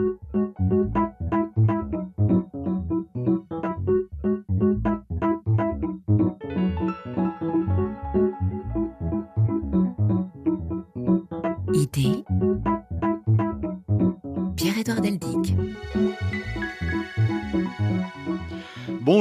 Thank 0.00 0.20
you. 0.34 0.39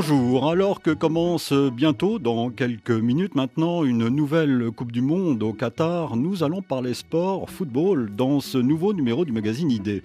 Bonjour, 0.02 0.50
alors 0.50 0.82
que 0.82 0.92
commence 0.92 1.52
bientôt, 1.52 2.20
dans 2.20 2.52
quelques 2.52 2.90
minutes 2.90 3.36
maintenant, 3.36 3.84
une 3.84 4.08
nouvelle 4.08 4.72
Coupe 4.72 4.94
du 4.94 5.02
Monde 5.02 5.44
au 5.44 5.52
Qatar, 5.52 6.16
nous 6.16 6.42
allons 6.42 6.62
parler 6.62 6.94
sport, 6.94 7.50
football, 7.50 8.10
dans 8.16 8.40
ce 8.40 8.58
nouveau 8.58 8.94
numéro 8.94 9.26
du 9.26 9.34
magazine 9.34 9.70
Idée. 9.70 10.02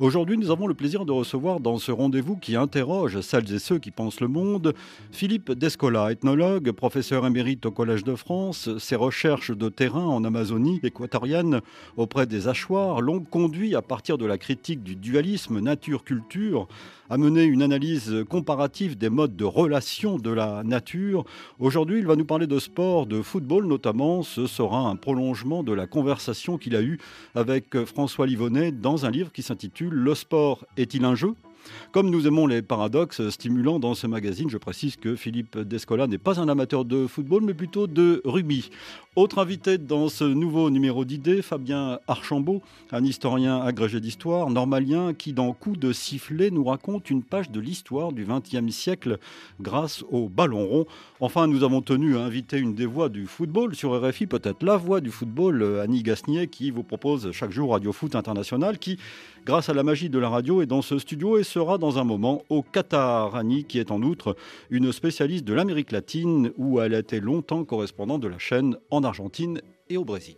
Aujourd'hui, 0.00 0.36
nous 0.36 0.50
avons 0.50 0.66
le 0.66 0.74
plaisir 0.74 1.04
de 1.04 1.12
recevoir 1.12 1.60
dans 1.60 1.78
ce 1.78 1.92
rendez-vous 1.92 2.34
qui 2.34 2.56
interroge 2.56 3.20
celles 3.20 3.54
et 3.54 3.60
ceux 3.60 3.78
qui 3.78 3.92
pensent 3.92 4.18
le 4.18 4.26
monde, 4.26 4.74
Philippe 5.12 5.52
Descola, 5.52 6.10
ethnologue, 6.10 6.72
professeur 6.72 7.24
émérite 7.24 7.66
au 7.66 7.70
Collège 7.70 8.02
de 8.02 8.16
France. 8.16 8.68
Ses 8.78 8.96
recherches 8.96 9.52
de 9.56 9.68
terrain 9.68 10.06
en 10.06 10.24
Amazonie 10.24 10.80
équatorienne 10.82 11.60
auprès 11.96 12.26
des 12.26 12.48
hachoirs 12.48 13.00
l'ont 13.00 13.20
conduit 13.20 13.76
à 13.76 13.82
partir 13.82 14.18
de 14.18 14.26
la 14.26 14.38
critique 14.38 14.82
du 14.82 14.96
dualisme 14.96 15.60
nature-culture 15.60 16.66
à 17.10 17.18
mener 17.18 17.44
une 17.44 17.62
analyse 17.62 18.24
comparative 18.28 18.96
des 18.96 19.08
modes 19.08 19.36
de 19.36 19.44
relation 19.44 20.18
de 20.18 20.30
la 20.30 20.62
nature. 20.64 21.24
Aujourd'hui, 21.58 21.98
il 21.98 22.06
va 22.06 22.16
nous 22.16 22.24
parler 22.24 22.46
de 22.46 22.58
sport, 22.58 23.06
de 23.06 23.22
football 23.22 23.66
notamment. 23.66 24.22
Ce 24.22 24.46
sera 24.46 24.88
un 24.88 24.96
prolongement 24.96 25.62
de 25.62 25.72
la 25.72 25.86
conversation 25.86 26.58
qu'il 26.58 26.76
a 26.76 26.82
eue 26.82 26.98
avec 27.34 27.84
François 27.84 28.26
Livonnet 28.26 28.72
dans 28.72 29.06
un 29.06 29.10
livre 29.10 29.32
qui 29.32 29.42
s'intitule 29.42 29.94
Le 29.94 30.14
sport 30.14 30.64
est-il 30.76 31.04
un 31.04 31.14
jeu? 31.14 31.34
Comme 31.92 32.10
nous 32.10 32.26
aimons 32.26 32.46
les 32.46 32.62
paradoxes 32.62 33.28
stimulants 33.30 33.78
dans 33.78 33.94
ce 33.94 34.06
magazine, 34.06 34.50
je 34.50 34.58
précise 34.58 34.96
que 34.96 35.16
Philippe 35.16 35.58
Descola 35.58 36.06
n'est 36.06 36.18
pas 36.18 36.40
un 36.40 36.48
amateur 36.48 36.84
de 36.84 37.06
football, 37.06 37.42
mais 37.44 37.54
plutôt 37.54 37.86
de 37.86 38.20
rugby. 38.24 38.70
Autre 39.16 39.38
invité 39.38 39.78
dans 39.78 40.10
ce 40.10 40.24
nouveau 40.24 40.68
numéro 40.68 41.06
d'idées, 41.06 41.40
Fabien 41.40 42.00
Archambault, 42.06 42.60
un 42.92 43.02
historien 43.02 43.62
agrégé 43.62 43.98
d'histoire, 43.98 44.50
normalien, 44.50 45.14
qui 45.14 45.32
dans 45.32 45.54
Coup 45.54 45.74
de 45.76 45.92
sifflet 45.92 46.50
nous 46.50 46.64
raconte 46.64 47.08
une 47.08 47.22
page 47.22 47.50
de 47.50 47.58
l'histoire 47.58 48.12
du 48.12 48.26
XXe 48.26 48.74
siècle 48.74 49.18
grâce 49.58 50.04
au 50.10 50.28
ballon 50.28 50.66
rond. 50.66 50.86
Enfin, 51.20 51.46
nous 51.46 51.64
avons 51.64 51.80
tenu 51.80 52.18
à 52.18 52.20
inviter 52.20 52.58
une 52.58 52.74
des 52.74 52.84
voix 52.84 53.08
du 53.08 53.26
football 53.26 53.74
sur 53.74 53.98
RFI, 53.98 54.26
peut-être 54.26 54.62
la 54.62 54.76
voix 54.76 55.00
du 55.00 55.10
football, 55.10 55.80
Annie 55.82 56.02
Gasnier, 56.02 56.46
qui 56.46 56.70
vous 56.70 56.82
propose 56.82 57.32
chaque 57.32 57.52
jour 57.52 57.72
Radio 57.72 57.92
Foot 57.92 58.14
International, 58.16 58.78
qui, 58.78 58.98
grâce 59.46 59.68
à 59.68 59.74
la 59.74 59.84
magie 59.84 60.10
de 60.10 60.18
la 60.18 60.28
radio, 60.28 60.60
est 60.60 60.66
dans 60.66 60.82
ce 60.82 60.98
studio 60.98 61.38
et 61.38 61.44
sera 61.44 61.78
dans 61.78 61.98
un 61.98 62.04
moment 62.04 62.42
au 62.50 62.62
Qatar. 62.62 63.36
Annie, 63.36 63.64
qui 63.64 63.78
est 63.78 63.92
en 63.92 64.02
outre 64.02 64.36
une 64.70 64.90
spécialiste 64.90 65.44
de 65.44 65.54
l'Amérique 65.54 65.92
latine, 65.92 66.50
où 66.56 66.80
elle 66.80 66.94
a 66.94 66.98
été 66.98 67.20
longtemps 67.20 67.64
correspondante 67.64 68.20
de 68.20 68.28
la 68.28 68.38
chaîne 68.38 68.76
en 68.90 69.04
Argentine 69.04 69.60
et 69.88 69.96
au 69.96 70.04
Brésil. 70.04 70.36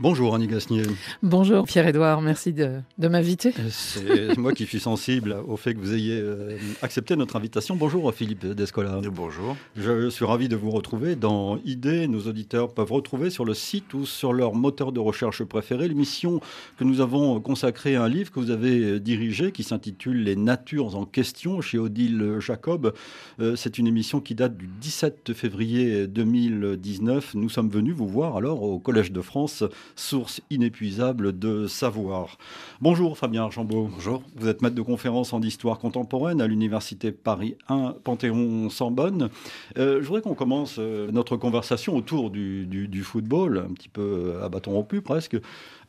Bonjour 0.00 0.32
Annie 0.36 0.46
Gasnier. 0.46 0.84
Bonjour 1.24 1.64
Pierre-Édouard, 1.64 2.20
merci 2.20 2.52
de, 2.52 2.74
de 2.98 3.08
m'inviter. 3.08 3.52
C'est 3.68 4.38
moi 4.38 4.52
qui 4.52 4.64
suis 4.64 4.78
sensible 4.78 5.36
au 5.48 5.56
fait 5.56 5.74
que 5.74 5.80
vous 5.80 5.92
ayez 5.92 6.20
euh, 6.20 6.56
accepté 6.82 7.16
notre 7.16 7.34
invitation. 7.34 7.74
Bonjour 7.74 8.14
Philippe 8.14 8.46
Descola. 8.46 9.00
Bonjour. 9.10 9.56
Je 9.74 10.08
suis 10.08 10.24
ravi 10.24 10.48
de 10.48 10.54
vous 10.54 10.70
retrouver 10.70 11.16
dans 11.16 11.58
Idées. 11.64 12.06
Nos 12.06 12.28
auditeurs 12.28 12.74
peuvent 12.74 12.92
retrouver 12.92 13.28
sur 13.28 13.44
le 13.44 13.54
site 13.54 13.92
ou 13.92 14.06
sur 14.06 14.32
leur 14.32 14.54
moteur 14.54 14.92
de 14.92 15.00
recherche 15.00 15.42
préféré 15.42 15.88
l'émission 15.88 16.40
que 16.78 16.84
nous 16.84 17.00
avons 17.00 17.40
consacrée 17.40 17.96
à 17.96 18.04
un 18.04 18.08
livre 18.08 18.30
que 18.30 18.38
vous 18.38 18.52
avez 18.52 19.00
dirigé 19.00 19.50
qui 19.50 19.64
s'intitule 19.64 20.22
Les 20.22 20.36
natures 20.36 20.94
en 20.94 21.06
question 21.06 21.60
chez 21.60 21.78
Odile 21.78 22.36
Jacob. 22.38 22.94
Euh, 23.40 23.56
c'est 23.56 23.78
une 23.78 23.88
émission 23.88 24.20
qui 24.20 24.36
date 24.36 24.56
du 24.56 24.68
17 24.80 25.32
février 25.34 26.06
2019. 26.06 27.34
Nous 27.34 27.48
sommes 27.48 27.68
venus 27.68 27.96
vous 27.96 28.06
voir 28.06 28.36
alors 28.36 28.62
au 28.62 28.78
Collège 28.78 29.10
de 29.10 29.22
France 29.22 29.64
source 29.98 30.40
inépuisable 30.50 31.38
de 31.38 31.66
savoir. 31.66 32.38
Bonjour 32.80 33.18
Fabien 33.18 33.42
Archambault. 33.42 33.88
Bonjour. 33.92 34.22
Vous 34.36 34.48
êtes 34.48 34.62
maître 34.62 34.74
de 34.74 34.82
conférence 34.82 35.32
en 35.32 35.42
histoire 35.42 35.78
contemporaine 35.78 36.40
à 36.40 36.46
l'Université 36.46 37.12
Paris 37.12 37.56
1 37.68 37.96
Panthéon-Sorbonne. 38.04 39.28
Euh, 39.76 40.00
je 40.00 40.06
voudrais 40.06 40.22
qu'on 40.22 40.34
commence 40.34 40.76
euh, 40.78 41.10
notre 41.10 41.36
conversation 41.36 41.96
autour 41.96 42.30
du, 42.30 42.66
du, 42.66 43.02
football, 43.02 43.64
un 43.68 43.72
petit 43.74 43.88
peu 43.88 44.36
à 44.42 44.48
bâton 44.48 44.72
rompu 44.72 45.00
presque, 45.00 45.36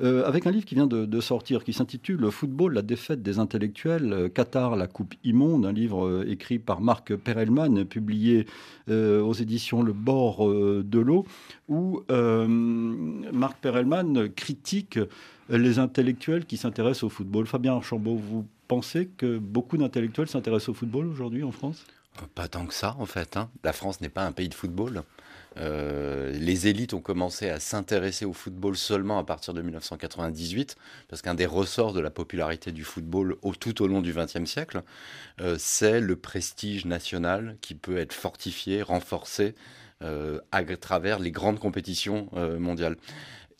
euh, 0.01 0.25
avec 0.25 0.47
un 0.47 0.51
livre 0.51 0.65
qui 0.65 0.75
vient 0.75 0.87
de, 0.87 1.05
de 1.05 1.21
sortir 1.21 1.63
qui 1.63 1.73
s'intitule 1.73 2.19
Le 2.19 2.31
football, 2.31 2.73
la 2.73 2.81
défaite 2.81 3.21
des 3.21 3.39
intellectuels, 3.39 4.31
Qatar, 4.33 4.75
la 4.75 4.87
coupe 4.87 5.15
immonde, 5.23 5.65
un 5.65 5.71
livre 5.71 6.25
écrit 6.27 6.59
par 6.59 6.81
Marc 6.81 7.15
Perelman, 7.15 7.85
publié 7.85 8.45
aux 8.89 9.33
éditions 9.33 9.83
Le 9.83 9.93
bord 9.93 10.47
de 10.49 10.99
l'eau, 10.99 11.25
où 11.67 12.01
Marc 12.09 13.57
Perelman 13.61 14.29
critique 14.35 14.99
les 15.49 15.79
intellectuels 15.79 16.45
qui 16.45 16.57
s'intéressent 16.57 17.03
au 17.03 17.09
football. 17.09 17.45
Fabien 17.45 17.73
Archambault, 17.73 18.15
vous 18.15 18.45
pensez 18.67 19.07
que 19.17 19.37
beaucoup 19.37 19.77
d'intellectuels 19.77 20.27
s'intéressent 20.27 20.69
au 20.69 20.73
football 20.73 21.07
aujourd'hui 21.07 21.43
en 21.43 21.51
France? 21.51 21.85
Pas 22.35 22.47
tant 22.47 22.65
que 22.65 22.73
ça, 22.73 22.95
en 22.99 23.05
fait. 23.05 23.37
Hein. 23.37 23.49
La 23.63 23.73
France 23.73 24.01
n'est 24.01 24.09
pas 24.09 24.25
un 24.25 24.31
pays 24.31 24.49
de 24.49 24.53
football. 24.53 25.03
Euh, 25.57 26.31
les 26.31 26.67
élites 26.67 26.93
ont 26.93 27.01
commencé 27.01 27.49
à 27.49 27.59
s'intéresser 27.59 28.25
au 28.25 28.33
football 28.33 28.77
seulement 28.77 29.17
à 29.19 29.23
partir 29.23 29.53
de 29.53 29.61
1998, 29.61 30.75
parce 31.07 31.21
qu'un 31.21 31.33
des 31.33 31.45
ressorts 31.45 31.93
de 31.93 31.99
la 31.99 32.09
popularité 32.09 32.71
du 32.71 32.83
football 32.83 33.35
tout 33.59 33.81
au 33.81 33.87
long 33.87 34.01
du 34.01 34.13
XXe 34.13 34.45
siècle, 34.45 34.83
euh, 35.41 35.55
c'est 35.59 35.99
le 35.99 36.15
prestige 36.15 36.85
national 36.85 37.57
qui 37.61 37.75
peut 37.75 37.97
être 37.97 38.13
fortifié, 38.13 38.81
renforcé 38.81 39.55
euh, 40.01 40.39
à 40.51 40.63
travers 40.63 41.19
les 41.19 41.31
grandes 41.31 41.59
compétitions 41.59 42.29
mondiales. 42.59 42.95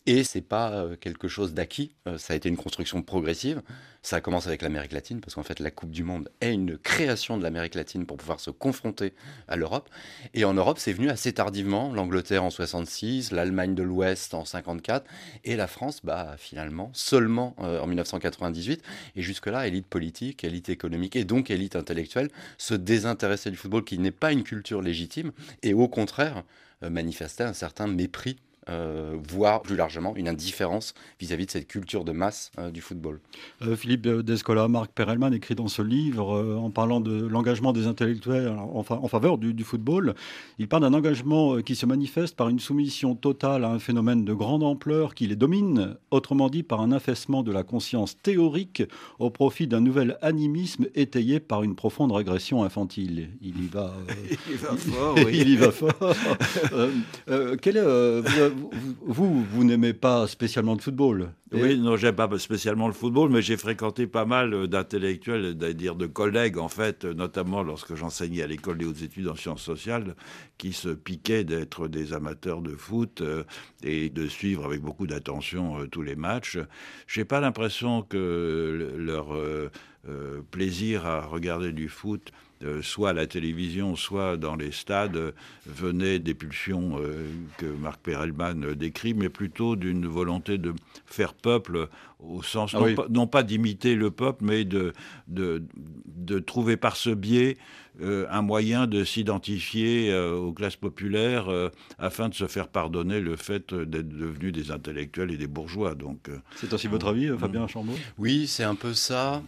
Et 0.05 0.23
c'est 0.23 0.41
pas 0.41 0.71
euh, 0.71 0.95
quelque 0.95 1.27
chose 1.27 1.53
d'acquis, 1.53 1.93
euh, 2.07 2.17
ça 2.17 2.33
a 2.33 2.35
été 2.35 2.47
une 2.47 2.57
construction 2.57 3.01
progressive. 3.01 3.61
Ça 4.01 4.21
commence 4.21 4.47
avec 4.47 4.61
l'Amérique 4.61 4.93
latine, 4.93 5.19
parce 5.19 5.35
qu'en 5.35 5.43
fait, 5.43 5.59
la 5.59 5.71
Coupe 5.71 5.91
du 5.91 6.03
Monde 6.03 6.29
est 6.39 6.53
une 6.53 6.77
création 6.77 7.37
de 7.37 7.43
l'Amérique 7.43 7.75
latine 7.75 8.05
pour 8.05 8.15
pouvoir 8.15 8.39
se 8.39 8.49
confronter 8.49 9.13
à 9.49 9.57
l'Europe. 9.57 9.89
Et 10.33 10.45
en 10.45 10.53
Europe, 10.53 10.79
c'est 10.79 10.93
venu 10.93 11.09
assez 11.09 11.33
tardivement. 11.33 11.93
L'Angleterre 11.93 12.45
en 12.45 12.49
66, 12.49 13.31
l'Allemagne 13.31 13.75
de 13.75 13.83
l'Ouest 13.83 14.33
en 14.33 14.45
54, 14.45 15.05
et 15.43 15.57
la 15.57 15.67
France, 15.67 15.99
bah, 16.05 16.35
finalement, 16.37 16.91
seulement 16.93 17.57
euh, 17.59 17.81
en 17.81 17.87
1998. 17.87 18.81
Et 19.17 19.21
jusque-là, 19.21 19.67
élite 19.67 19.85
politique, 19.85 20.45
élite 20.45 20.69
économique 20.69 21.17
et 21.17 21.25
donc 21.25 21.51
élite 21.51 21.75
intellectuelle 21.75 22.29
se 22.57 22.73
désintéressait 22.73 23.51
du 23.51 23.57
football 23.57 23.83
qui 23.83 23.99
n'est 23.99 24.11
pas 24.11 24.31
une 24.31 24.43
culture 24.43 24.81
légitime, 24.81 25.33
et 25.61 25.73
au 25.73 25.89
contraire, 25.89 26.43
manifestait 26.81 27.43
un 27.43 27.53
certain 27.53 27.87
mépris 27.87 28.37
euh, 28.69 29.17
voire 29.27 29.61
plus 29.61 29.75
largement 29.75 30.15
une 30.15 30.27
indifférence 30.27 30.93
vis-à-vis 31.19 31.47
de 31.47 31.51
cette 31.51 31.67
culture 31.67 32.05
de 32.05 32.11
masse 32.11 32.51
euh, 32.59 32.69
du 32.69 32.81
football. 32.81 33.19
Euh, 33.63 33.75
Philippe 33.75 34.07
Descola, 34.07 34.67
Marc 34.67 34.91
Perelman 34.91 35.33
écrit 35.33 35.55
dans 35.55 35.67
ce 35.67 35.81
livre, 35.81 36.57
en 36.59 36.69
parlant 36.69 36.99
de 36.99 37.25
l'engagement 37.25 37.73
des 37.73 37.87
intellectuels 37.87 38.49
en, 38.49 38.85
en 38.87 39.07
faveur 39.07 39.37
du, 39.37 39.63
football, 39.63 40.13
il 40.59 40.67
parle 40.67 40.83
d'un 40.83 40.93
engagement 40.93 41.61
qui 41.61 41.75
se 41.75 41.85
manifeste 41.85 42.35
par 42.35 42.49
une 42.49 42.59
soumission 42.59 43.15
totale 43.15 43.63
à 43.63 43.69
un 43.69 43.79
phénomène 43.79 44.23
de 44.23 44.33
grande 44.33 44.63
ampleur 44.63 45.15
qui 45.15 45.27
les 45.27 45.35
domine, 45.35 45.95
autrement 46.11 46.49
dit 46.49 46.63
par 46.63 46.81
un 46.81 46.91
affaissement 46.91 47.43
de 47.43 47.51
la 47.51 47.63
conscience 47.63 48.17
théorique 48.21 48.83
au 49.17 49.29
profit 49.29 49.67
d'un 49.67 49.81
nouvel 49.81 50.17
animisme 50.21 50.87
étayé 50.95 51.39
par 51.39 51.63
une 51.63 51.75
profonde 51.75 52.11
régression 52.11 52.63
infantile. 52.63 53.29
Il 53.41 53.63
y 53.63 53.67
va, 53.67 53.93
il 54.49 54.57
va 54.57 54.75
fort. 54.75 55.15
Oui. 55.25 55.37
il 55.41 55.49
y 55.49 55.55
va 55.55 55.71
fort. 55.71 56.15
quel 57.61 57.77
est, 57.77 58.49
vous, 58.58 58.58
vous, 59.05 59.63
n'aimez 59.63 59.93
pas 59.93 60.27
spécialement 60.27 60.73
le 60.73 60.79
football 60.79 61.31
Oui, 61.51 61.77
non, 61.77 61.97
j'aime 61.97 62.15
pas 62.15 62.29
spécialement 62.37 62.87
le 62.87 62.93
football, 62.93 63.29
mais 63.29 63.41
j'ai 63.41 63.57
fréquenté 63.57 64.07
pas 64.07 64.25
mal 64.25 64.67
d'intellectuels, 64.67 65.55
c'est-à-dire 65.59 65.95
de 65.95 66.05
collègues, 66.05 66.57
en 66.57 66.69
fait, 66.69 67.05
notamment 67.05 67.63
lorsque 67.63 67.95
j'enseignais 67.95 68.43
à 68.43 68.47
l'école 68.47 68.77
des 68.77 68.85
hautes 68.85 69.01
études 69.01 69.27
en 69.27 69.35
sciences 69.35 69.63
sociales, 69.63 70.15
qui 70.57 70.73
se 70.73 70.89
piquaient 70.89 71.43
d'être 71.43 71.87
des 71.87 72.13
amateurs 72.13 72.61
de 72.61 72.75
foot 72.75 73.21
euh, 73.21 73.43
et 73.83 74.09
de 74.09 74.27
suivre 74.27 74.65
avec 74.65 74.81
beaucoup 74.81 75.07
d'attention 75.07 75.79
euh, 75.79 75.87
tous 75.87 76.01
les 76.01 76.15
matchs. 76.15 76.57
J'ai 77.07 77.25
pas 77.25 77.39
l'impression 77.39 78.01
que 78.03 78.93
leur 78.97 79.33
euh, 80.07 80.41
plaisir 80.51 81.05
à 81.05 81.21
regarder 81.21 81.73
du 81.73 81.89
foot 81.89 82.31
soit 82.81 83.09
à 83.09 83.13
la 83.13 83.27
télévision, 83.27 83.95
soit 83.95 84.37
dans 84.37 84.55
les 84.55 84.71
stades, 84.71 85.33
venaient 85.65 86.19
des 86.19 86.33
pulsions 86.33 86.99
que 87.57 87.65
Marc 87.65 88.01
Perelman 88.01 88.73
décrit, 88.73 89.13
mais 89.13 89.29
plutôt 89.29 89.75
d'une 89.75 90.07
volonté 90.07 90.57
de 90.57 90.73
faire 91.05 91.33
peuple 91.33 91.87
au 92.19 92.43
sens 92.43 92.75
ah 92.75 92.79
non, 93.09 93.27
pas, 93.27 93.43
d'imiter 93.43 93.95
le 93.95 94.11
peuple, 94.11 94.43
mais 94.43 94.65
de, 94.65 94.93
de, 95.27 95.63
de, 96.05 96.39
trouver 96.39 96.75
par 96.75 96.97
ce 96.97 97.09
biais 97.09 97.57
un 98.01 98.41
moyen 98.41 98.87
de 98.87 99.03
s'identifier 99.03 100.13
aux 100.13 100.53
classes 100.53 100.75
populaires 100.75 101.47
afin 101.97 102.29
de 102.29 102.33
se 102.33 102.47
faire 102.47 102.67
pardonner 102.67 103.21
le 103.21 103.35
fait 103.35 103.73
d'être 103.73 104.09
devenus 104.09 104.51
des 104.51 104.71
intellectuels 104.71 105.31
et 105.31 105.37
des 105.37 105.47
bourgeois. 105.47 105.95
Donc, 105.95 106.29
c'est 106.55 106.73
aussi 106.73 106.87
votre 106.87 107.07
avis, 107.07 107.29
Fabien 107.37 107.67
Chambaud? 107.67 107.95
Oui, 108.17 108.47
c'est 108.47 108.63
un 108.63 108.75
peu 108.75 108.93
ça. 108.93 109.41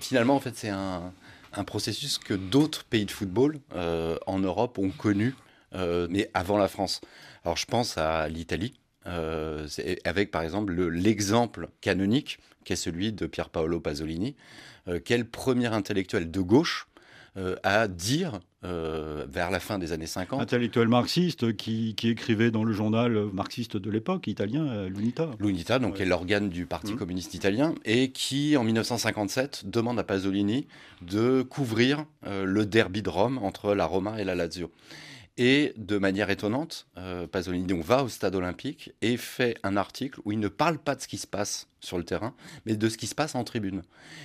finalement, 0.00 0.36
en 0.36 0.40
fait, 0.40 0.56
c'est 0.56 0.70
un 0.70 1.12
un 1.56 1.64
processus 1.64 2.18
que 2.18 2.34
d'autres 2.34 2.84
pays 2.84 3.06
de 3.06 3.10
football 3.10 3.58
euh, 3.74 4.18
en 4.26 4.38
Europe 4.38 4.78
ont 4.78 4.90
connu, 4.90 5.34
euh, 5.74 6.06
mais 6.10 6.30
avant 6.34 6.58
la 6.58 6.68
France. 6.68 7.00
Alors 7.44 7.56
je 7.56 7.66
pense 7.66 7.98
à 7.98 8.28
l'Italie, 8.28 8.78
euh, 9.06 9.66
avec 10.04 10.30
par 10.30 10.42
exemple 10.42 10.74
l'exemple 10.88 11.68
canonique 11.80 12.38
qui 12.64 12.72
est 12.72 12.76
celui 12.76 13.12
de 13.12 13.26
Pier 13.26 13.44
Paolo 13.50 13.80
Pasolini, 13.80 14.34
quel 15.04 15.24
premier 15.24 15.66
intellectuel 15.66 16.30
de 16.30 16.40
gauche 16.40 16.88
à 17.62 17.86
dire 17.86 18.40
euh, 18.66 19.26
vers 19.28 19.50
la 19.52 19.60
fin 19.60 19.78
des 19.78 19.92
années 19.92 20.06
50. 20.06 20.40
Intellectuel 20.40 20.88
marxiste 20.88 21.56
qui, 21.56 21.94
écrivait 22.02 22.50
dans 22.50 22.64
le 22.64 22.72
journal 22.72 23.26
marxiste 23.32 23.76
de 23.76 23.90
l'époque 23.90 24.26
italien, 24.26 24.66
euh, 24.66 24.88
l'UNITA. 24.88 25.30
L'UNITA, 25.38 25.78
donc, 25.78 26.00
est 26.00 26.04
l'organe 26.04 26.48
du 26.48 26.66
Parti 26.66 26.94
mmh. 26.94 26.96
communiste 26.96 27.34
italien, 27.34 27.74
et 27.84 28.10
qui, 28.10 28.56
en 28.56 28.64
1957, 28.64 29.70
demande 29.70 30.00
à 30.00 30.04
Pasolini 30.04 30.66
de 31.02 31.42
couvrir 31.42 32.06
euh, 32.26 32.44
le 32.44 32.66
derby 32.66 33.02
de 33.02 33.08
Rome 33.08 33.38
entre 33.38 33.72
la 33.72 33.86
Roma 33.86 34.20
et 34.20 34.24
la 34.24 34.34
Lazio. 34.34 34.72
Et 35.38 35.74
de 35.76 35.98
manière 35.98 36.30
étonnante, 36.30 36.86
Pasolini 37.30 37.66
donc, 37.66 37.84
va 37.84 38.02
au 38.02 38.08
stade 38.08 38.34
olympique 38.34 38.94
et 39.02 39.18
fait 39.18 39.58
un 39.64 39.76
article 39.76 40.18
où 40.24 40.32
il 40.32 40.40
ne 40.40 40.48
parle 40.48 40.78
pas 40.78 40.94
de 40.94 41.02
ce 41.02 41.08
qui 41.08 41.18
se 41.18 41.26
passe 41.26 41.68
sur 41.80 41.98
le 41.98 42.04
terrain, 42.04 42.34
mais 42.64 42.74
de 42.74 42.88
ce 42.88 42.96
qui 42.96 43.06
se 43.06 43.14
passe 43.14 43.34
en 43.34 43.44
tribune. 43.44 43.82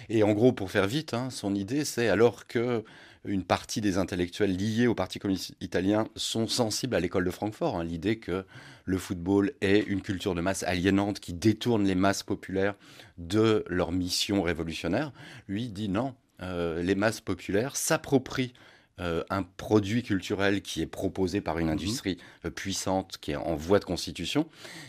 Et 0.07 0.23
en 0.23 0.31
gros, 0.31 0.53
pour 0.53 0.71
faire 0.71 0.87
vite, 0.87 1.13
hein, 1.13 1.29
son 1.29 1.53
idée, 1.53 1.83
c'est 1.83 2.07
alors 2.07 2.47
que 2.47 2.85
une 3.25 3.43
partie 3.43 3.81
des 3.81 3.97
intellectuels 3.97 4.55
liés 4.55 4.87
au 4.87 4.95
Parti 4.95 5.19
communiste 5.19 5.53
italien 5.61 6.07
sont 6.15 6.47
sensibles 6.47 6.95
à 6.95 6.99
l'école 6.99 7.25
de 7.25 7.31
Francfort. 7.31 7.77
Hein, 7.77 7.83
l'idée 7.83 8.17
que 8.17 8.45
le 8.85 8.97
football 8.97 9.51
est 9.61 9.79
une 9.79 10.01
culture 10.01 10.33
de 10.33 10.41
masse 10.41 10.63
aliénante 10.63 11.19
qui 11.19 11.33
détourne 11.33 11.85
les 11.85 11.95
masses 11.95 12.23
populaires 12.23 12.75
de 13.17 13.63
leur 13.67 13.91
mission 13.91 14.41
révolutionnaire. 14.41 15.11
Lui 15.47 15.69
dit 15.69 15.89
non, 15.89 16.15
euh, 16.41 16.81
les 16.81 16.95
masses 16.95 17.21
populaires 17.21 17.75
s'approprient 17.75 18.53
euh, 18.99 19.23
un 19.29 19.43
produit 19.43 20.03
culturel 20.03 20.61
qui 20.61 20.81
est 20.81 20.87
proposé 20.87 21.41
par 21.41 21.59
une 21.59 21.67
mhm. 21.67 21.73
industrie 21.73 22.17
euh, 22.45 22.49
puissante, 22.49 23.17
qui 23.21 23.31
est 23.31 23.35
en 23.35 23.55
voie 23.55 23.79
de 23.79 23.85
constitution, 23.85 24.47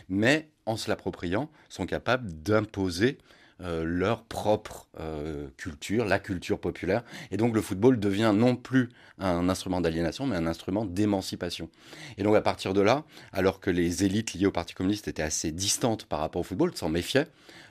mais 0.09 0.49
en 0.65 0.77
se 0.77 0.89
l'appropriant, 0.89 1.49
sont 1.69 1.85
capables 1.85 2.31
d'imposer 2.41 3.17
euh, 3.61 3.83
leur 3.83 4.23
propre 4.23 4.87
euh, 4.99 5.47
culture, 5.57 6.05
la 6.05 6.19
culture 6.19 6.59
populaire. 6.59 7.03
Et 7.31 7.37
donc 7.37 7.53
le 7.53 7.61
football 7.61 7.99
devient 7.99 8.33
non 8.35 8.55
plus 8.55 8.89
un 9.19 9.47
instrument 9.47 9.79
d'aliénation, 9.79 10.25
mais 10.25 10.35
un 10.35 10.47
instrument 10.47 10.85
d'émancipation. 10.85 11.69
Et 12.17 12.23
donc 12.23 12.35
à 12.35 12.41
partir 12.41 12.73
de 12.73 12.81
là, 12.81 13.03
alors 13.31 13.59
que 13.59 13.69
les 13.69 14.03
élites 14.03 14.33
liées 14.33 14.47
au 14.47 14.51
Parti 14.51 14.73
communiste 14.73 15.07
étaient 15.07 15.21
assez 15.21 15.51
distantes 15.51 16.05
par 16.05 16.19
rapport 16.19 16.41
au 16.41 16.43
football, 16.43 16.75
s'en 16.75 16.89
méfiaient, 16.89 17.27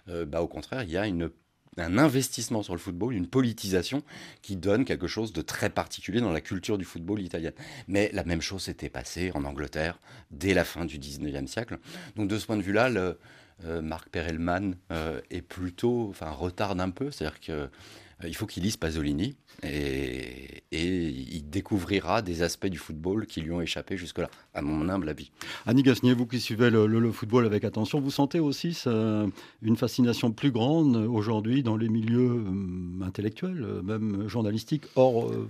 euh, 0.08 0.24
bah, 0.24 0.40
au 0.40 0.48
contraire, 0.48 0.82
il 0.84 0.90
y 0.90 0.96
a 0.96 1.02
un 1.02 1.98
investissement 1.98 2.62
sur 2.62 2.74
le 2.74 2.78
football, 2.78 3.14
une 3.14 3.26
politisation 3.26 4.02
qui 4.40 4.56
donne 4.56 4.84
quelque 4.84 5.06
chose 5.06 5.32
de 5.32 5.42
très 5.42 5.70
particulier 5.70 6.20
dans 6.20 6.32
la 6.32 6.40
culture 6.40 6.78
du 6.78 6.84
football 6.84 7.20
italien. 7.20 7.50
Mais 7.88 8.10
la 8.12 8.24
même 8.24 8.40
chose 8.40 8.62
s'était 8.62 8.88
passée 8.88 9.32
en 9.34 9.44
Angleterre 9.44 9.98
dès 10.30 10.54
la 10.54 10.64
fin 10.64 10.84
du 10.84 10.98
19e 10.98 11.46
siècle. 11.46 11.78
Donc 12.16 12.28
de 12.28 12.38
ce 12.38 12.46
point 12.46 12.56
de 12.56 12.62
vue-là, 12.62 12.88
le, 12.88 13.18
Marc 13.82 14.08
Perelman 14.08 14.74
euh, 14.90 15.20
est 15.30 15.42
plutôt, 15.42 16.08
enfin, 16.10 16.30
retarde 16.30 16.80
un 16.80 16.90
peu. 16.90 17.10
C'est-à-dire 17.10 17.40
qu'il 17.40 17.68
euh, 18.24 18.32
faut 18.32 18.46
qu'il 18.46 18.62
lise 18.62 18.76
Pasolini 18.76 19.36
et, 19.62 20.62
il 20.72 21.50
découvrira 21.50 22.22
des 22.22 22.42
aspects 22.42 22.66
du 22.66 22.78
football 22.78 23.26
qui 23.26 23.42
lui 23.42 23.52
ont 23.52 23.60
échappé 23.60 23.98
jusque-là, 23.98 24.30
à 24.54 24.62
mon 24.62 24.88
humble 24.88 25.10
avis. 25.10 25.30
Annie 25.66 25.82
Gasnier, 25.82 26.14
vous 26.14 26.26
qui 26.26 26.40
suivez 26.40 26.70
le, 26.70 27.12
football 27.12 27.44
avec 27.44 27.64
attention, 27.64 28.00
vous 28.00 28.10
sentez 28.10 28.40
aussi 28.40 28.82
une 29.62 29.76
fascination 29.76 30.32
plus 30.32 30.50
grande 30.50 30.96
aujourd'hui 30.96 31.62
dans 31.62 31.76
les 31.76 31.88
milieux 31.88 32.44
euh, 32.46 33.04
intellectuels, 33.04 33.62
euh, 33.62 33.82
même 33.82 34.28
journalistiques, 34.28 34.84
hors, 34.96 35.28
euh, 35.28 35.48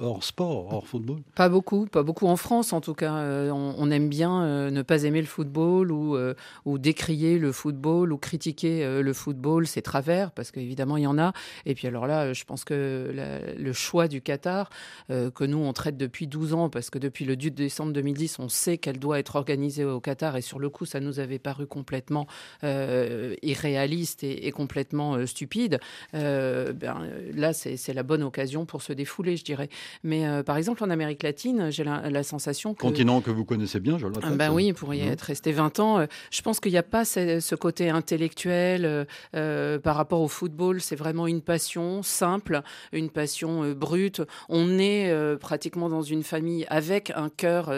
hors 0.00 0.24
sport, 0.24 0.72
hors 0.72 0.86
football? 0.86 1.20
Pas 1.34 1.48
beaucoup, 1.48 1.86
pas 1.86 2.02
beaucoup 2.02 2.26
en 2.26 2.36
France 2.36 2.72
en 2.72 2.80
tout 2.80 2.94
cas. 2.94 3.12
on, 3.52 3.90
aime 3.90 4.08
bien 4.08 4.70
ne 4.70 4.82
pas 4.82 5.04
aimer 5.04 5.20
le 5.20 5.26
football 5.26 5.92
ou, 5.92 6.16
ou 6.64 6.78
décrier 6.78 7.38
le 7.38 7.52
football 7.52 8.12
ou 8.12 8.18
critiquer 8.18 9.02
le 9.02 9.12
football, 9.12 9.66
ses 9.66 9.82
travers, 9.82 10.32
parce 10.32 10.50
qu'évidemment 10.50 10.96
il 10.96 11.04
y 11.04 11.06
en 11.06 11.18
a. 11.18 11.32
Et 11.66 11.74
puis 11.74 11.86
alors 11.86 12.05
là, 12.06 12.32
je 12.32 12.44
pense 12.44 12.64
que 12.64 13.10
la, 13.14 13.38
le 13.54 13.72
choix 13.72 14.08
du 14.08 14.20
Qatar, 14.20 14.70
euh, 15.10 15.30
que 15.30 15.44
nous, 15.44 15.58
on 15.58 15.72
traite 15.72 15.96
depuis 15.96 16.26
12 16.26 16.54
ans, 16.54 16.68
parce 16.68 16.90
que 16.90 16.98
depuis 16.98 17.24
le 17.24 17.36
10 17.36 17.52
décembre 17.52 17.92
2010, 17.92 18.38
on 18.38 18.48
sait 18.48 18.78
qu'elle 18.78 18.98
doit 18.98 19.18
être 19.18 19.36
organisée 19.36 19.84
au 19.84 20.00
Qatar, 20.00 20.36
et 20.36 20.40
sur 20.40 20.58
le 20.58 20.68
coup, 20.68 20.84
ça 20.84 21.00
nous 21.00 21.20
avait 21.20 21.38
paru 21.38 21.66
complètement 21.66 22.26
euh, 22.64 23.34
irréaliste 23.42 24.24
et, 24.24 24.50
complètement 24.52 25.14
euh, 25.14 25.26
stupide. 25.26 25.80
Ben, 26.12 26.96
là, 27.34 27.52
c'est 27.52 27.92
la 27.92 28.02
bonne 28.02 28.22
occasion 28.22 28.64
pour 28.64 28.82
se 28.82 28.92
défouler, 28.92 29.36
je 29.36 29.44
dirais. 29.44 29.68
Mais 30.02 30.42
par 30.44 30.56
exemple, 30.56 30.82
en 30.82 30.90
Amérique 30.90 31.22
latine, 31.22 31.70
j'ai 31.70 31.84
la, 31.84 32.22
sensation 32.22 32.74
que... 32.74 32.80
Continent 32.80 33.20
que 33.20 33.30
vous 33.30 33.44
connaissez 33.44 33.80
bien, 33.80 33.98
je 33.98 34.06
le 34.06 34.14
répète. 34.14 34.36
Ben 34.36 34.50
oui, 34.52 34.72
pour 34.72 34.94
y 34.94 35.00
être 35.00 35.22
resté 35.22 35.52
20 35.52 35.80
ans, 35.80 36.06
je 36.30 36.42
pense 36.42 36.60
qu'il 36.60 36.72
n'y 36.72 36.78
a 36.78 36.82
pas 36.82 37.04
ce, 37.04 37.40
ce 37.40 37.54
côté 37.54 37.90
intellectuel 37.90 39.06
par 39.32 39.96
rapport 39.96 40.20
au 40.20 40.28
football. 40.28 40.80
C'est 40.80 40.96
vraiment 40.96 41.26
une 41.26 41.42
passion 41.42 41.95
simple, 42.02 42.62
une 42.92 43.10
passion 43.10 43.64
euh, 43.64 43.74
brute. 43.74 44.22
On 44.48 44.78
est 44.78 45.10
euh, 45.10 45.36
pratiquement 45.36 45.88
dans 45.88 46.02
une 46.02 46.22
famille 46.22 46.66
avec 46.68 47.12
un 47.14 47.28
cœur 47.28 47.70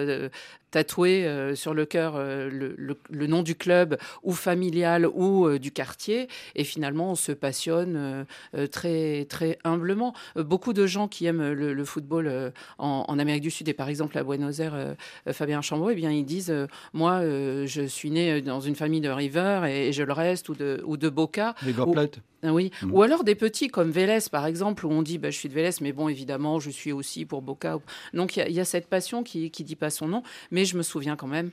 tatoué 0.71 1.27
euh, 1.27 1.55
sur 1.55 1.75
le 1.75 1.87
cœur 1.87 2.15
euh, 2.17 2.49
le, 2.51 3.27
nom 3.27 3.43
du 3.43 3.55
club 3.55 3.99
ou 4.23 4.33
familial 4.33 5.07
ou 5.07 5.47
euh, 5.47 5.59
du 5.59 5.71
quartier. 5.71 6.29
Et 6.55 6.65
finalement, 6.65 7.13
on 7.13 7.15
se 7.15 7.33
passionne 7.33 8.27
très, 8.71 9.27
très 9.29 9.59
humblement. 9.65 10.15
beaucoup 10.37 10.73
de 10.73 10.87
gens 10.87 11.09
qui 11.09 11.27
aiment 11.27 11.53
le, 11.53 11.85
football 11.85 12.53
en, 12.79 13.19
Amérique 13.19 13.43
du 13.43 13.51
Sud 13.51 13.69
et 13.69 13.75
par 13.75 13.89
exemple 13.89 14.17
à 14.19 14.23
Buenos 14.23 14.61
Aires, 14.61 14.95
Fabien 15.33 15.61
Chambreau, 15.63 15.91
eh 15.91 15.95
bien, 15.95 16.11
ils 16.11 16.25
disent 16.25 16.55
Moi, 16.93 17.21
je 17.23 17.87
suis 17.87 18.11
né 18.11 18.41
dans 18.41 18.61
une 18.61 18.75
famille 18.75 19.01
de 19.01 19.09
River 19.09 19.63
et, 19.69 19.93
je 19.93 20.03
le 20.03 20.13
reste, 20.13 20.49
ou 20.49 20.55
de, 20.55 20.83
ou 20.85 20.97
de 20.97 21.09
Boca. 21.09 21.55
ou, 21.67 21.95
oui. 22.45 22.71
Mm. 22.83 22.93
Ou 22.93 23.03
alors 23.03 23.25
des 23.25 23.35
petits 23.35 23.69
comme 23.69 23.91
Vélez, 23.91 24.21
par 24.31 24.47
exemple, 24.47 24.87
où 24.87 24.91
on 24.91 25.03
dit 25.03 25.19
bah, 25.19 25.31
Je 25.31 25.39
suis 25.39 25.49
de 25.49 25.55
Vélez, 25.55 25.71
mais 25.81 25.93
bon, 25.93 26.09
évidemment, 26.09 26.61
je 26.61 26.71
suis 26.71 26.93
aussi 26.93 27.25
pour 27.25 27.43
Boca. 27.43 27.79
Donc 28.15 28.37
il 28.37 28.53
y, 28.53 28.61
a 28.61 28.65
cette 28.65 28.87
passion 28.87 29.23
qui 29.23 29.51
ne 29.59 29.65
dit 29.65 29.77
pas 29.77 29.91
son 29.91 30.09
nom. 30.09 30.23
Mais 30.51 30.58
je 30.65 30.77
me 30.77 30.83
souviens 30.83 31.17
quand 31.17 31.27
même 31.27 31.51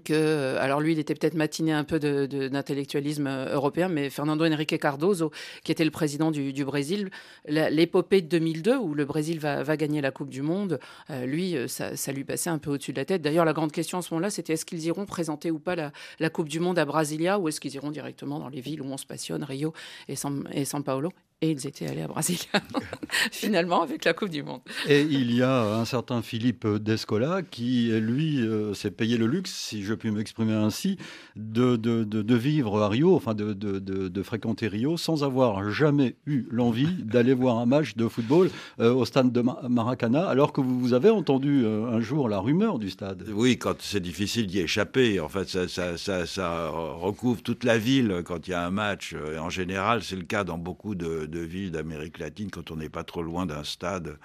que, 0.00 0.56
alors 0.58 0.80
lui, 0.80 0.92
il 0.92 0.98
était 0.98 1.14
peut-être 1.14 1.34
matiné 1.34 1.72
un 1.72 1.84
peu 1.84 1.98
d'intellectualisme 1.98 3.26
euh, 3.26 3.54
européen, 3.54 3.88
mais 3.88 4.10
Fernando 4.10 4.44
Henrique 4.44 4.78
Cardoso, 4.78 5.30
qui 5.64 5.72
était 5.72 5.84
le 5.84 5.90
président 5.90 6.30
du, 6.30 6.64
Brésil, 6.64 7.10
l'épopée 7.46 8.22
de 8.22 8.28
2002, 8.28 8.76
où 8.76 8.94
le 8.94 9.04
Brésil 9.04 9.38
va, 9.38 9.76
gagner 9.76 10.00
la 10.00 10.10
Coupe 10.10 10.30
du 10.30 10.42
Monde, 10.42 10.78
euh, 11.10 11.26
lui, 11.26 11.56
euh, 11.56 11.68
ça, 11.68 12.12
lui 12.12 12.24
passait 12.24 12.50
un 12.50 12.58
peu 12.58 12.70
au-dessus 12.70 12.92
de 12.92 12.98
la 12.98 13.04
tête. 13.04 13.22
D'ailleurs, 13.22 13.44
la 13.44 13.52
grande 13.52 13.72
question 13.72 13.98
à 13.98 14.02
ce 14.02 14.12
moment-là, 14.14 14.30
c'était 14.30 14.54
est-ce 14.54 14.64
qu'ils 14.64 14.84
iront 14.84 15.06
présenter 15.06 15.50
ou 15.50 15.58
pas 15.58 15.76
la, 15.76 16.30
Coupe 16.30 16.48
du 16.48 16.60
Monde 16.60 16.78
à 16.78 16.84
Brasilia, 16.84 17.38
ou 17.38 17.48
est-ce 17.48 17.60
qu'ils 17.60 17.74
iront 17.74 17.90
directement 17.90 18.38
dans 18.38 18.48
les 18.48 18.60
villes 18.60 18.80
où 18.80 18.86
on 18.86 18.96
se 18.96 19.06
passionne, 19.06 19.44
Rio 19.44 19.72
et 20.08 20.16
San, 20.16 20.48
et 20.52 20.64
San 20.64 20.82
Paolo 20.82 21.10
et 21.42 21.50
ils 21.50 21.66
étaient 21.66 21.88
allés 21.88 22.02
à 22.02 22.06
Brasilia, 22.06 22.62
finalement, 23.32 23.82
avec 23.82 24.04
la 24.04 24.14
Coupe 24.14 24.30
du 24.30 24.44
Monde. 24.44 24.60
Et 24.88 25.00
il 25.00 25.34
y 25.34 25.42
a 25.42 25.74
un 25.74 25.84
certain 25.84 26.22
Philippe 26.22 26.66
Descola 26.66 27.42
qui, 27.42 27.90
lui, 28.00 28.40
euh, 28.40 28.74
s'est 28.74 28.92
payé 28.92 29.18
le 29.18 29.26
luxe, 29.26 29.52
si 29.52 29.82
je 29.82 29.92
puis 29.92 30.12
m'exprimer 30.12 30.52
ainsi, 30.52 30.98
de, 31.34 31.74
de, 31.74 32.04
de, 32.04 32.34
vivre 32.36 32.80
à 32.80 32.88
Rio, 32.88 33.16
enfin 33.16 33.34
de, 33.34 33.52
de, 33.52 34.22
fréquenter 34.22 34.68
Rio, 34.68 34.96
sans 34.96 35.24
avoir 35.24 35.68
jamais 35.70 36.14
eu 36.26 36.46
l'envie 36.52 36.94
d'aller 37.02 37.34
voir 37.34 37.58
un 37.58 37.66
match 37.66 37.96
de 37.96 38.06
football 38.06 38.48
euh, 38.78 38.94
au 38.94 39.04
stade 39.04 39.32
de 39.32 39.42
Maracana, 39.68 40.28
alors 40.28 40.52
que 40.52 40.60
vous, 40.60 40.92
avez 40.92 41.10
entendu 41.10 41.64
euh, 41.64 41.86
un 41.86 42.00
jour 42.00 42.28
la 42.28 42.38
rumeur 42.38 42.78
du 42.78 42.88
stade. 42.88 43.24
Oui, 43.34 43.58
quand 43.58 43.74
c'est 43.80 44.00
difficile 44.00 44.46
d'y 44.46 44.60
échapper. 44.60 45.18
En 45.18 45.28
fait, 45.28 45.48
ça, 45.48 45.66
ça, 45.66 45.96
ça, 45.96 46.24
ça, 46.24 46.68
recouvre 46.68 47.42
toute 47.42 47.64
la 47.64 47.78
ville 47.78 48.22
quand 48.24 48.46
il 48.46 48.52
y 48.52 48.54
a 48.54 48.64
un 48.64 48.70
match. 48.70 49.16
Et 49.34 49.38
en 49.38 49.50
général, 49.50 50.04
c'est 50.04 50.14
le 50.14 50.22
cas 50.22 50.44
dans 50.44 50.58
beaucoup 50.58 50.94
de 50.94 51.31
de 51.32 51.40
ville 51.40 51.72
d'Amérique 51.72 52.20
latine 52.20 52.50
quand 52.50 52.70
on 52.70 52.76
n'est 52.76 52.88
pas 52.88 53.02
trop 53.02 53.22
loin 53.22 53.46
d'un 53.46 53.64
stade. 53.64 54.16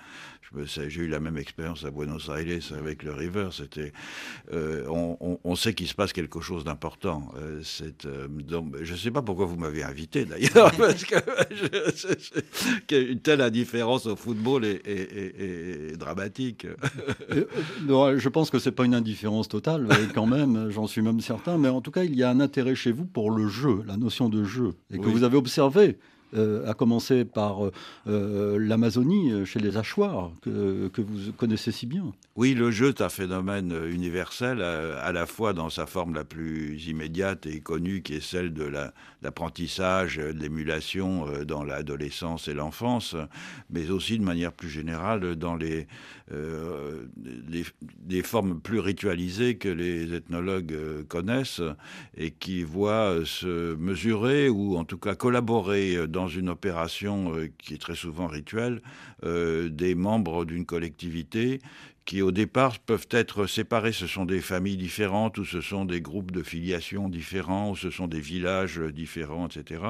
J'ai 0.66 1.02
eu 1.02 1.08
la 1.08 1.20
même 1.20 1.38
expérience 1.38 1.84
à 1.84 1.92
Buenos 1.92 2.30
Aires 2.30 2.74
avec 2.78 3.04
le 3.04 3.12
River. 3.12 3.50
C'était, 3.52 3.92
euh, 4.54 4.86
on, 4.88 5.56
sait 5.56 5.74
qu'il 5.74 5.88
se 5.88 5.94
passe 5.94 6.14
quelque 6.14 6.40
chose 6.40 6.64
d'important. 6.64 7.30
Euh, 7.38 7.62
je 7.62 8.94
ne 8.94 8.98
sais 8.98 9.12
pas 9.12 9.22
pourquoi 9.22 9.46
vous 9.46 9.58
m'avez 9.58 9.84
invité 9.84 10.26
d'ailleurs, 10.26 10.72
parce 10.78 11.04
que 11.04 11.16
une 13.12 13.20
telle 13.20 13.42
indifférence 13.42 14.06
au 14.06 14.16
football 14.16 14.66
est, 14.66 15.98
dramatique. 15.98 16.68
je 17.30 18.30
pense 18.30 18.50
que 18.50 18.60
c'est 18.60 18.72
pas 18.72 18.86
une 18.86 18.96
indifférence 18.96 19.50
totale, 19.50 19.88
quand 20.14 20.28
même. 20.28 20.70
J'en 20.70 20.88
suis 20.88 21.02
même 21.02 21.20
certain. 21.20 21.58
Mais 21.58 21.70
en 21.70 21.82
tout 21.82 21.92
cas, 21.92 22.04
il 22.04 22.16
y 22.16 22.24
a 22.24 22.30
un 22.30 22.40
intérêt 22.40 22.76
chez 22.76 22.92
vous 22.92 23.06
pour 23.06 23.32
le 23.32 23.48
jeu, 23.48 23.84
la 23.86 23.98
notion 23.98 24.30
de 24.30 24.44
jeu, 24.44 24.74
et 24.92 25.00
que 25.00 25.08
vous 25.08 25.24
avez 25.24 25.38
observé 25.38 25.98
euh, 26.34 26.70
à 26.70 26.74
commencer 26.74 27.24
par 27.24 27.66
euh, 27.66 27.72
euh, 28.08 28.58
l'Amazonie, 28.60 29.46
chez 29.46 29.60
les 29.60 29.78
hachoirs, 29.78 30.32
que, 30.42 30.90
que, 30.90 31.02
vous 31.02 31.32
connaissez 31.32 31.72
si 31.72 31.86
bien. 31.86 32.12
Oui, 32.36 32.54
le 32.54 32.70
jeu 32.70 32.90
est 32.90 33.00
un 33.00 33.08
phénomène 33.08 33.74
universel, 33.90 34.62
à, 34.62 35.12
la 35.14 35.26
fois 35.26 35.54
dans 35.54 35.70
sa 35.70 35.86
forme 35.86 36.14
la 36.14 36.26
plus 36.26 36.86
immédiate 36.88 37.46
et 37.46 37.62
connue, 37.62 38.02
qui 38.02 38.16
est 38.16 38.22
celle 38.22 38.54
de 38.54 38.70
l'apprentissage, 39.22 40.18
de 40.18 40.38
l'émulation 40.38 41.28
dans 41.46 41.64
l'adolescence 41.64 42.50
et 42.50 42.54
l'enfance, 42.54 43.16
mais 43.70 43.90
aussi 43.90 44.20
de 44.20 44.24
manière 44.24 44.52
plus 44.52 44.70
générale 44.70 45.36
dans 45.36 45.56
les, 45.56 45.88
les, 46.30 48.22
formes 48.22 48.60
plus 48.60 48.80
ritualisées 48.80 49.56
que 49.56 49.70
les 49.70 50.14
ethnologues 50.14 50.78
connaissent 51.08 51.62
et 52.16 52.32
qui 52.32 52.64
voient 52.64 53.16
se 53.26 53.76
mesurer 53.76 54.50
ou 54.50 54.78
en 54.78 54.84
tout 54.84 55.00
cas 55.00 55.16
collaborer 55.16 56.08
dans 56.08 56.17
une 56.26 56.50
opération 56.50 57.36
euh, 57.36 57.52
qui 57.60 57.76
est 57.76 57.78
très 57.78 57.96
souvent 57.96 58.26
rituelle, 58.26 58.82
euh, 59.24 59.70
des 59.70 59.94
membres 59.94 60.46
d'une 60.46 60.66
collectivité 60.66 61.60
qui 62.08 62.24
au 62.24 62.32
départ 62.32 62.80
peuvent 62.80 63.08
être 63.12 63.46
séparés. 63.46 63.92
Ce 63.92 64.08
sont 64.08 64.26
des 64.26 64.42
familles 64.42 64.78
différentes, 64.78 65.38
ou 65.38 65.46
ce 65.46 65.62
sont 65.62 65.86
des 65.86 66.02
groupes 66.02 66.32
de 66.32 66.42
filiation 66.42 67.08
différents, 67.10 67.70
ou 67.70 67.76
ce 67.76 67.92
sont 67.92 68.08
des 68.08 68.20
villages 68.20 68.80
différents, 68.80 69.48
etc. 69.48 69.84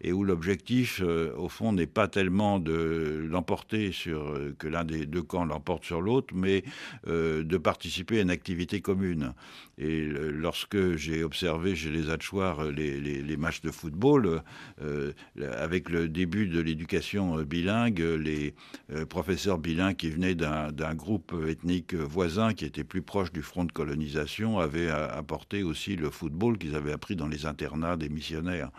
Et 0.00 0.12
où 0.12 0.24
l'objectif, 0.24 1.00
euh, 1.04 1.32
au 1.36 1.48
fond, 1.48 1.72
n'est 1.72 1.86
pas 1.86 2.08
tellement 2.08 2.58
de 2.58 3.24
l'emporter 3.30 3.92
sur 3.92 4.36
que 4.58 4.66
l'un 4.66 4.84
des 4.84 5.06
deux 5.06 5.22
camps 5.22 5.44
l'emporte 5.44 5.84
sur 5.84 6.00
l'autre, 6.00 6.34
mais 6.34 6.64
de 7.06 7.56
participer 7.58 8.18
à 8.18 8.22
une 8.22 8.30
activité 8.30 8.80
commune. 8.80 9.34
Et 9.78 10.02
lorsque 10.02 10.96
j'ai 10.96 11.22
observé 11.22 11.74
chez 11.74 11.90
les 11.90 12.10
Hatchoirs 12.10 12.64
les, 12.64 13.36
matchs 13.36 13.60
de 13.62 13.70
football, 13.70 14.42
euh, 14.82 15.12
avec 15.58 15.88
le 15.88 16.08
début 16.08 16.46
de 16.46 16.60
l'éducation 16.60 17.38
euh, 17.38 17.44
bilingue, 17.44 18.00
les 18.00 18.54
euh, 18.92 19.06
professeurs 19.06 19.58
bilingues 19.58 19.96
qui 19.96 20.10
venaient 20.10 20.34
d'un 20.34 20.94
groupe 20.94 21.34
ethnique 21.50 21.94
voisin 21.94 22.54
qui 22.54 22.64
était 22.64 22.84
plus 22.84 23.02
proche 23.02 23.32
du 23.32 23.42
front 23.42 23.64
de 23.64 23.72
colonisation 23.72 24.58
avaient 24.58 24.90
apporté 24.90 25.62
aussi 25.62 25.96
le 25.96 26.10
football 26.10 26.58
qu'ils 26.58 26.74
avaient 26.74 26.92
appris 26.92 27.16
dans 27.16 27.28
les 27.28 27.46
internats 27.46 27.96
des 27.96 28.08
missionnaires. 28.08 28.70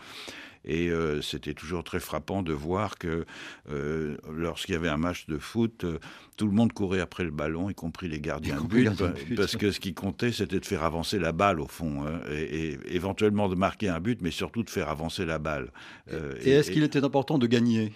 Et 0.64 0.90
euh, 0.90 1.20
c'était 1.22 1.54
toujours 1.54 1.82
très 1.82 2.00
frappant 2.00 2.42
de 2.42 2.52
voir 2.52 2.96
que 2.98 3.24
euh, 3.70 4.16
lorsqu'il 4.32 4.74
y 4.74 4.76
avait 4.76 4.88
un 4.88 4.96
match 4.96 5.26
de 5.26 5.38
foot, 5.38 5.84
euh, 5.84 5.98
tout 6.36 6.46
le 6.46 6.52
monde 6.52 6.72
courait 6.72 7.00
après 7.00 7.24
le 7.24 7.30
ballon, 7.30 7.68
y 7.68 7.74
compris 7.74 8.08
les 8.08 8.20
gardiens 8.20 8.60
de 8.60 8.66
but, 8.66 8.90
parce 9.36 9.56
que 9.56 9.72
ce 9.72 9.80
qui 9.80 9.92
comptait, 9.92 10.30
c'était 10.30 10.60
de 10.60 10.66
faire 10.66 10.84
avancer 10.84 11.18
la 11.18 11.32
balle 11.32 11.60
au 11.60 11.66
fond, 11.66 12.06
hein, 12.06 12.20
et, 12.30 12.78
éventuellement 12.86 13.48
de 13.48 13.54
marquer 13.54 13.88
un 13.88 14.00
but, 14.00 14.20
mais 14.22 14.30
surtout 14.30 14.62
de 14.62 14.70
faire 14.70 14.88
avancer 14.88 15.24
la 15.24 15.38
balle. 15.38 15.72
et 16.44 16.50
est-ce 16.50 16.70
qu'il 16.70 16.84
était 16.84 17.04
important 17.04 17.38
de 17.38 17.46
gagner? 17.46 17.92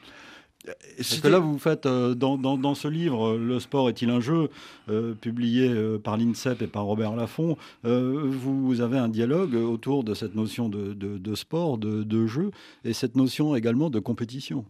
Parce 0.96 1.20
que 1.20 1.28
là, 1.28 1.38
vous 1.38 1.58
faites, 1.58 1.86
euh, 1.86 2.14
dans, 2.14 2.36
dans, 2.36 2.74
ce 2.74 2.88
livre, 2.88 3.28
euh, 3.28 3.38
Le 3.38 3.60
sport 3.60 3.88
est-il 3.88 4.10
un 4.10 4.20
jeu, 4.20 4.50
euh, 4.88 5.14
publié 5.14 5.72
par 6.02 6.16
l'INSEP 6.16 6.62
et 6.62 6.66
par 6.66 6.84
Robert 6.84 7.14
Laffont, 7.14 7.56
vous 7.82 8.80
avez 8.80 8.98
un 8.98 9.08
dialogue 9.08 9.54
autour 9.54 10.04
de 10.04 10.14
cette 10.14 10.34
notion 10.34 10.68
de, 10.68 10.92
de, 10.94 11.34
sport, 11.34 11.78
de, 11.78 12.02
de, 12.02 12.26
jeu, 12.26 12.50
et 12.84 12.92
cette 12.92 13.16
notion 13.16 13.54
également 13.56 13.90
de 13.90 13.98
compétition. 13.98 14.64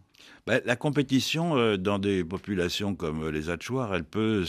Ben, 0.45 0.61
la 0.65 0.75
compétition 0.75 1.77
dans 1.77 1.99
des 1.99 2.23
populations 2.23 2.95
comme 2.95 3.29
les 3.29 3.49
Hatchoirs, 3.49 3.93
elle 3.93 4.03
peut 4.03 4.45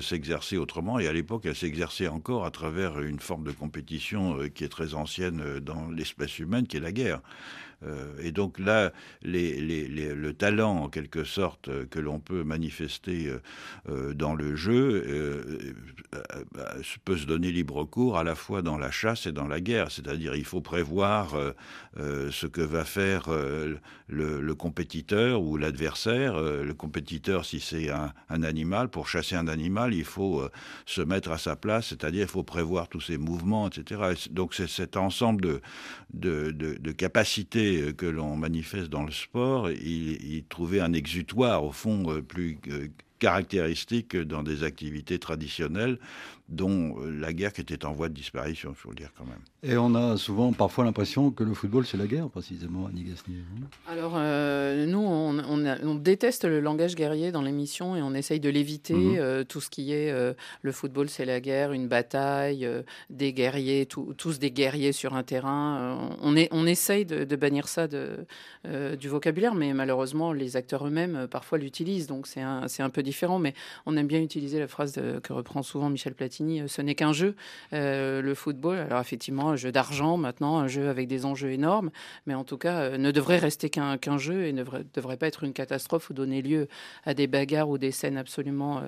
s'exercer 0.00 0.56
autrement, 0.56 0.98
et 0.98 1.06
à 1.06 1.12
l'époque, 1.12 1.42
elle 1.46 1.56
s'exerçait 1.56 2.08
encore 2.08 2.44
à 2.44 2.50
travers 2.50 3.00
une 3.00 3.20
forme 3.20 3.44
de 3.44 3.52
compétition 3.52 4.38
qui 4.54 4.64
est 4.64 4.68
très 4.68 4.94
ancienne 4.94 5.60
dans 5.60 5.90
l'espèce 5.90 6.38
humaine, 6.38 6.66
qui 6.66 6.76
est 6.76 6.80
la 6.80 6.92
guerre. 6.92 7.20
Euh, 7.84 8.14
et 8.22 8.32
donc 8.32 8.58
là, 8.58 8.92
le 9.22 10.30
talent, 10.32 10.76
en 10.76 10.88
quelque 10.88 11.24
sorte, 11.24 11.68
euh, 11.68 11.84
que 11.86 11.98
l'on 11.98 12.20
peut 12.20 12.44
manifester 12.44 13.32
euh, 13.88 14.14
dans 14.14 14.34
le 14.34 14.56
jeu 14.56 15.72
peut 17.04 17.16
se 17.16 17.26
donner 17.26 17.50
libre 17.50 17.84
cours 17.84 18.18
à 18.18 18.24
la 18.24 18.34
fois 18.34 18.62
dans 18.62 18.78
la 18.78 18.90
chasse 18.90 19.26
et 19.26 19.32
dans 19.32 19.46
la 19.46 19.60
guerre. 19.60 19.90
C'est-à-dire, 19.90 20.34
il 20.34 20.44
faut 20.44 20.60
prévoir 20.60 21.34
ce 21.96 22.46
que 22.46 22.60
va 22.60 22.84
faire 22.84 23.28
le, 24.08 24.54
compétiteur 24.54 25.42
ou 25.42 25.56
l'adversaire. 25.56 26.40
le 26.40 26.74
compétiteur, 26.74 27.44
si 27.44 27.60
c'est 27.60 27.90
un, 27.90 28.12
animal, 28.28 28.88
pour 28.88 29.08
chasser 29.08 29.34
un 29.34 29.48
animal, 29.48 29.94
il 29.94 30.04
faut 30.04 30.42
se 30.86 31.00
mettre 31.00 31.30
à 31.30 31.38
sa 31.38 31.56
place, 31.56 31.88
c'est-à-dire 31.88 32.22
il 32.22 32.28
faut 32.30 32.42
prévoir 32.42 32.88
tous 32.88 33.00
ses 33.00 33.18
mouvements, 33.18 33.68
etc. 33.68 34.14
Donc 34.30 34.54
c'est 34.54 34.68
cet 34.68 34.96
ensemble 34.96 35.60
de, 36.12 36.50
de 36.50 36.92
capacités 36.92 37.71
euh, 37.80 37.92
que 37.92 38.06
l'on 38.06 38.36
manifeste 38.36 38.88
dans 38.88 39.04
le 39.04 39.12
sport, 39.12 39.70
il, 39.70 40.44
trouvait 40.48 40.80
un 40.80 40.92
exutoire, 40.92 41.64
au 41.64 41.72
fond, 41.72 42.10
euh, 42.10 42.22
plus 42.22 42.58
euh, 42.68 42.88
caractéristique 43.18 44.16
dans 44.16 44.42
des 44.42 44.64
activités 44.64 45.18
traditionnelles 45.18 45.98
dont 46.52 46.96
euh, 46.98 47.10
la 47.10 47.32
guerre 47.32 47.52
qui 47.52 47.62
était 47.62 47.84
en 47.84 47.92
voie 47.92 48.08
de 48.08 48.14
disparition, 48.14 48.70
il 48.70 48.76
faut 48.76 48.90
le 48.90 48.96
dire 48.96 49.10
quand 49.16 49.24
même. 49.24 49.40
Et 49.62 49.76
on 49.76 49.94
a 49.94 50.16
souvent 50.16 50.52
parfois 50.52 50.84
l'impression 50.84 51.30
que 51.30 51.44
le 51.44 51.54
football, 51.54 51.86
c'est 51.86 51.96
la 51.96 52.06
guerre, 52.06 52.28
précisément, 52.28 52.86
Annie 52.86 53.04
Gasnier. 53.04 53.42
Alors, 53.88 54.12
euh, 54.16 54.86
nous, 54.86 54.98
on, 54.98 55.94
déteste 55.94 56.44
le 56.44 56.60
langage 56.60 56.94
guerrier 56.94 57.32
dans 57.32 57.42
l'émission 57.42 57.96
et 57.96 58.02
on 58.02 58.12
essaye 58.12 58.40
de 58.40 58.50
l'éviter. 58.50 58.94
Mhm. 58.94 59.16
Euh, 59.18 59.44
tout 59.44 59.60
ce 59.60 59.70
qui 59.70 59.92
est 59.92 60.12
le 60.62 60.72
football, 60.72 61.08
c'est 61.08 61.24
la 61.24 61.40
guerre, 61.40 61.72
une 61.72 61.88
bataille, 61.88 62.68
des 63.08 63.32
guerriers, 63.32 63.86
tous 63.86 64.38
des 64.38 64.50
guerriers 64.50 64.92
sur 64.92 65.14
un 65.14 65.22
terrain. 65.22 66.16
on, 66.20 66.36
est, 66.36 66.48
on 66.50 66.66
essaye 66.66 67.06
de, 67.06 67.36
bannir 67.36 67.68
ça 67.68 67.86
de, 67.88 68.26
du 68.96 69.08
vocabulaire, 69.08 69.54
mais 69.54 69.72
malheureusement, 69.72 70.32
les 70.32 70.56
acteurs 70.56 70.86
eux-mêmes, 70.86 71.28
parfois, 71.30 71.58
l'utilisent. 71.58 72.08
Donc, 72.08 72.26
c'est 72.26 72.40
un, 72.40 72.66
un 72.78 72.90
peu 72.90 73.02
différent. 73.02 73.38
Mais 73.38 73.54
on 73.86 73.96
aime 73.96 74.06
bien 74.06 74.20
utiliser 74.20 74.58
la 74.58 74.68
phrase 74.68 74.94
que 75.22 75.32
reprend 75.32 75.62
souvent 75.62 75.88
Michel 75.88 76.14
Platini 76.14 76.41
euh, 76.50 76.68
ce 76.68 76.82
n'est 76.82 76.94
qu'un 76.94 77.12
jeu. 77.12 77.34
Euh, 77.72 78.22
le 78.22 78.34
football, 78.34 78.78
alors 78.78 79.00
effectivement, 79.00 79.50
un 79.50 79.56
jeu 79.56 79.72
d'argent 79.72 80.16
maintenant, 80.16 80.58
un 80.58 80.68
jeu 80.68 80.88
avec 80.88 81.08
des 81.08 81.24
enjeux 81.24 81.50
énormes, 81.50 81.90
mais 82.26 82.34
en 82.34 82.44
tout 82.44 82.58
cas, 82.58 82.80
euh, 82.80 82.98
ne 82.98 83.10
devrait 83.10 83.38
rester 83.38 83.70
qu'un 83.70 84.18
jeu 84.18 84.44
et 84.44 84.52
ne 84.52 84.64
devrait, 84.94 85.16
pas 85.16 85.26
être 85.26 85.44
une 85.44 85.52
catastrophe 85.52 86.10
ou 86.10 86.14
donner 86.14 86.42
lieu 86.42 86.68
à 87.04 87.14
des 87.14 87.26
bagarres 87.26 87.68
ou 87.68 87.78
des 87.78 87.90
scènes 87.90 88.16
absolument 88.16 88.82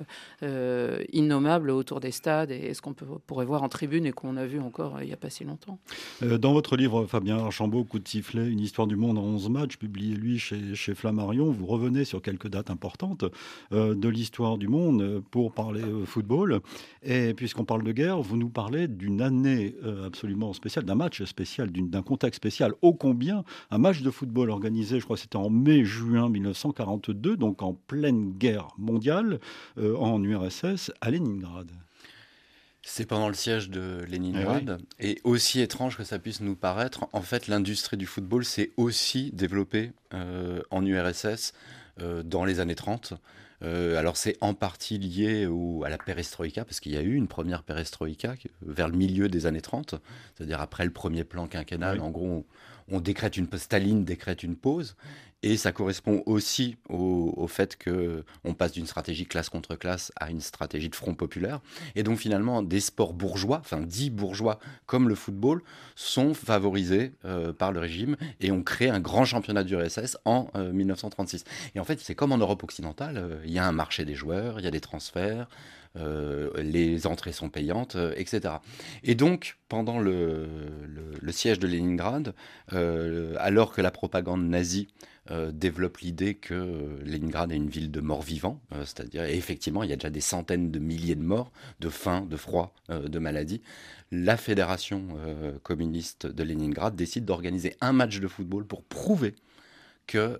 innommables 1.11 1.69
autour 1.69 1.99
des 1.99 2.11
stades 2.11 2.51
et 2.51 2.73
ce 2.73 2.81
qu'on 2.81 2.93
pourrait 2.93 3.45
voir 3.45 3.63
en 3.63 3.69
tribune 3.69 4.05
et 4.05 4.11
qu'on 4.11 4.37
a 4.37 4.45
vu 4.45 4.59
encore 4.59 5.01
il 5.01 5.07
n'y 5.07 5.13
a 5.13 5.17
pas 5.17 5.29
si 5.29 5.43
longtemps. 5.43 5.79
dans 6.21 6.53
votre 6.53 6.75
livre, 6.75 7.05
Fabien 7.05 7.37
Archambault, 7.37 7.83
Coup 7.83 7.99
de 7.99 8.07
sifflet, 8.07 8.47
une 8.47 8.59
histoire 8.59 8.87
du 8.87 8.95
monde 8.95 9.17
en 9.17 9.23
11 9.23 9.49
matchs, 9.49 9.77
publié 9.77 10.15
lui 10.15 10.39
chez, 10.39 10.75
chez 10.75 10.95
Flammarion, 10.95 11.51
vous 11.51 11.65
revenez 11.65 12.05
sur 12.05 12.21
quelques 12.21 12.47
dates 12.47 12.69
importantes 12.69 13.25
de 13.71 14.09
l'histoire 14.09 14.57
du 14.57 14.67
monde 14.67 15.23
pour 15.31 15.53
parler 15.53 15.83
football. 16.05 16.61
Et 17.03 17.33
puisqu'on 17.35 17.65
parle 17.65 17.83
de 17.83 17.91
guerre, 17.91 18.21
vous 18.21 18.37
nous 18.37 18.49
parlez 18.49 18.87
d'une 18.87 19.21
année 19.21 19.75
euh, 19.83 20.07
absolument 20.07 20.53
spéciale, 20.53 20.85
d'un 20.85 20.95
match 20.95 21.23
spécial, 21.23 21.69
d'un 21.71 22.01
contexte 22.01 22.37
spécial. 22.37 22.73
Ô 22.81 22.93
combien 22.93 23.43
un 23.71 23.77
match 23.77 24.01
de 24.01 24.09
football 24.09 24.49
organisé, 24.49 24.99
je 24.99 25.05
crois 25.05 25.15
que 25.17 25.21
c'était 25.21 25.35
en 25.35 25.49
mai-juin 25.49 26.29
1942, 26.29 27.37
donc 27.37 27.61
en 27.61 27.73
pleine 27.73 28.31
guerre 28.33 28.69
mondiale, 28.77 29.39
euh, 29.77 29.95
en 29.97 30.23
URSS, 30.23 30.91
à 31.01 31.11
Leningrad. 31.11 31.69
C'est 32.81 33.05
pendant 33.05 33.27
le 33.27 33.33
siège 33.33 33.69
de 33.69 34.05
Leningrad. 34.09 34.79
Eh 34.99 35.11
Et 35.11 35.21
aussi 35.23 35.59
étrange 35.59 35.97
que 35.97 36.03
ça 36.03 36.19
puisse 36.19 36.41
nous 36.41 36.55
paraître, 36.55 37.07
en 37.13 37.21
fait, 37.21 37.47
l'industrie 37.47 37.97
du 37.97 38.05
football 38.05 38.45
s'est 38.45 38.71
aussi 38.77 39.31
développée 39.31 39.91
euh, 40.13 40.61
en 40.69 40.85
URSS 40.85 41.53
dans 42.25 42.43
les 42.43 42.59
années 42.59 42.75
30. 42.75 43.13
Alors 43.61 44.17
c'est 44.17 44.37
en 44.41 44.53
partie 44.53 44.97
lié 44.97 45.47
à 45.83 45.89
la 45.89 45.97
perestroïka, 45.97 46.65
parce 46.65 46.79
qu'il 46.79 46.93
y 46.93 46.97
a 46.97 47.01
eu 47.01 47.15
une 47.15 47.27
première 47.27 47.63
perestroïka 47.63 48.35
vers 48.61 48.87
le 48.89 48.95
milieu 48.95 49.27
des 49.29 49.45
années 49.45 49.61
30, 49.61 49.95
c'est-à-dire 50.35 50.61
après 50.61 50.85
le 50.85 50.91
premier 50.91 51.23
plan 51.23 51.47
quinquennal. 51.47 51.99
En 51.99 52.11
gros, 52.11 52.45
on, 52.89 52.99
décrète 52.99 53.37
une 53.37 53.47
Staline 53.57 54.05
décrète 54.05 54.43
une 54.43 54.55
pause, 54.55 54.95
et 55.45 55.57
ça 55.57 55.71
correspond 55.71 56.23
aussi 56.25 56.75
au, 56.89 57.45
fait 57.47 57.77
qu'on 57.81 58.53
passe 58.55 58.71
d'une 58.71 58.87
stratégie 58.87 59.27
classe 59.27 59.49
contre 59.49 59.75
classe 59.75 60.11
à 60.15 60.31
une 60.31 60.41
stratégie 60.41 60.89
de 60.89 60.95
front 60.95 61.13
populaire. 61.13 61.59
Et 61.93 62.01
donc 62.01 62.17
finalement, 62.17 62.63
des 62.63 62.79
sports 62.79 63.13
bourgeois, 63.13 63.59
enfin 63.59 63.81
dits 63.81 64.09
bourgeois 64.09 64.59
comme 64.87 65.07
le 65.07 65.13
football, 65.13 65.61
sont 65.93 66.33
favorisés 66.33 67.13
euh, 67.25 67.53
par 67.53 67.71
le 67.71 67.79
régime 67.79 68.17
et 68.39 68.51
ont 68.51 68.63
créé 68.63 68.89
un 68.89 68.99
grand 68.99 69.23
championnat 69.23 69.63
du 69.63 69.75
RSS 69.75 70.17
en 70.25 70.49
1936. 70.55 71.43
Euh, 71.43 71.69
et 71.75 71.79
en 71.79 71.83
fait, 71.83 71.99
c'est 71.99 72.15
comme 72.15 72.31
en 72.31 72.39
Europe 72.39 72.63
occidentale, 72.63 73.17
euh, 73.17 73.41
il 73.45 73.51
y 73.51 73.59
a 73.59 73.67
un 73.67 73.71
marché 73.71 74.03
des 74.03 74.15
joueurs, 74.15 74.59
il 74.59 74.65
y 74.65 74.67
a 74.67 74.71
des 74.71 74.81
transferts. 74.81 75.47
Les 75.95 77.07
entrées 77.07 77.31
sont 77.31 77.49
payantes, 77.49 77.97
etc. 78.15 78.55
Et 79.03 79.15
donc, 79.15 79.57
pendant 79.69 79.99
le, 79.99 80.47
siège 81.29 81.59
de 81.59 81.67
Leningrad, 81.67 82.33
alors 82.69 83.73
que 83.73 83.81
la 83.81 83.91
propagande 83.91 84.47
nazie 84.47 84.87
euh, 85.31 85.51
développe 85.51 85.97
l'idée 85.97 86.35
que 86.35 86.53
euh, 86.53 87.03
Leningrad 87.03 87.51
est 87.51 87.55
une 87.55 87.67
ville 87.67 87.89
de 87.89 87.99
morts-vivants, 87.99 88.61
euh, 88.73 88.81
c'est-à-dire, 88.81 89.23
effectivement, 89.23 89.81
il 89.81 89.89
y 89.89 89.93
a 89.93 89.95
déjà 89.95 90.11
des 90.11 90.21
centaines 90.21 90.69
de 90.69 90.77
milliers 90.77 91.15
de 91.15 91.23
morts, 91.23 91.51
de 91.79 91.89
faim, 91.89 92.27
de 92.29 92.37
froid, 92.37 92.75
de 92.89 93.19
maladie. 93.19 93.61
La 94.11 94.37
fédération 94.37 95.07
communiste 95.63 96.27
de 96.27 96.43
Leningrad 96.43 96.95
décide 96.95 97.25
d'organiser 97.25 97.75
un 97.81 97.91
match 97.91 98.19
de 98.19 98.27
football 98.27 98.65
pour 98.65 98.83
prouver 98.83 99.35
que 100.05 100.39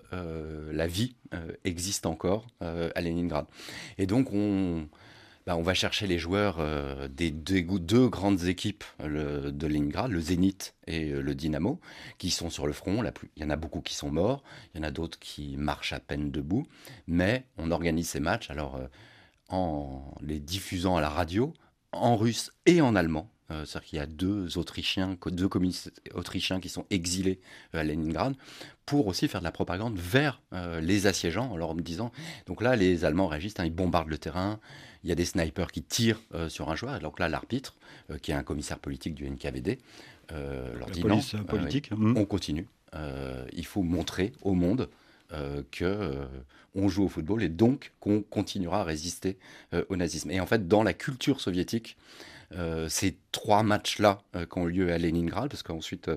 la 0.72 0.88
vie 0.88 1.16
existe 1.64 2.06
encore 2.06 2.46
à 2.62 3.02
Leningrad. 3.02 3.48
Et 3.98 4.06
donc, 4.06 4.32
on, 4.32 4.88
bah, 5.46 5.56
on 5.56 5.62
va 5.62 5.76
chercher 5.76 6.08
les 6.08 6.18
joueurs 6.18 6.58
euh, 6.60 7.08
des 7.08 7.30
deux, 7.30 8.10
grandes 8.10 8.46
équipes 8.46 8.84
de 9.00 9.68
Leningrad, 9.68 10.10
le 10.10 10.20
Zénith 10.20 10.76
et 10.88 11.12
euh, 11.12 11.22
le 11.22 11.36
Dynamo, 11.36 11.80
qui 12.18 12.32
sont 12.32 12.50
sur 12.50 12.66
le 12.66 12.74
front. 12.74 13.04
il 13.36 13.44
y 13.44 13.46
en 13.46 13.52
a 13.52 13.56
beaucoup 13.56 13.82
qui 13.82 13.94
sont 13.94 14.10
morts, 14.10 14.44
il 14.74 14.78
y 14.78 14.80
en 14.82 14.88
a 14.88 14.92
d'autres 14.92 15.20
qui 15.20 15.56
marchent 15.58 15.94
à 15.94 16.00
peine 16.00 16.32
debout. 16.32 16.66
Mais 17.06 17.46
on 17.58 17.70
organise 17.70 18.10
ces 18.10 18.20
matchs 18.20 18.50
alors 18.50 18.76
euh, 18.78 18.88
en 19.50 20.16
les 20.22 20.40
diffusant 20.40 20.98
à 20.98 21.02
la 21.02 21.10
radio, 21.10 21.54
en 21.92 22.16
russe 22.16 22.52
et 22.66 22.82
en 22.82 22.96
allemand. 22.96 23.30
C'est-à-dire 23.50 23.84
qu'il 23.84 24.00
y 24.00 24.02
a 24.02 24.08
deux 24.08 24.58
Autrichiens, 24.58 25.18
deux 25.28 25.48
communistes 25.48 25.92
autrichiens 26.16 26.60
qui 26.60 26.70
sont 26.70 26.86
exilés 26.90 27.40
à 27.74 27.84
Leningrad 27.84 28.36
pour 28.88 29.06
aussi 29.06 29.28
faire 29.28 29.42
de 29.42 29.46
la 29.46 29.52
propagande 29.52 29.98
vers 29.98 30.42
les 30.82 31.06
assiégeants 31.06 31.52
en 31.52 31.58
leur 31.58 31.76
disant 31.76 32.12
donc 32.48 32.64
là 32.64 32.76
les 32.76 33.06
Allemands 33.06 33.28
réagissent, 33.28 33.60
hein, 33.60 33.66
ils 33.66 33.74
bombardent 33.74 34.10
le 34.10 34.18
terrain, 34.18 34.60
il 35.06 35.10
y 35.10 35.12
a 35.12 35.16
des 35.16 35.26
snipers 35.26 35.72
qui 35.72 35.84
tirent 35.84 36.20
euh, 36.34 36.50
sur 36.50 36.70
un 36.70 36.76
joueur. 36.76 36.96
Et 36.98 37.00
donc 37.00 37.20
là, 37.20 37.30
l'arbitre, 37.30 37.76
euh, 38.10 38.18
qui 38.18 38.32
est 38.32 38.34
un 38.34 38.44
commissaire 38.44 38.80
politique 38.80 39.14
du 39.14 39.30
NKVD, 39.30 39.78
euh, 40.32 40.76
leur 40.78 40.90
dit 40.90 41.04
non, 41.04 41.20
politique. 41.48 41.92
Mmh. 41.92 42.18
on 42.18 42.26
continue. 42.26 42.68
il 43.54 43.66
faut 43.66 43.84
montrer 43.84 44.34
au 44.42 44.54
monde 44.54 44.90
que 45.72 46.28
on 46.76 46.88
joue 46.88 47.04
au 47.04 47.10
football 47.10 47.44
et 47.44 47.50
donc 47.50 47.92
qu'on 48.00 48.22
continuera 48.22 48.82
à 48.82 48.84
résister 48.84 49.38
au 49.90 49.96
nazisme. 49.98 50.32
Et 50.32 50.40
en 50.40 50.46
fait, 50.46 50.68
dans 50.68 50.82
la 50.82 50.94
culture 50.94 51.42
soviétique, 51.42 51.98
ces 52.88 53.18
trois 53.32 53.64
matchs-là 53.64 54.20
qui 54.34 54.58
ont 54.58 54.66
lieu 54.66 54.92
à 54.92 54.98
Leningrad, 54.98 55.50
parce 55.50 55.64
qu'ensuite 55.64 56.10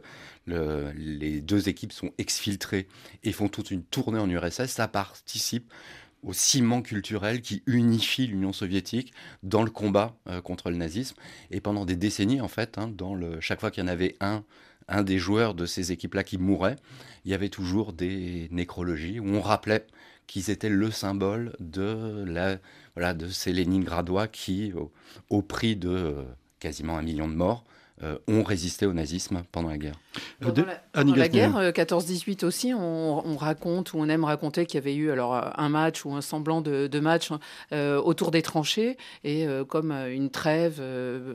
les 0.46 1.40
deux 1.40 1.68
équipes 1.68 1.92
sont 1.92 2.10
exfiltrées 2.18 2.86
et 3.24 3.32
font 3.32 3.48
toute 3.48 3.70
une 3.70 3.82
tournée 3.82 4.18
en 4.18 4.28
URSS, 4.28 4.66
ça 4.66 4.88
participe 4.88 5.72
au 6.22 6.32
ciment 6.32 6.82
culturel 6.82 7.40
qui 7.40 7.62
unifie 7.66 8.26
l'Union 8.26 8.52
soviétique 8.52 9.12
dans 9.42 9.62
le 9.62 9.70
combat 9.70 10.16
euh, 10.28 10.40
contre 10.40 10.70
le 10.70 10.76
nazisme. 10.76 11.16
Et 11.50 11.60
pendant 11.60 11.84
des 11.84 11.96
décennies, 11.96 12.40
en 12.40 12.48
fait, 12.48 12.78
hein, 12.78 12.88
dans 12.88 13.40
chaque 13.40 13.60
fois 13.60 13.70
qu'il 13.70 13.84
y 13.84 13.86
en 13.86 13.90
avait 13.90 14.16
un, 14.20 14.44
un 14.88 15.02
des 15.02 15.18
joueurs 15.18 15.54
de 15.54 15.66
ces 15.66 15.92
équipes-là 15.92 16.24
qui 16.24 16.38
mourait, 16.38 16.76
il 17.24 17.30
y 17.30 17.34
avait 17.34 17.48
toujours 17.48 17.92
des 17.92 18.48
nécrologies 18.50 19.20
où 19.20 19.28
on 19.28 19.40
rappelait 19.40 19.86
qu'ils 20.26 20.50
étaient 20.50 20.68
le 20.68 20.90
symbole 20.90 21.56
de, 21.60 22.24
la, 22.26 22.58
de 23.14 23.28
ces 23.28 23.52
Léningradois 23.52 24.28
qui, 24.28 24.72
au, 25.30 25.42
prix 25.42 25.76
de 25.76 25.88
euh, 25.88 26.24
quasiment 26.60 26.98
un 26.98 27.02
million 27.02 27.28
de 27.28 27.34
morts, 27.34 27.64
ont 28.26 28.42
résisté 28.42 28.86
au 28.86 28.92
nazisme 28.92 29.42
pendant 29.52 29.68
la 29.68 29.78
guerre. 29.78 29.94
Pendant 30.40 30.64
la, 30.66 31.04
la 31.04 31.28
guerre, 31.28 31.52
14-18 31.52 32.44
euh, 32.44 32.46
aussi, 32.46 32.74
on, 32.74 33.36
raconte 33.36 33.92
ou 33.92 33.98
on 33.98 34.08
aime 34.08 34.24
raconter 34.24 34.66
qu'il 34.66 34.76
y 34.76 34.82
avait 34.82 34.94
eu 34.94 35.10
alors 35.10 35.34
euh, 35.34 35.48
un 35.56 35.68
match 35.68 36.04
ou 36.04 36.12
un 36.12 36.20
semblant 36.20 36.60
de, 36.60 37.00
match 37.00 37.30
autour 37.72 38.30
des 38.32 38.42
tranchées 38.42 38.96
et 39.22 39.46
comme 39.68 39.92
une 39.92 40.30
trêve 40.30 40.82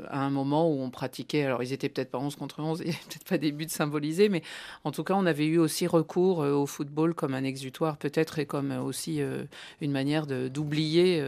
à 0.10 0.20
un 0.20 0.30
moment 0.30 0.70
où 0.70 0.82
on 0.82 0.90
pratiquait. 0.90 1.44
Alors 1.44 1.64
ils 1.64 1.72
étaient 1.72 1.88
peut-être 1.88 2.12
pas 2.12 2.18
11 2.18 2.36
contre 2.36 2.60
11, 2.60 2.82
et 2.86 2.86
peut-être 2.86 3.24
pas 3.28 3.38
des 3.38 3.52
buts 3.52 3.66
symbolisés, 3.70 4.28
mais 4.28 4.44
en 4.84 4.92
tout 4.92 5.04
cas 5.04 5.14
on 5.16 5.26
avait 5.26 5.46
eu 5.46 5.58
aussi 5.58 5.88
recours 5.88 6.40
au 6.40 6.66
football 6.66 7.14
comme 7.14 7.34
un 7.34 7.44
exutoire 7.44 7.98
peut-être 7.98 8.40
et 8.40 8.46
comme 8.46 8.72
aussi 8.72 9.22
une 9.82 9.92
manière 9.92 10.28
d'oublier 10.28 11.24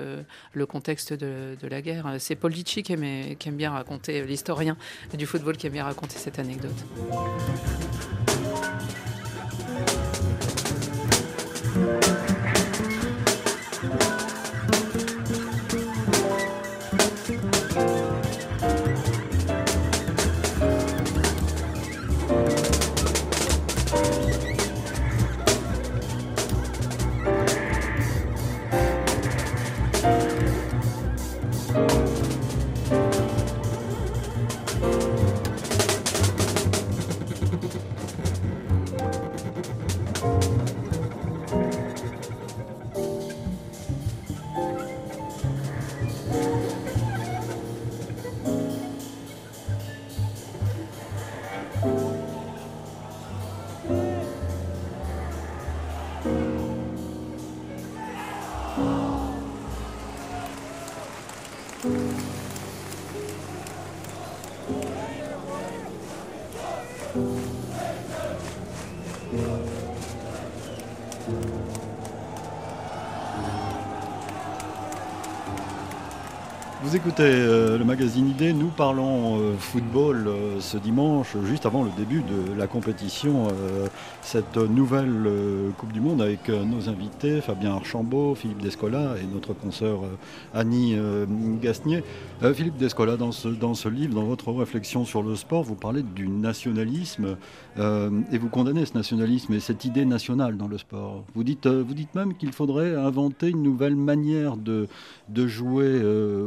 le 0.52 0.66
contexte 0.66 1.14
de, 1.14 1.56
la 1.62 1.82
guerre. 1.82 2.16
C'est 2.20 2.36
Paul 2.36 2.52
Litchi 2.52 2.84
qui 2.84 2.94
aime, 2.94 3.36
qui 3.38 3.50
aime 3.50 3.56
bien 3.56 3.72
raconter 3.72 4.24
l'historien 4.26 4.78
du 5.18 5.25
football 5.26 5.58
qui 5.58 5.68
a 5.68 5.70
bien 5.70 5.84
raconté 5.84 6.18
cette 6.18 6.40
anecdote. 6.40 6.86
Écoutez 77.16 77.24
euh, 77.24 77.45
le 77.45 77.45
Idée. 78.02 78.52
Nous 78.52 78.68
parlons 78.68 79.40
euh, 79.40 79.56
football 79.58 80.28
euh, 80.28 80.60
ce 80.60 80.78
dimanche, 80.78 81.38
juste 81.46 81.66
avant 81.66 81.82
le 81.82 81.92
début 81.98 82.24
de 82.24 82.54
la 82.58 82.68
compétition. 82.68 83.48
cette 84.22 84.58
nouvelle 84.58 85.30
Coupe 85.78 85.94
du 85.94 86.02
Monde 86.02 86.22
avec 86.22 86.50
nos 86.50 86.90
invités, 86.90 87.40
Fabien 87.40 87.74
Archambault, 87.74 88.36
Philippe 88.36 88.62
Descola 88.62 89.16
et 89.22 89.34
notre 89.34 89.54
consoeur 89.54 90.00
Annie 90.54 90.98
Gasnier. 91.62 92.04
Philippe 92.54 92.78
Descola, 92.78 93.18
dans 93.18 93.32
ce, 93.32 93.48
dans 93.48 93.76
ce 93.76 93.88
livre, 93.88 94.16
dans 94.16 94.24
votre 94.24 94.52
réflexion 94.52 95.06
sur 95.06 95.22
le 95.24 95.36
sport, 95.36 95.64
vous 95.64 95.76
parlez 95.76 96.04
du 96.04 96.28
nationalisme 96.28 97.38
et 97.78 98.38
vous 98.38 98.50
condamnez 98.50 98.86
ce 98.86 98.96
nationalisme 98.96 99.54
et 99.54 99.60
cette 99.60 99.86
idée 99.86 100.06
nationale 100.06 100.58
dans 100.58 100.68
le 100.68 100.78
sport. 100.78 101.24
Vous 101.36 101.44
dites, 101.44 101.68
vous 101.68 101.94
dites 101.94 102.14
même 102.16 102.36
qu'il 102.36 102.52
faudrait 102.52 102.96
inventer 102.96 103.50
une 103.50 103.64
nouvelle 103.64 103.96
manière 103.96 104.58
de, 104.58 104.88
de 105.30 105.48
jouer 105.48 106.02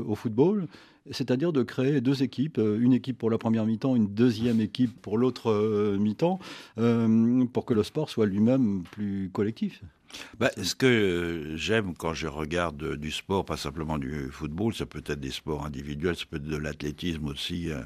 au 0.08 0.14
football 0.14 0.66
c'est-à-dire 1.10 1.52
de 1.52 1.62
créer 1.62 2.00
deux 2.00 2.22
équipes, 2.22 2.58
une 2.58 2.92
équipe 2.92 3.18
pour 3.18 3.30
la 3.30 3.38
première 3.38 3.64
mi-temps, 3.66 3.96
une 3.96 4.08
deuxième 4.14 4.60
équipe 4.60 5.00
pour 5.00 5.18
l'autre 5.18 5.96
mi-temps, 5.98 6.38
pour 6.76 7.64
que 7.64 7.74
le 7.74 7.82
sport 7.82 8.10
soit 8.10 8.26
lui-même 8.26 8.82
plus 8.90 9.30
collectif. 9.32 9.82
Bah, 10.38 10.50
ce 10.62 10.74
que 10.74 11.52
j'aime 11.56 11.94
quand 11.94 12.14
je 12.14 12.26
regarde 12.26 12.96
du 12.96 13.10
sport, 13.10 13.44
pas 13.44 13.56
simplement 13.56 13.98
du 13.98 14.30
football, 14.30 14.74
ça 14.74 14.86
peut 14.86 15.02
être 15.06 15.20
des 15.20 15.30
sports 15.30 15.64
individuels, 15.64 16.16
ça 16.16 16.24
peut 16.30 16.36
être 16.36 16.46
de 16.46 16.56
l'athlétisme 16.56 17.26
aussi, 17.26 17.70
euh, 17.70 17.80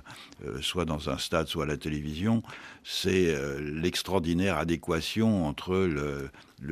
euh, 0.46 0.61
soit 0.61 0.85
dans 0.85 1.11
un 1.11 1.18
stade, 1.18 1.48
soit 1.48 1.64
à 1.64 1.66
la 1.66 1.76
télévision, 1.76 2.42
c'est 2.85 3.35
euh, 3.35 3.61
l'extraordinaire 3.61 4.58
adéquation 4.58 5.46
entre 5.46 5.76
le, 5.76 6.30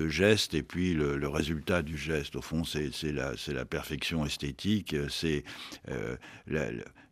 geste 0.09 0.55
et 0.55 0.63
puis 0.63 0.95
le, 0.95 1.29
résultat 1.29 1.83
du 1.83 1.97
geste. 1.97 2.37
Au 2.37 2.43
fond, 2.43 2.65
c'est 2.65 2.91
la, 3.13 3.65
perfection 3.65 4.25
esthétique, 4.25 4.95
c'est 5.09 5.45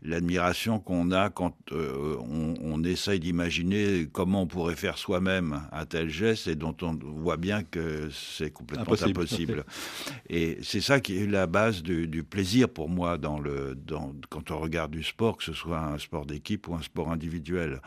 l'admiration 0.03 0.79
qu'on 0.79 1.11
a 1.11 1.31
quand 1.31 1.57
on, 1.73 2.55
on, 2.61 2.85
essaye 2.85 3.19
d'imaginer 3.19 4.09
comment 4.13 4.43
on 4.43 4.47
pourrait 4.47 4.77
faire 4.77 4.97
soi-même 4.97 5.63
un 5.73 5.87
tel 5.87 6.09
geste 6.09 6.47
et 6.47 6.55
dont 6.55 6.77
on 6.83 6.95
voit 6.95 7.37
bien 7.37 7.63
que 7.63 8.09
c'est 8.11 8.51
complètement 8.51 8.95
impossible. 9.03 9.65
Et 10.31 10.59
c'est 10.63 10.81
ça 10.81 11.01
qui 11.01 11.19
est 11.19 11.27
la 11.27 11.47
base 11.47 11.83
du, 11.83 12.23
plaisir 12.23 12.69
pour 12.69 12.89
moi 12.89 13.19
dans 13.19 13.39
le, 13.39 13.75
dans, 13.75 14.15
quand 14.29 14.51
on 14.51 14.59
regarde 14.59 14.91
du 14.91 15.03
sport, 15.03 15.37
que 15.37 15.45
ce 15.45 15.53
soit 15.53 15.81
un 15.81 15.99
sport 15.99 16.27
d'équipe 16.27 16.69
ou 16.69 16.75
un 16.75 16.83
sport 16.83 17.11
individuel. 17.11 17.81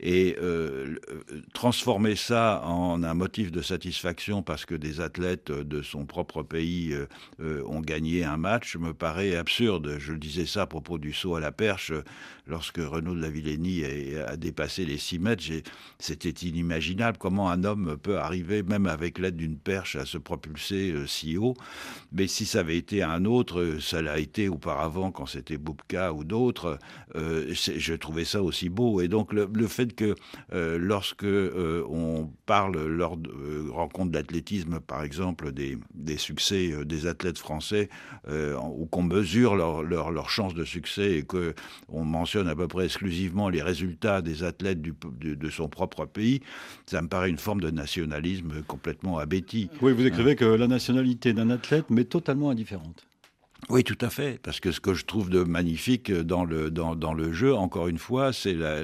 Et 0.00 0.36
euh, 0.40 0.96
transformer 1.54 2.14
ça 2.14 2.62
en 2.64 3.02
un 3.02 3.14
motif 3.14 3.50
de 3.50 3.62
satisfaction 3.62 4.42
parce 4.42 4.64
que 4.64 4.74
des 4.74 5.00
athlètes 5.00 5.50
de 5.50 5.82
son 5.82 6.06
propre 6.06 6.42
pays 6.42 6.92
euh, 6.92 7.06
euh, 7.40 7.64
ont 7.66 7.80
gagné 7.80 8.22
un 8.24 8.36
match 8.36 8.76
me 8.76 8.94
paraît 8.94 9.34
absurde. 9.34 9.96
Je 9.98 10.12
disais 10.12 10.46
ça 10.46 10.62
à 10.62 10.66
propos 10.66 10.98
du 10.98 11.12
saut 11.12 11.34
à 11.34 11.40
la 11.40 11.47
perche 11.52 11.92
lorsque 12.48 12.78
Renaud 12.78 13.14
de 13.14 13.20
la 13.20 13.30
Villénie 13.30 13.84
a, 14.16 14.36
dépassé 14.36 14.84
les 14.84 14.98
6 14.98 15.18
mètres. 15.18 15.44
C'était 15.98 16.46
inimaginable 16.46 17.18
comment 17.18 17.50
un 17.50 17.64
homme 17.64 17.96
peut 18.02 18.18
arriver, 18.18 18.62
même 18.62 18.86
avec 18.86 19.18
l'aide 19.18 19.36
d'une 19.36 19.58
perche, 19.58 19.96
à 19.96 20.04
se 20.04 20.18
propulser 20.18 20.92
euh, 20.92 21.06
si 21.06 21.36
haut. 21.36 21.54
Mais 22.12 22.26
si 22.26 22.46
ça 22.46 22.60
avait 22.60 22.76
été 22.76 23.02
un 23.02 23.24
autre, 23.24 23.76
ça 23.80 24.02
l'a 24.02 24.18
été 24.18 24.48
auparavant 24.48 25.12
quand 25.12 25.26
c'était 25.26 25.58
Boubka 25.58 26.12
ou 26.12 26.24
d'autres, 26.24 26.78
euh, 27.14 27.52
je 27.52 27.94
trouvais 27.94 28.24
ça 28.24 28.42
aussi 28.42 28.68
beau. 28.68 29.00
Et 29.00 29.08
donc 29.08 29.32
le, 29.32 29.48
fait 29.66 29.94
que 29.94 30.14
euh, 30.52 30.78
lorsque 30.78 31.24
on 31.24 32.30
parle 32.46 32.86
lors 32.86 33.16
de 33.16 33.68
rencontres 33.70 34.12
d'athlétisme, 34.12 34.80
par 34.80 35.02
exemple, 35.02 35.52
des, 35.52 35.78
succès 36.16 36.72
des 36.84 37.06
athlètes 37.06 37.38
français, 37.38 37.88
ou 38.28 38.86
qu'on 38.86 39.02
mesure 39.02 39.54
leur, 39.56 39.82
leur, 39.82 40.10
leur 40.10 40.30
chance 40.30 40.54
de 40.54 40.64
succès 40.64 41.16
et 41.16 41.22
qu'on 41.90 42.04
mentionne 42.04 42.48
à 42.48 42.54
peu 42.54 42.68
près 42.68 42.84
exclusivement 42.84 43.48
les 43.48 43.62
résultats 43.62 44.22
des 44.22 44.44
athlètes 44.44 44.80
du, 44.80 44.94
de, 45.20 45.50
son 45.50 45.68
propre 45.68 46.06
pays, 46.06 46.40
ça 46.86 47.02
me 47.02 47.08
paraît 47.08 47.30
une 47.30 47.38
forme 47.38 47.60
de 47.60 47.70
nationalisme 47.70 48.62
complètement 48.66 49.18
abéti. 49.18 49.70
Oui, 49.82 49.92
vous 49.92 50.06
écrivez 50.06 50.36
que 50.36 50.44
la 50.44 50.66
nationalité 50.66 51.32
d'un 51.32 51.50
athlète 51.50 51.90
m'est 51.90 52.04
totalement 52.04 52.50
indifférente. 52.50 53.07
Oui, 53.70 53.84
tout 53.84 53.98
à 54.00 54.08
fait, 54.08 54.40
parce 54.42 54.60
que 54.60 54.72
ce 54.72 54.80
que 54.80 54.94
je 54.94 55.04
trouve 55.04 55.30
de 55.30 55.42
magnifique 55.42 56.10
dans 56.12 56.44
le, 56.44 56.70
dans, 56.70 56.94
dans 56.94 57.12
le 57.12 57.32
jeu, 57.32 57.54
encore 57.54 57.88
une 57.88 57.98
fois, 57.98 58.32
c'est 58.32 58.54
la, 58.54 58.82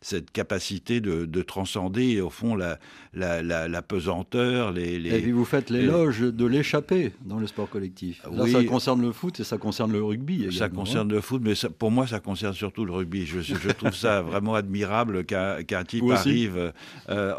cette 0.00 0.30
capacité 0.30 1.00
de, 1.00 1.26
de, 1.26 1.42
transcender, 1.42 2.20
au 2.20 2.30
fond, 2.30 2.54
la, 2.54 2.78
la, 3.12 3.42
la, 3.42 3.82
pesanteur. 3.82 4.72
Les, 4.72 4.98
les, 4.98 5.16
et 5.16 5.20
puis 5.20 5.32
vous 5.32 5.44
faites 5.44 5.68
l'éloge 5.68 6.20
de 6.20 6.46
l'échappée 6.46 7.12
dans 7.24 7.38
le 7.38 7.46
sport 7.46 7.68
collectif. 7.68 8.22
Là, 8.32 8.46
ça 8.46 8.62
concerne 8.64 9.02
le 9.02 9.12
foot 9.12 9.40
et 9.40 9.44
ça 9.44 9.58
concerne 9.58 9.92
le 9.92 10.02
rugby. 10.02 10.44
Également. 10.44 10.52
Ça 10.52 10.64
hein. 10.64 10.68
concerne 10.70 11.12
le 11.12 11.20
foot, 11.20 11.42
mais 11.44 11.54
pour 11.78 11.90
moi, 11.90 12.06
ça 12.06 12.20
concerne 12.20 12.54
surtout 12.54 12.84
le 12.84 12.92
rugby. 12.92 13.26
Je, 13.26 13.40
je 13.40 13.70
trouve 13.70 13.94
ça 13.94 14.22
vraiment 14.22 14.54
admirable 14.54 15.24
qu'un 15.24 15.84
type 15.84 16.04
arrive 16.10 16.72
euh, 17.08 17.34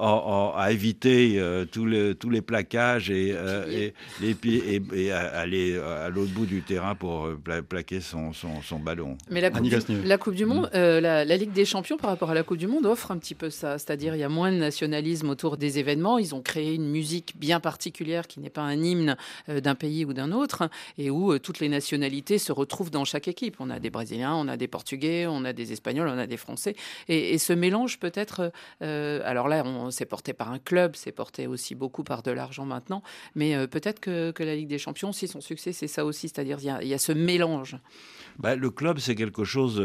à 0.55 0.71
éviter 0.71 1.39
euh, 1.39 1.65
tous, 1.65 1.85
les, 1.85 2.15
tous 2.15 2.29
les 2.29 2.41
plaquages 2.41 3.09
et, 3.09 3.31
euh, 3.33 3.89
et, 4.21 4.35
et, 4.43 4.81
et, 4.93 5.11
aller 5.11 5.77
à 5.77 6.09
l'autre 6.09 6.33
bout 6.33 6.45
du 6.45 6.61
terrain 6.67 6.95
pour 6.95 7.29
plaquer 7.67 8.01
son, 8.01 8.33
son, 8.33 8.61
son 8.61 8.79
ballon. 8.79 9.17
Mais 9.29 9.41
la 9.41 9.49
Coupe, 9.49 9.63
du, 9.63 10.01
la 10.03 10.17
coupe 10.17 10.35
du 10.35 10.45
Monde, 10.45 10.69
la, 10.73 11.25
la 11.25 11.37
Ligue 11.37 11.53
des 11.53 11.65
Champions 11.65 11.97
par 11.97 12.09
rapport 12.09 12.29
à 12.29 12.33
la 12.33 12.43
Coupe 12.43 12.57
du 12.57 12.67
Monde 12.67 12.85
offre 12.85 13.11
un 13.11 13.17
petit 13.17 13.35
peu 13.35 13.49
ça. 13.49 13.77
C'est-à-dire, 13.77 14.15
il 14.15 14.19
y 14.19 14.23
a 14.23 14.29
moins 14.29 14.51
de 14.51 14.57
nationalisme 14.57 15.29
autour 15.29 15.57
des 15.57 15.79
événements. 15.79 16.17
Ils 16.17 16.35
ont 16.35 16.41
créé 16.41 16.73
une 16.73 16.89
musique 16.89 17.33
bien 17.37 17.59
particulière 17.59 18.27
qui 18.27 18.39
n'est 18.39 18.49
pas 18.49 18.61
un 18.61 18.81
hymne 18.81 19.17
euh, 19.49 19.61
d'un 19.61 19.75
pays 19.75 20.05
ou 20.05 20.13
d'un 20.13 20.31
autre 20.31 20.69
et 20.97 21.09
où 21.09 21.31
euh, 21.31 21.39
toutes 21.39 21.59
les 21.59 21.69
nationalités 21.69 22.37
se 22.37 22.51
retrouvent 22.51 22.91
dans 22.91 23.05
chaque 23.05 23.27
équipe. 23.27 23.57
On 23.59 23.69
a 23.69 23.79
des 23.79 23.89
Brésiliens, 23.89 24.35
on 24.35 24.47
a 24.47 24.57
des 24.57 24.67
Portugais, 24.67 25.27
on 25.27 25.45
a 25.45 25.53
des 25.53 25.71
Espagnols, 25.71 26.07
on 26.07 26.17
a 26.17 26.27
des 26.27 26.37
Français. 26.37 26.75
Et, 27.07 27.37
ce 27.37 27.53
mélange 27.53 27.99
peut-être, 27.99 28.51
euh, 28.81 29.21
alors 29.23 29.47
là, 29.47 29.63
on 29.63 29.91
s'est 29.91 30.05
porté 30.05 30.33
par 30.33 30.51
un 30.51 30.59
club, 30.59 30.95
c'est 30.95 31.11
porté 31.11 31.45
aussi 31.45 31.75
beaucoup 31.75 32.03
par 32.03 32.23
de 32.23 32.31
l'argent 32.31 32.65
maintenant, 32.65 33.03
mais 33.35 33.67
peut-être 33.67 33.99
que, 33.99 34.33
la 34.39 34.55
Ligue 34.55 34.67
des 34.67 34.79
Champions, 34.79 35.11
si 35.11 35.27
son 35.27 35.39
succès, 35.39 35.71
c'est 35.71 35.87
ça 35.87 36.03
aussi, 36.03 36.29
c'est-à-dire 36.29 36.56
il 36.61 36.87
y, 36.87 36.93
a 36.93 36.97
ce 36.97 37.11
mélange. 37.11 37.77
Bah, 38.39 38.55
le 38.55 38.69
club, 38.69 38.99
c'est 38.99 39.15
quelque 39.15 39.43
chose 39.43 39.81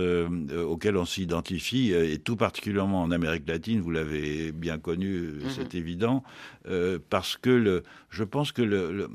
auquel 0.55 0.97
on 0.99 1.07
s'identifie, 1.07 1.93
et 1.93 2.19
tout 2.19 2.37
particulièrement 2.37 3.03
en 3.03 3.11
Amérique 3.11 3.49
latine, 3.49 3.81
vous 3.81 3.91
l'avez 3.91 4.53
bien 4.53 4.79
connu, 4.79 5.21
mhm. 5.21 5.51
c'est 5.51 5.75
évident, 5.75 6.23
euh, 6.69 6.99
parce 7.11 7.37
que 7.37 7.51
le, 7.51 7.83
je 8.09 8.23
pense 8.23 8.53
que 8.53 8.63
le, 8.63 9.09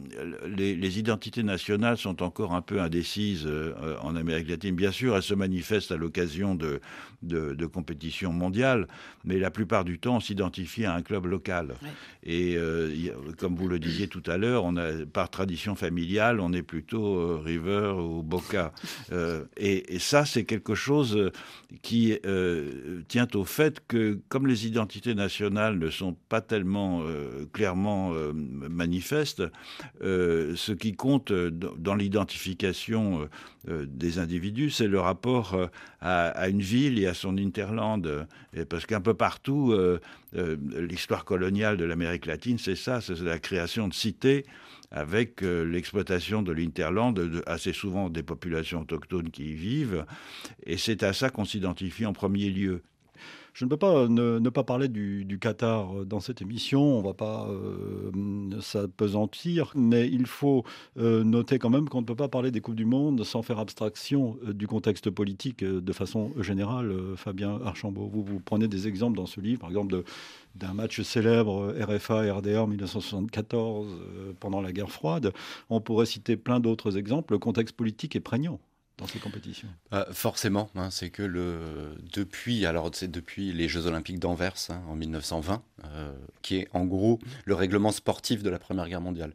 les, 0.48 1.00
identités 1.00 1.43
nationales 1.43 1.98
sont 1.98 2.22
encore 2.22 2.54
un 2.54 2.62
peu 2.62 2.82
indécises 2.82 3.46
euh, 3.46 3.96
en 4.02 4.17
Amérique 4.17 4.50
latine. 4.50 4.76
Bien 4.76 4.91
sûr, 4.91 5.15
elles 5.15 5.24
se 5.24 5.34
manifestent 5.34 5.93
à 5.93 5.98
l'occasion 5.98 6.56
de, 6.56 6.82
de, 7.22 7.65
compétitions 7.65 8.34
mondiales, 8.34 8.88
mais 9.24 9.39
la 9.39 9.50
plupart 9.50 9.86
du 9.86 9.98
temps, 9.98 10.17
on 10.17 10.20
s'identifie 10.20 10.84
à 10.84 10.93
un 10.93 11.02
club 11.02 11.26
local. 11.26 11.76
Et 12.24 12.56
euh, 12.58 12.91
comme 13.38 13.56
vous 13.56 13.70
le 13.70 13.80
disiez 13.80 14.08
tout 14.08 14.24
à 14.26 14.38
l'heure, 14.38 14.65
on 14.65 14.76
a, 14.76 15.06
par 15.06 15.30
tradition 15.30 15.76
familiale, 15.76 16.41
on 16.41 16.52
est 16.52 16.63
plutôt 16.63 17.38
River 17.47 17.93
ou 17.97 18.21
Boca. 18.23 18.73
Et, 19.57 19.95
et, 19.95 19.99
ça, 19.99 20.25
c'est 20.25 20.45
quelque 20.45 20.75
chose 20.75 21.31
qui 21.81 22.17
tient 23.07 23.27
au 23.33 23.45
fait 23.45 23.81
que, 23.88 24.19
comme 24.29 24.47
les 24.47 24.67
identités 24.67 25.15
nationales 25.15 25.79
ne 25.79 25.89
sont 25.89 26.15
pas 26.29 26.41
tellement 26.41 27.01
euh, 27.03 27.45
clairement 27.51 28.13
euh, 28.13 28.31
manifeste. 28.33 29.43
Euh, 30.01 30.55
ce 30.55 30.71
qui 30.71 30.95
compte 30.95 31.31
dans 31.31 31.95
l'identification 31.95 33.27
des 33.67 34.19
individus, 34.19 34.69
c'est 34.69 34.88
le 34.88 34.99
rapport 34.99 35.57
à, 35.99 36.47
une 36.47 36.62
ville 36.62 36.99
et 36.99 37.07
à 37.07 37.13
son 37.13 37.38
interland. 37.38 38.27
parce 38.69 38.86
qu'un 38.86 39.01
peu 39.01 39.13
partout, 39.13 39.75
l'histoire 40.33 41.25
coloniale 41.25 41.77
de 41.77 41.86
l'Amérique 41.86 42.25
latine, 42.25 42.57
c'est 42.57 42.75
ça, 42.75 43.01
c'est 43.01 43.19
la 43.21 43.39
création 43.39 43.88
de 43.88 43.93
cités 43.93 44.45
avec 44.91 45.41
l'exploitation 45.41 46.41
de 46.41 46.52
l'interland, 46.52 47.19
assez 47.45 47.73
souvent 47.73 48.10
des 48.10 48.23
populations 48.23 48.82
autochtones 48.82 49.32
qui 49.32 49.52
y 49.52 49.54
vivent. 49.54 50.06
Et 50.65 50.78
c'est 50.78 51.04
à 51.04 51.13
ça 51.13 51.30
qu'on 51.30 51.45
s'identifie 51.45 52.06
en 52.06 52.13
premier 52.13 52.50
lieu. 52.50 52.84
Je 53.58 53.65
ne 53.65 53.72
peux 53.72 53.78
pas 53.78 54.08
ne, 54.08 54.50
pas 54.50 54.63
parler 54.63 54.88
du, 54.88 55.39
Qatar 55.41 56.06
dans 56.06 56.20
cette 56.20 56.43
émission, 56.43 56.80
on 56.80 57.02
ne 57.02 57.08
va 57.08 57.15
pas 57.15 57.48
euh, 57.50 58.62
s'apesantir, 58.62 59.72
mais 59.74 60.08
il 60.08 60.28
faut 60.28 60.63
euh, 61.00 61.24
noter 61.24 61.58
quand 61.58 61.72
même 61.72 61.89
qu'on 61.89 62.02
ne 62.02 62.06
peut 62.06 62.15
pas 62.15 62.28
parler 62.28 62.52
des 62.52 62.62
Coupes 62.62 62.76
du 62.76 62.86
Monde 62.86 63.24
sans 63.24 63.41
faire 63.41 63.58
abstraction 63.58 64.38
euh, 64.48 64.54
du 64.54 64.67
contexte 64.67 65.10
politique 65.10 65.63
de 65.63 65.91
façon 65.91 66.34
générale. 66.39 66.96
Fabien 67.15 67.60
Archambault, 67.65 68.08
vous, 68.13 68.24
vous 68.24 68.39
prenez 68.39 68.67
des 68.67 68.88
exemples 68.88 69.17
dans 69.17 69.26
ce 69.26 69.41
livre, 69.41 69.62
par 69.62 69.70
exemple 69.70 70.04
d'un 70.54 70.74
match 70.76 71.02
célèbre 71.02 71.74
RFA-RDA 71.80 72.62
en 72.62 72.67
1974 72.67 73.88
pendant 74.39 74.62
la 74.62 74.72
guerre 74.72 74.91
froide. 74.91 75.34
On 75.72 75.82
pourrait 75.82 76.06
citer 76.06 76.38
plein 76.38 76.60
d'autres 76.60 76.96
exemples. 76.96 77.34
Le 77.34 77.39
contexte 77.39 77.76
politique 77.76 78.15
est 78.15 78.20
prégnant 78.20 78.60
dans 78.97 79.07
ces 79.07 79.19
compétitions? 79.19 79.67
Bah, 79.91 80.07
Forcément, 80.12 80.69
hein, 80.75 80.89
c'est 80.89 81.10
que 81.10 81.23
le, 81.23 81.95
depuis, 82.13 82.65
alors 82.65 82.91
depuis 82.91 83.53
les 83.53 83.67
Jeux 83.67 83.86
Olympiques 83.86 84.19
d'Anvers 84.19 84.55
hein, 84.69 84.81
en 84.89 84.95
1920, 84.95 85.63
euh, 85.86 86.13
qui 86.41 86.57
est 86.57 86.67
en 86.73 86.86
gros 86.86 87.19
le 87.45 87.55
règlement 87.55 87.91
sportif 87.91 88.43
de 88.43 88.49
la 88.49 88.60
Première 88.60 88.89
Guerre 88.89 89.01
mondiale, 89.01 89.33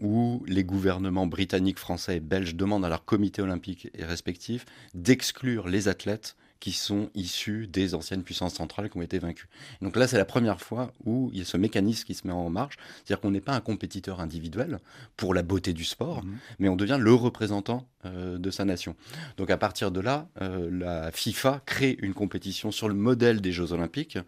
où 0.00 0.44
les 0.46 0.64
gouvernements 0.64 1.26
britanniques, 1.26 1.78
français 1.78 2.16
et 2.16 2.20
belges 2.20 2.54
demandent 2.54 2.84
à 2.84 2.88
leurs 2.88 3.04
comités 3.04 3.42
olympiques 3.42 3.88
respectifs 3.98 4.64
d'exclure 4.94 5.68
les 5.68 5.88
athlètes 5.88 6.36
qui 6.60 6.72
sont 6.72 7.10
issus 7.14 7.66
des 7.66 7.94
anciennes 7.94 8.22
puissances 8.22 8.54
centrales 8.54 8.90
qui 8.90 8.98
ont 8.98 9.02
été 9.02 9.18
vaincues. 9.18 9.48
Donc 9.80 9.96
là, 9.96 10.08
c'est 10.08 10.16
la 10.16 10.24
première 10.24 10.60
fois 10.60 10.92
où 11.04 11.30
il 11.32 11.38
y 11.38 11.42
a 11.42 11.44
ce 11.44 11.56
mécanisme 11.56 12.04
qui 12.04 12.14
se 12.14 12.26
met 12.26 12.32
en 12.32 12.50
marche, 12.50 12.76
c'est-à-dire 12.96 13.20
qu'on 13.20 13.30
n'est 13.30 13.40
pas 13.40 13.54
un 13.54 13.60
compétiteur 13.60 14.20
individuel 14.20 14.78
pour 15.16 15.34
la 15.34 15.42
beauté 15.42 15.72
du 15.72 15.84
sport, 15.84 16.24
mhm. 16.24 16.38
mais 16.58 16.68
on 16.68 16.76
devient 16.76 16.98
le 16.98 17.14
représentant 17.14 17.88
euh, 18.04 18.38
de 18.38 18.50
sa 18.50 18.64
nation. 18.64 18.96
Donc 19.36 19.50
à 19.50 19.56
partir 19.56 19.90
de 19.90 20.00
là, 20.00 20.28
euh, 20.40 20.68
la 20.70 21.12
FIFA 21.12 21.62
crée 21.64 21.96
une 22.00 22.14
compétition 22.14 22.70
sur 22.70 22.88
le 22.88 22.94
modèle 22.94 23.40
des 23.40 23.52
Jeux 23.52 23.72
olympiques 23.72 24.18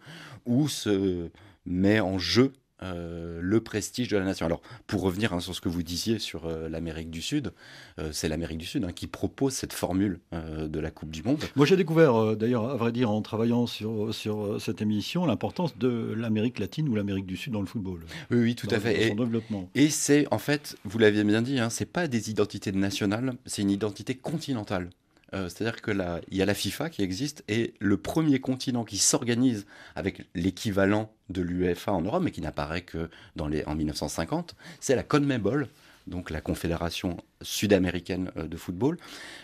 où 0.45 0.67
se 0.67 1.29
met 1.65 1.99
en 1.99 2.17
jeu 2.17 2.53
euh, 2.83 3.39
le 3.41 3.61
prestige 3.61 4.07
de 4.07 4.17
la 4.17 4.25
nation. 4.25 4.45
Alors, 4.45 4.61
pour 4.87 5.01
revenir 5.01 5.33
hein, 5.33 5.39
sur 5.39 5.53
ce 5.53 5.61
que 5.61 5.69
vous 5.69 5.83
disiez 5.83 6.17
sur 6.17 6.45
euh, 6.45 6.67
l'Amérique 6.67 7.11
du 7.11 7.21
Sud, 7.21 7.53
euh, 7.99 8.09
c'est 8.11 8.27
l'Amérique 8.27 8.57
du 8.57 8.65
Sud 8.65 8.83
hein, 8.83 8.91
qui 8.91 9.05
propose 9.07 9.53
cette 9.53 9.73
formule 9.73 10.19
de 10.31 10.79
la 10.79 10.91
Coupe 10.91 11.11
du 11.11 11.23
Monde. 11.23 11.43
Moi, 11.55 11.65
j'ai 11.65 11.75
découvert, 11.75 12.35
d'ailleurs, 12.35 12.69
à 12.69 12.75
vrai 12.75 12.91
dire, 12.91 13.11
en 13.11 13.21
travaillant 13.21 13.67
sur, 13.67 14.13
sur 14.13 14.59
cette 14.59 14.81
émission, 14.81 15.25
l'importance 15.25 15.77
de 15.77 16.13
l'Amérique 16.17 16.59
latine 16.59 16.89
ou 16.89 16.95
l'Amérique 16.95 17.25
du 17.25 17.37
Sud 17.37 17.53
dans 17.53 17.61
le 17.61 17.67
football. 17.67 18.01
Oui, 18.31 18.39
oui, 18.39 18.55
tout 18.55 18.67
à 18.71 18.79
fait. 18.79 19.05
et, 19.05 19.09
son 19.09 19.15
développement. 19.15 19.69
Et 19.75 19.89
c'est, 19.89 20.27
en 20.31 20.39
fait, 20.39 20.75
vous 20.83 20.97
l'aviez 20.97 21.23
bien 21.23 21.41
dit, 21.41 21.59
hein, 21.59 21.69
c'est 21.69 21.85
pas 21.85 22.07
des 22.07 22.29
identités 22.29 22.71
nationales, 22.71 23.33
c'est 23.45 23.61
une 23.61 23.71
identité 23.71 24.15
continentale. 24.15 24.89
Euh, 25.33 25.47
c'est-à-dire 25.47 25.81
que 25.81 25.91
y 26.29 26.41
a 26.41 26.45
la 26.45 26.53
FIFA 26.53 26.89
qui 26.89 27.03
existe 27.03 27.43
et 27.47 27.73
le 27.79 27.97
premier 27.97 28.41
continent 28.41 28.83
qui 28.83 28.97
s'organise 28.97 29.65
avec 29.95 30.25
l'équivalent 30.35 31.13
de 31.29 31.41
l'UEFA 31.41 31.93
en 31.93 32.01
Europe, 32.01 32.23
mais 32.23 32.31
qui 32.31 32.41
n'apparaît 32.41 32.81
que 32.81 33.09
en 33.39 33.75
1950, 33.75 34.55
c'est 34.81 34.95
la 34.95 35.03
CONMEBOL, 35.03 35.69
donc 36.07 36.31
la 36.31 36.41
Confédération 36.41 37.17
sud-américaine 37.41 38.31
euh, 38.35 38.47
de 38.47 38.57
football, 38.57 38.97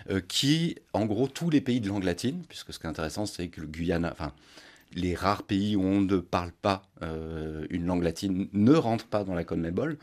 euh, 0.10 0.20
qui, 0.20 0.76
en 0.92 1.06
gros, 1.06 1.28
tous 1.28 1.50
les 1.50 1.62
pays 1.62 1.80
de 1.80 1.88
langue 1.88 2.04
latine, 2.04 2.44
puisque 2.50 2.74
ce 2.74 2.80
qui 2.80 2.86
est 2.86 2.90
intéressant, 2.90 3.26
c'est 3.26 3.48
que 3.48 3.62
le 3.62 3.68
Guyana, 3.68 4.12
enfin, 4.12 4.34
les 4.94 5.16
rares 5.16 5.44
pays 5.44 5.78
où 5.78 5.84
on 5.84 6.02
ne 6.02 6.18
parle 6.18 6.52
pas 6.52 6.84
une 7.70 7.86
langue 7.86 8.04
latine 8.04 8.48
ne 8.54 8.74
rentrent 8.74 9.06
pas 9.06 9.26
dans 9.26 9.36
la 9.36 9.44
CONMEBOL, 9.44 9.98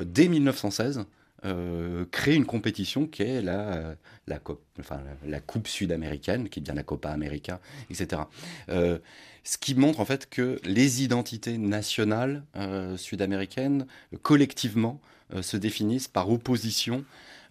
dès 0.00 0.28
1916, 0.28 1.04
euh, 1.44 2.04
créer 2.10 2.34
une 2.34 2.46
compétition 2.46 3.06
qui 3.06 3.22
est 3.22 3.40
la, 3.42 3.94
la, 4.26 4.38
Coupe 4.38 5.68
sud-américaine, 5.68 6.48
qui 6.48 6.60
bien 6.60 6.74
la 6.74 6.82
Copa 6.82 7.10
América, 7.10 7.60
etc. 7.90 8.22
Euh, 8.68 8.98
ce 9.44 9.56
qui 9.56 9.74
montre 9.74 10.00
en 10.00 10.04
fait 10.04 10.28
que 10.28 10.60
les 10.64 11.04
identités 11.04 11.56
nationales 11.56 12.44
euh, 12.56 12.96
sud-américaines, 12.96 13.86
collectivement, 14.22 15.00
se 15.42 15.58
définissent 15.58 16.08
par 16.08 16.30
opposition 16.30 17.04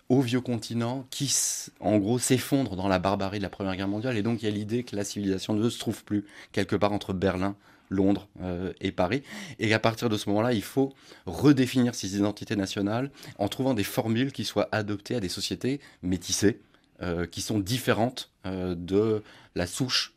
au 0.09 0.21
vieux 0.21 0.41
continent 0.41 1.05
qui, 1.11 1.31
en 1.79 1.99
gros, 1.99 2.17
s'effondre 2.17 2.75
dans 2.75 2.87
la 2.87 2.97
barbarie 2.97 3.37
de 3.37 3.43
la 3.43 3.49
Première 3.49 3.75
Guerre 3.75 3.87
mondiale. 3.87 4.17
Et 4.17 4.23
donc, 4.23 4.41
il 4.41 4.45
y 4.45 4.47
a 4.47 4.51
l'idée 4.51 4.83
que 4.83 4.95
la 4.95 5.03
civilisation 5.03 5.53
ne 5.53 5.69
se 5.69 5.77
trouve 5.77 6.03
plus 6.03 6.25
quelque 6.51 6.75
part 6.75 6.91
entre 6.91 7.13
Berlin 7.13 7.55
Londres 7.89 8.27
euh, 8.41 8.73
et 8.81 8.91
Paris. 8.91 9.23
Et 9.59 9.73
à 9.73 9.79
partir 9.79 10.09
de 10.09 10.17
ce 10.17 10.29
moment-là, 10.29 10.53
il 10.53 10.63
faut 10.63 10.93
redéfinir 11.25 11.95
ces 11.95 12.15
identités 12.15 12.55
nationales 12.55 13.11
en 13.37 13.47
trouvant 13.47 13.73
des 13.73 13.83
formules 13.83 14.31
qui 14.31 14.45
soient 14.45 14.69
adoptées 14.71 15.15
à 15.15 15.19
des 15.19 15.29
sociétés 15.29 15.79
métissées, 16.01 16.59
euh, 17.01 17.25
qui 17.25 17.41
sont 17.41 17.59
différentes 17.59 18.31
euh, 18.45 18.75
de 18.75 19.23
la 19.55 19.67
souche 19.67 20.13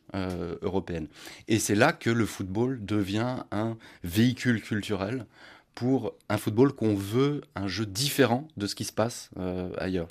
européenne. 0.61 1.07
Et 1.47 1.57
c'est 1.57 1.73
là 1.73 1.93
que 1.93 2.09
le 2.09 2.25
football 2.25 2.83
devient 2.83 3.37
un 3.51 3.77
véhicule 4.03 4.61
culturel 4.61 5.25
pour 5.73 6.13
un 6.27 6.35
football 6.35 6.73
qu'on 6.73 6.95
veut 6.95 7.39
un 7.55 7.69
jeu 7.69 7.85
différent 7.85 8.45
de 8.57 8.67
ce 8.67 8.75
qui 8.75 8.83
se 8.83 8.91
passe 8.91 9.29
ailleurs. 9.77 10.09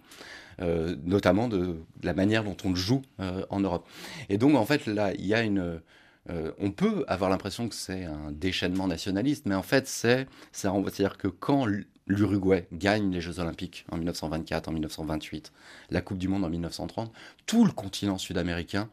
notamment 1.05 1.49
de, 1.49 1.77
la 2.03 2.15
manière 2.15 2.45
dont 2.45 2.57
on 2.65 2.71
le 2.71 2.77
joue 2.77 3.03
en 3.19 3.61
Europe. 3.61 3.87
Et 4.31 4.39
donc, 4.39 4.57
en 4.57 4.65
fait, 4.65 4.87
là, 4.87 5.13
il 5.13 5.27
y 5.27 5.35
a 5.35 5.43
une, 5.43 5.83
euh, 6.29 6.53
on 6.59 6.71
peut 6.71 7.05
avoir 7.09 7.31
l'impression 7.31 7.69
que 7.69 7.75
c'est 7.75 8.05
un 8.05 8.31
déchaînement 8.31 8.87
nationaliste, 8.87 9.47
mais 9.47 9.55
en 9.55 9.63
fait, 9.63 9.87
c'est, 9.87 10.27
c'est-à-dire 10.53 11.17
que 11.17 11.29
quand 11.29 11.67
l'Uruguay 12.07 12.67
gagne 12.73 13.11
les 13.11 13.21
Jeux 13.21 13.41
Olympiques 13.41 13.87
en 13.91 13.97
1924, 13.97 14.69
en 14.69 14.73
1928, 14.73 15.53
la 15.91 16.03
Coupe 16.03 16.19
du 16.19 16.29
Monde 16.29 16.45
en 16.45 16.51
1930, 16.51 17.13
tout 17.47 17.65
le 17.65 17.73
continent 17.73 18.19
sud-américain 18.19 18.91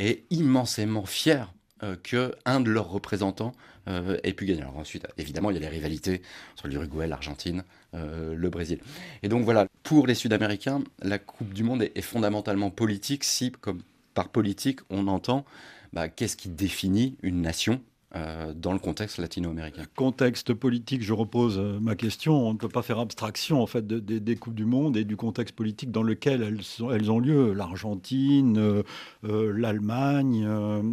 est 0.00 0.24
immensément 0.30 1.06
fier 1.06 1.52
euh, 1.84 1.96
qu'un 1.96 2.60
de 2.60 2.70
leurs 2.70 2.90
représentants 2.90 3.52
euh, 3.86 4.18
ait 4.24 4.32
pu 4.32 4.44
gagner. 4.44 4.62
Alors 4.62 4.78
ensuite, 4.78 5.06
évidemment, 5.16 5.50
il 5.50 5.54
y 5.54 5.56
a 5.58 5.60
les 5.60 5.68
rivalités 5.68 6.22
entre 6.54 6.66
l'Uruguay, 6.68 7.06
l'Argentine, 7.06 7.62
le 7.96 8.48
Brésil. 8.48 8.80
Et 9.22 9.28
donc 9.28 9.44
voilà, 9.44 9.68
pour 9.84 10.08
les 10.08 10.16
Sud-Américains, 10.16 10.82
la 11.00 11.20
Coupe 11.20 11.54
du 11.54 11.62
Monde 11.62 11.80
est, 11.80 11.96
est 11.96 12.02
fondamentalement 12.02 12.70
politique 12.70 13.22
si, 13.22 13.52
comme 13.52 13.82
par 14.14 14.30
politique, 14.30 14.80
on 14.90 15.06
entend 15.06 15.44
bah, 15.94 16.08
qu'est-ce 16.08 16.36
qui 16.36 16.48
définit 16.48 17.16
une 17.22 17.40
nation 17.40 17.80
euh, 18.16 18.52
dans 18.52 18.72
le 18.72 18.80
contexte 18.80 19.18
latino-américain? 19.18 19.84
Contexte 19.94 20.52
politique, 20.52 21.04
je 21.04 21.12
repose 21.12 21.56
euh, 21.56 21.78
ma 21.80 21.94
question. 21.94 22.34
On 22.48 22.52
ne 22.52 22.58
peut 22.58 22.68
pas 22.68 22.82
faire 22.82 22.98
abstraction 22.98 23.62
en 23.62 23.68
fait 23.68 23.86
des 23.86 24.36
coupes 24.36 24.56
du 24.56 24.64
monde 24.64 24.96
et 24.96 25.04
du 25.04 25.16
contexte 25.16 25.54
politique 25.54 25.92
dans 25.92 26.02
lequel 26.02 26.42
elles, 26.42 27.10
ont 27.12 27.20
lieu. 27.20 27.52
L'Argentine, 27.52 28.58
euh, 28.58 29.52
l'Allemagne 29.56 30.48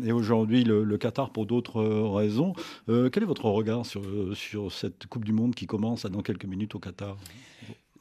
et 0.05 0.11
aujourd'hui 0.11 0.63
le, 0.63 0.97
Qatar 0.97 1.31
pour 1.31 1.47
d'autres 1.47 1.81
raisons. 1.81 2.53
quel 2.85 3.23
est 3.23 3.25
votre 3.25 3.45
regard 3.45 3.87
sur, 3.87 4.03
sur 4.35 4.71
cette 4.71 5.07
coupe 5.07 5.25
du 5.25 5.33
monde 5.33 5.55
qui 5.55 5.65
commence 5.65 6.05
dans 6.05 6.21
quelques 6.21 6.45
minutes 6.45 6.75
au 6.75 6.79
Qatar? 6.79 7.17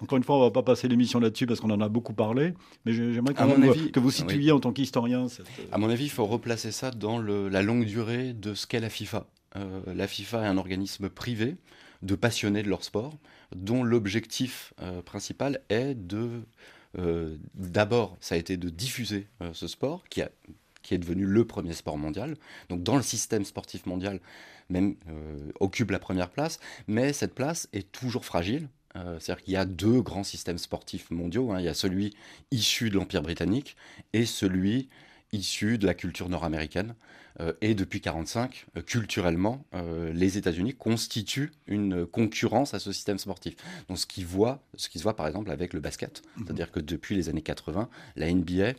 Encore 0.02 0.16
une 0.16 0.24
fois, 0.24 0.36
on 0.36 0.40
ne 0.40 0.44
va 0.44 0.50
pas 0.50 0.62
passer 0.62 0.88
l'émission 0.88 1.20
là-dessus 1.20 1.46
parce 1.46 1.60
qu'on 1.60 1.70
en 1.70 1.80
a 1.80 1.88
beaucoup 1.88 2.14
parlé, 2.14 2.54
mais 2.84 2.92
j'aimerais 2.92 3.34
que 3.34 4.00
vous 4.00 4.10
situiez 4.10 4.50
en 4.52 4.60
tant 4.60 4.72
qu'historien. 4.72 5.26
Euh, 5.26 5.44
à 5.72 5.78
mon 5.78 5.90
avis, 5.90 6.04
il 6.04 6.10
faut 6.10 6.26
replacer 6.26 6.72
ça 6.72 6.90
dans 6.90 7.20
la 7.20 7.62
longue 7.62 7.84
durée 7.84 8.32
de 8.32 8.54
ce 8.54 8.66
qu'est 8.66 8.80
la 8.80 8.90
FIFA. 8.90 9.26
Euh, 9.56 9.80
la 9.94 10.06
FIFA 10.06 10.44
est 10.44 10.46
un 10.46 10.56
organisme 10.56 11.10
privé 11.10 11.56
de 12.02 12.14
passionnés 12.14 12.62
de 12.62 12.68
leur 12.68 12.82
sport, 12.82 13.18
dont 13.54 13.82
l'objectif 13.82 14.72
euh, 14.80 15.02
principal 15.02 15.60
est 15.68 15.94
de, 15.94 16.42
d'abord, 17.54 18.16
ça 18.20 18.36
a 18.36 18.38
été 18.38 18.56
de 18.56 18.70
diffuser 18.70 19.28
ce 19.52 19.66
sport 19.66 20.02
qui, 20.08 20.22
a, 20.22 20.30
qui 20.82 20.94
est 20.94 20.98
devenu 20.98 21.26
le 21.26 21.44
premier 21.44 21.74
sport 21.74 21.98
mondial. 21.98 22.36
Donc 22.70 22.82
dans 22.82 22.96
le 22.96 23.02
système 23.02 23.44
sportif 23.44 23.84
mondial, 23.84 24.20
même 24.70 24.96
occupe 25.60 25.90
la 25.90 25.98
première 25.98 26.30
place, 26.30 26.58
mais 26.88 27.12
cette 27.12 27.34
place 27.34 27.68
est 27.72 27.92
toujours 27.92 28.24
fragile 28.24 28.68
euh, 28.96 29.18
c'est-à-dire 29.20 29.44
qu'il 29.44 29.55
y 29.55 29.57
a 29.57 29.64
deux 29.64 30.00
grands 30.03 30.24
systèmes 30.24 30.59
sportifs 30.59 31.11
mondiaux. 31.11 31.53
Hein. 31.53 31.61
Il 31.61 31.64
y 31.64 31.68
a 31.68 31.74
celui 31.74 32.14
issu 32.50 32.90
de 32.90 32.96
l'Empire 32.96 33.22
britannique 33.22 33.76
et 34.12 34.26
celui 34.26 34.88
issu 35.33 35.79
de 35.79 35.87
la 35.87 35.94
culture 35.94 36.29
nord-américaine. 36.29 36.94
Euh, 37.38 37.53
et 37.61 37.74
depuis 37.74 37.98
1945, 37.98 38.66
euh, 38.76 38.83
culturellement, 38.83 39.64
les 40.12 40.37
États-Unis 40.37 40.74
constituent 40.74 41.53
une 41.68 42.05
concurrence 42.05 42.74
à 42.74 42.81
ce 42.81 42.92
système 42.92 43.18
sportif. 43.18 43.55
Donc 43.88 43.98
ce 43.98 44.07
qui, 44.07 44.24
voit, 44.24 44.62
ce 44.76 44.88
qui 44.88 44.98
se 44.98 45.05
voit 45.05 45.14
par 45.14 45.29
exemple 45.29 45.50
avec 45.50 45.72
le 45.72 45.81
basket, 45.81 46.22
mhm. 46.37 46.44
c'est-à-dire 46.44 46.72
que 46.72 46.81
depuis 46.81 47.14
les 47.14 47.29
années 47.29 47.42
80, 47.42 47.88
la 48.16 48.33
NBA 48.33 48.74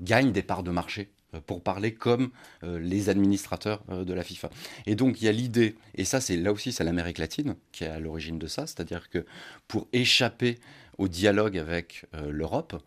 gagne 0.00 0.32
des 0.32 0.42
parts 0.42 0.62
de 0.62 0.70
marché 0.70 1.10
pour 1.46 1.62
parler 1.62 1.94
comme 1.94 2.30
euh, 2.62 2.78
les 2.78 3.08
administrateurs 3.08 3.82
euh, 3.90 4.04
de 4.04 4.14
la 4.14 4.22
FIFA. 4.22 4.50
Et 4.86 4.94
donc 4.94 5.20
il 5.20 5.24
y 5.24 5.28
a 5.28 5.32
l'idée, 5.32 5.76
et 5.94 6.04
ça 6.04 6.20
c'est 6.20 6.36
là 6.36 6.52
aussi 6.52 6.72
c'est 6.72 6.84
l'Amérique 6.84 7.18
latine 7.18 7.56
qui 7.72 7.84
est 7.84 7.88
à 7.88 7.98
l'origine 7.98 8.38
de 8.38 8.46
ça, 8.46 8.66
c'est-à-dire 8.66 9.10
que 9.10 9.24
pour 9.68 9.88
échapper 9.92 10.58
au 10.98 11.08
dialogue 11.08 11.58
avec 11.58 12.06
l'Europe, 12.26 12.82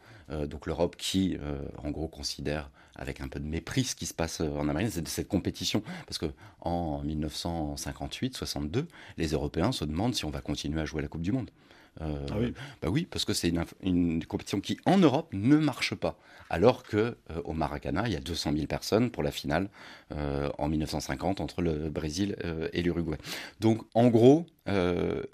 donc 0.48 0.66
l'Europe 0.66 0.96
qui 0.98 1.38
en 1.78 1.92
gros 1.92 2.08
considère 2.08 2.72
avec 2.96 3.22
un 3.22 3.28
peu 3.28 3.40
de 3.40 3.46
mépris 3.46 3.84
ce 3.84 3.96
qui 3.96 4.08
se 4.08 4.16
passe 4.16 4.42
en 4.42 4.68
Amérique, 4.68 4.90
c'est 4.92 5.08
cette 5.08 5.28
compétition, 5.28 5.84
parce 6.08 6.18
que 6.18 6.26
en 6.62 7.04
1958-62, 7.04 8.86
les 9.18 9.28
Européens 9.28 9.72
se 9.72 9.86
demandent 9.86 10.16
si 10.16 10.26
on 10.26 10.32
va 10.32 10.42
continuer 10.42 10.82
à 10.82 10.86
jouer 10.86 11.00
à 11.00 11.02
la 11.04 11.08
Coupe 11.08 11.22
du 11.22 11.32
Monde. 11.32 11.52
Euh, 12.02 12.26
ah 12.32 12.36
oui. 12.40 12.54
Bah 12.82 12.90
oui, 12.90 13.08
parce 13.10 13.26
que 13.26 13.34
c'est 13.34 13.52
une, 13.82 14.24
compétition 14.26 14.62
qui, 14.62 14.80
en 14.86 14.98
Europe, 14.98 15.30
ne 15.34 15.58
marche 15.58 15.96
pas. 15.96 16.18
Alors 16.50 16.84
que 16.84 16.98
euh, 16.98 17.42
au 17.44 17.54
Maracana, 17.54 18.08
il 18.08 18.14
y 18.14 18.16
a 18.16 18.20
200 18.20 18.54
000 18.54 18.66
personnes 18.66 19.12
pour 19.12 19.22
la 19.22 19.32
finale 19.32 19.70
euh, 20.12 20.50
en 20.58 20.68
1950 20.68 21.42
entre 21.42 21.62
le 21.62 21.90
Brésil 21.90 22.36
et 22.74 22.82
l'Uruguay. 22.82 23.18
Donc, 23.60 23.84
en 23.94 24.08
gros, 24.08 24.46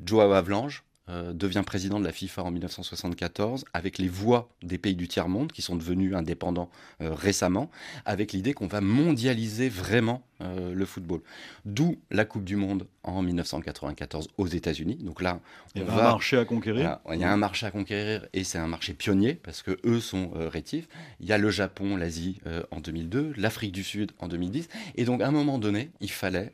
Joao 0.03 0.31
Avlange, 0.33 0.83
euh, 1.07 1.33
devient 1.33 1.61
président 1.63 1.99
de 1.99 2.03
la 2.03 2.11
FIFA 2.11 2.45
en 2.45 2.51
1974 2.51 3.65
avec 3.73 3.99
les 3.99 4.07
voix 4.07 4.49
des 4.63 4.79
pays 4.79 4.95
du 4.95 5.07
tiers-monde 5.07 5.51
qui 5.51 5.61
sont 5.61 5.75
devenus 5.75 6.15
indépendants 6.15 6.71
euh, 6.99 7.13
récemment, 7.13 7.69
avec 8.05 8.33
l'idée 8.33 8.55
qu'on 8.55 8.65
va 8.65 8.81
mondialiser 8.81 9.69
vraiment 9.69 10.23
euh, 10.41 10.73
le 10.73 10.85
football. 10.85 11.21
D'où 11.63 11.97
la 12.09 12.25
Coupe 12.25 12.43
du 12.43 12.55
Monde 12.55 12.87
en 13.03 13.21
1994 13.21 14.29
aux 14.39 14.47
États-Unis. 14.47 14.95
Donc 14.95 15.21
là, 15.21 15.41
il 15.75 15.83
y 15.83 15.85
a 15.85 15.93
un 15.93 15.95
marché 15.95 16.39
à 16.39 16.45
conquérir. 16.45 16.97
il 17.13 17.19
y 17.19 17.23
a 17.23 17.31
un 17.31 17.37
marché 17.37 17.67
à 17.67 17.71
conquérir 17.71 18.25
et 18.33 18.43
c'est 18.43 18.57
un 18.57 18.67
marché 18.67 18.95
pionnier 18.95 19.35
parce 19.35 19.61
que 19.61 19.77
eux 19.85 19.99
sont 19.99 20.31
rétifs. 20.33 20.87
Il 21.19 21.27
y 21.27 21.33
a 21.33 21.37
le 21.37 21.51
Japon, 21.51 21.97
l'Asie 21.97 22.39
en 22.71 22.79
2002, 22.79 23.33
l'Afrique 23.37 23.73
du 23.73 23.83
Sud 23.83 24.11
en 24.17 24.27
2010. 24.27 24.69
Et 24.95 25.05
donc 25.05 25.21
à 25.21 25.27
un 25.27 25.31
moment 25.31 25.59
donné, 25.59 25.91
il 26.01 26.09
fallait 26.09 26.51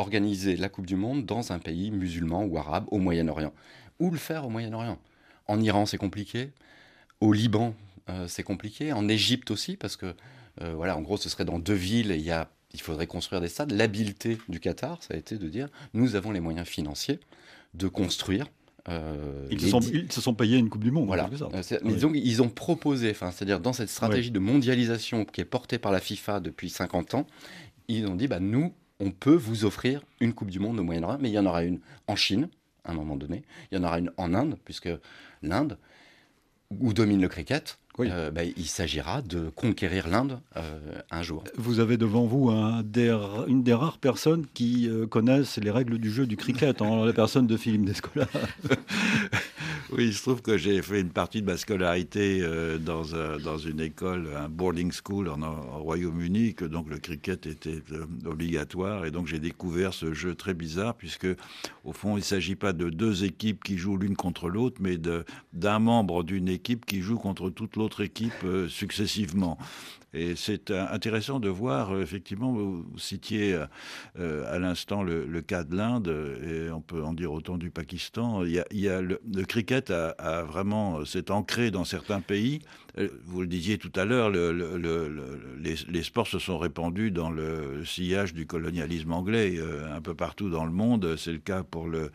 organiser 0.00 0.56
la 0.56 0.68
Coupe 0.68 0.86
du 0.86 0.96
Monde 0.96 1.24
dans 1.24 1.52
un 1.52 1.58
pays 1.58 1.90
musulman 1.90 2.44
ou 2.44 2.58
arabe 2.58 2.86
au 2.90 2.98
Moyen-Orient. 2.98 3.52
Où 3.98 4.10
le 4.10 4.18
faire 4.18 4.46
au 4.46 4.50
Moyen-Orient? 4.50 4.98
En 5.46 5.60
Iran, 5.60 5.86
c'est 5.86 5.98
compliqué. 5.98 6.50
Au 7.20 7.32
Liban, 7.32 7.74
euh, 8.08 8.26
c'est 8.28 8.42
compliqué. 8.42 8.92
En 8.92 9.08
Égypte 9.08 9.50
aussi, 9.50 9.76
parce 9.76 9.96
que, 9.96 10.14
euh, 10.62 10.74
voilà, 10.74 10.96
en 10.96 11.02
gros, 11.02 11.16
ce 11.16 11.28
serait 11.28 11.44
dans 11.44 11.58
deux 11.58 11.74
villes 11.74 12.10
et 12.10 12.16
il, 12.16 12.22
y 12.22 12.30
a, 12.30 12.50
il 12.72 12.80
faudrait 12.80 13.06
construire 13.06 13.40
des 13.40 13.48
stades. 13.48 13.72
L'habileté 13.72 14.38
du 14.48 14.58
Qatar, 14.58 15.02
ça 15.02 15.14
a 15.14 15.16
été 15.16 15.36
de 15.36 15.48
dire 15.48 15.68
nous 15.94 16.16
avons 16.16 16.30
les 16.30 16.40
moyens 16.40 16.66
financiers 16.66 17.20
de 17.74 17.86
construire 17.86 18.46
euh, 18.88 19.46
ils, 19.50 19.60
se 19.60 20.20
sont, 20.20 20.34
payés 20.34 20.58
une 20.58 20.70
Coupe 20.70 20.82
du 20.82 20.90
Monde. 20.90 21.06
Voilà. 21.06 21.28
mais 21.84 21.94
donc, 21.94 22.12
ils 22.14 22.42
ont 22.42 22.48
proposé, 22.48 23.14
c'est-à-dire 23.14 23.60
dans 23.60 23.72
cette 23.72 23.90
stratégie 23.90 24.30
de 24.30 24.38
mondialisation 24.38 25.24
qui 25.24 25.40
est 25.40 25.44
portée 25.44 25.78
par 25.78 25.92
la 25.92 26.00
FIFA 26.00 26.40
depuis 26.40 26.70
50 26.70 27.14
ans, 27.14 27.26
ils 27.88 28.06
ont 28.06 28.14
dit 28.14 28.26
bah, 28.26 28.40
nous, 28.40 28.72
on 29.00 29.10
peut 29.10 29.34
vous 29.34 29.64
offrir 29.64 30.02
une 30.20 30.32
Coupe 30.32 30.50
du 30.50 30.60
Monde 30.60 30.78
au 30.78 30.84
Moyen-Orient, 30.84 31.18
mais 31.20 31.30
il 31.30 31.32
y 31.32 31.38
en 31.38 31.46
aura 31.46 31.64
une 31.64 31.80
en 32.06 32.16
Chine, 32.16 32.48
à 32.84 32.92
un 32.92 32.94
moment 32.94 33.16
donné, 33.16 33.42
il 33.70 33.78
y 33.78 33.80
en 33.80 33.84
aura 33.84 33.98
une 33.98 34.12
en 34.16 34.34
Inde, 34.34 34.56
puisque 34.64 34.90
l'Inde, 35.42 35.78
où 36.78 36.92
domine 36.92 37.20
le 37.20 37.28
cricket, 37.28 37.78
euh, 37.98 38.30
bah, 38.30 38.44
il 38.44 38.66
s'agira 38.66 39.20
de 39.20 39.50
conquérir 39.50 40.08
l'Inde 40.08 40.40
euh, 40.56 40.78
un 41.10 41.22
jour. 41.22 41.44
Vous 41.56 41.80
avez 41.80 41.96
devant 41.96 42.24
vous 42.24 42.50
un 42.50 42.82
une 43.46 43.62
des 43.62 43.74
rares 43.74 43.98
personnes 43.98 44.46
qui 44.54 44.88
euh, 44.88 45.06
connaissent 45.06 45.58
les 45.58 45.70
règles 45.70 45.98
du 45.98 46.10
jeu 46.10 46.26
du 46.26 46.36
cricket, 46.36 46.80
en 46.80 47.04
la 47.04 47.12
personne 47.12 47.46
de 47.46 47.56
Philippe 47.56 47.84
Descola. 47.84 48.26
oui, 49.92 50.06
il 50.06 50.14
se 50.14 50.22
trouve 50.22 50.42
que 50.42 50.56
j'ai 50.56 50.80
fait 50.82 51.00
une 51.00 51.10
partie 51.10 51.40
de 51.42 51.46
ma 51.46 51.56
scolarité 51.56 52.42
dans, 52.80 53.02
dans 53.42 53.58
une 53.58 53.80
école, 53.80 54.28
un 54.36 54.48
boarding 54.48 54.92
school 54.92 55.28
en, 55.28 55.80
Royaume-Uni, 55.80 56.54
que 56.54 56.64
donc 56.64 56.88
le 56.90 56.98
cricket 56.98 57.46
était 57.46 57.82
obligatoire, 58.24 59.06
et 59.06 59.10
donc 59.10 59.26
j'ai 59.26 59.38
découvert 59.38 59.94
ce 59.94 60.12
jeu 60.12 60.34
très 60.34 60.54
bizarre, 60.54 60.94
puisque 60.94 61.28
au 61.84 61.92
fond, 61.92 62.16
il 62.16 62.20
ne 62.20 62.24
s'agit 62.24 62.56
pas 62.56 62.72
de 62.72 62.90
deux 62.90 63.24
équipes 63.24 63.62
qui 63.64 63.78
jouent 63.78 63.96
l'une 63.96 64.16
contre 64.16 64.48
l'autre, 64.48 64.76
mais 64.80 64.96
d'un 65.52 65.78
membre 65.78 66.22
d'une 66.22 66.48
équipe 66.48 66.86
qui 66.86 67.00
joue 67.00 67.18
contre 67.18 67.50
toute 67.50 67.76
l'autre 67.76 68.02
équipe 68.02 68.32
euh, 68.44 68.68
successivement. 68.68 69.58
Et 70.12 70.34
c'est 70.36 70.70
intéressant 70.70 71.40
de 71.40 71.48
voir, 71.48 71.94
euh, 71.94 72.02
effectivement, 72.02 72.52
vous 72.52 72.84
citiez 72.98 73.58
euh, 74.18 74.52
à 74.52 74.58
l'instant 74.58 75.02
le, 75.02 75.40
cas 75.40 75.64
de 75.64 75.76
l'Inde, 75.76 76.08
et 76.42 76.70
on 76.70 76.80
peut 76.80 77.02
en 77.02 77.14
dire 77.14 77.32
autant 77.32 77.56
du 77.56 77.70
Pakistan. 77.70 78.44
Il 78.44 78.64
y 78.72 78.88
a, 78.88 79.00
le, 79.00 79.18
cricket 79.46 79.90
a 79.90 80.42
vraiment 80.42 81.04
s'est 81.04 81.30
ancré 81.30 81.70
dans 81.70 81.84
certains 81.84 82.20
pays. 82.20 82.60
Vous 83.24 83.40
le 83.40 83.46
disiez 83.46 83.78
tout 83.78 83.92
à 83.94 84.04
l'heure, 84.04 84.30
le, 84.30 84.52
les, 85.60 85.74
les, 85.88 86.02
sports 86.02 86.26
se 86.26 86.38
sont 86.38 86.58
répandus 86.58 87.10
dans 87.10 87.30
le 87.30 87.84
sillage 87.84 88.34
du 88.34 88.46
colonialisme 88.46 89.12
anglais 89.12 89.58
un 89.92 90.00
peu 90.00 90.14
partout 90.14 90.50
dans 90.50 90.64
le 90.64 90.72
monde. 90.72 91.16
C'est 91.16 91.32
le 91.32 91.38
cas 91.38 91.62
pour 91.62 91.88
le, 91.88 92.10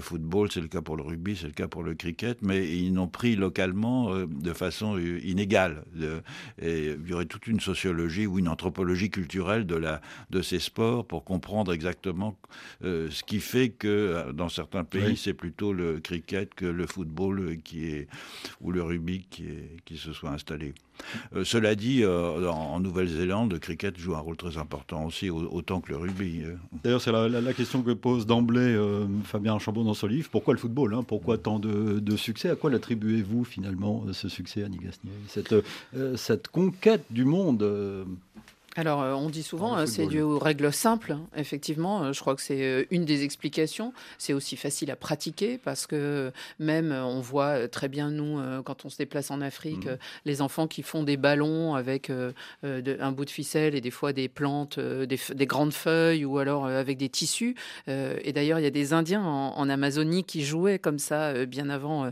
football, 0.00 0.50
c'est 0.50 0.60
le 0.60 0.68
cas 0.68 0.82
pour 0.82 0.96
le 0.96 1.02
rugby, 1.02 1.36
c'est 1.36 1.46
le 1.46 1.52
cas 1.52 1.68
pour 1.68 1.82
le 1.82 1.94
cricket, 1.94 2.38
mais 2.42 2.66
ils 2.66 2.92
n'ont 2.92 3.08
pris 3.08 3.36
localement 3.36 4.14
de 4.26 4.52
façon 4.52 4.98
inégale. 4.98 5.84
Et 6.60 6.94
il 6.98 7.08
y 7.08 7.12
aurait 7.12 7.26
toute 7.26 7.46
une 7.46 7.60
sociologie 7.60 8.26
ou 8.26 8.38
une 8.38 8.48
anthropologie 8.48 9.10
culturelle 9.10 9.66
de, 9.66 9.76
la, 9.76 10.00
de 10.30 10.42
ces 10.42 10.58
sports 10.58 11.06
pour 11.06 11.24
comprendre 11.24 11.72
exactement 11.72 12.38
euh, 12.84 13.08
ce 13.10 13.22
qui 13.22 13.40
fait 13.40 13.70
que 13.70 13.88
euh, 13.88 14.32
dans 14.32 14.48
certains 14.48 14.84
pays, 14.84 15.16
c'est 15.16 15.34
plutôt 15.34 15.72
le 15.72 16.00
cricket 16.00 16.54
que 16.54 16.66
le 16.66 16.86
football 16.86 17.58
qui 17.64 17.86
est, 17.86 18.08
ou 18.60 18.72
le 18.72 18.82
rugby 18.82 19.26
qui, 19.30 19.44
est, 19.46 19.76
qui 19.84 19.96
se 19.96 20.12
soit 20.16 20.30
installé. 20.30 20.74
Euh, 21.34 21.44
cela 21.44 21.74
dit, 21.74 22.04
en, 22.04 22.80
Nouvelle-Zélande, 22.80 23.52
le 23.52 23.58
cricket 23.58 23.96
joue 23.98 24.14
un 24.14 24.20
rôle 24.20 24.36
très 24.36 24.58
important 24.58 25.04
aussi, 25.04 25.30
autant 25.30 25.80
que 25.80 25.90
le 25.90 25.98
rugby. 25.98 26.42
D'ailleurs, 26.82 27.00
c'est 27.00 27.12
la, 27.12 27.52
question 27.52 27.82
que 27.82 27.92
pose 27.92 28.26
d'emblée 28.26 28.78
Fabien 29.24 29.58
Chambon 29.58 29.84
dans 29.84 29.94
son 29.94 30.06
livre. 30.06 30.28
Pourquoi 30.30 30.54
le 30.54 30.60
football 30.60 30.94
hein? 30.94 31.02
Pourquoi 31.02 31.38
tant 31.38 31.58
de, 31.58 32.16
succès? 32.16 32.50
À 32.50 32.56
quoi 32.56 32.70
l'attribuez-vous 32.70 33.44
finalement, 33.44 34.04
ce 34.12 34.28
succès, 34.28 34.62
Annie 34.62 34.78
Gasnier 34.78 35.12
cette, 35.28 35.54
cette 36.16 36.48
conquête 36.48 37.04
du 37.10 37.24
monde 37.24 37.62
euh, 37.62 38.04
alors, 38.76 39.02
euh, 39.02 39.14
on 39.14 39.30
dit 39.30 39.42
souvent, 39.42 39.74
hein, 39.74 39.86
c'est 39.86 40.06
dû 40.06 40.20
aux 40.20 40.38
règles 40.38 40.72
simples. 40.72 41.12
Hein. 41.12 41.26
Effectivement, 41.34 42.04
euh, 42.04 42.12
je 42.12 42.20
crois 42.20 42.36
que 42.36 42.42
c'est 42.42 42.86
une 42.90 43.04
des 43.04 43.24
explications. 43.24 43.92
C'est 44.18 44.34
aussi 44.34 44.56
facile 44.56 44.90
à 44.90 44.96
pratiquer 44.96 45.58
parce 45.58 45.86
que 45.86 46.30
même, 46.58 46.92
on 46.92 47.20
voit 47.20 47.68
très 47.68 47.88
bien, 47.88 48.10
nous, 48.10 48.40
quand 48.64 48.84
on 48.84 48.90
se 48.90 48.98
déplace 48.98 49.30
en 49.30 49.40
Afrique, 49.40 49.86
mmh. 49.86 49.98
les 50.26 50.42
enfants 50.42 50.66
qui 50.66 50.82
font 50.82 51.02
des 51.02 51.16
ballons 51.16 51.74
avec 51.74 52.10
un 52.62 53.12
bout 53.12 53.24
de 53.24 53.30
ficelle 53.30 53.74
et 53.74 53.80
des 53.80 53.90
fois 53.90 54.12
des 54.12 54.28
plantes, 54.28 54.78
des, 54.78 55.46
grandes 55.46 55.72
feuilles 55.72 56.24
ou 56.24 56.38
alors 56.38 56.66
avec 56.66 56.98
des 56.98 57.08
tissus. 57.08 57.54
et 57.86 58.32
d'ailleurs, 58.32 58.58
il 58.58 58.62
y 58.62 58.66
a 58.66 58.70
des 58.70 58.92
Indiens 58.92 59.24
en 59.24 59.68
Amazonie 59.68 60.24
qui 60.24 60.44
jouaient 60.44 60.78
comme 60.78 60.98
ça 60.98 61.46
bien 61.46 61.70
avant 61.70 62.10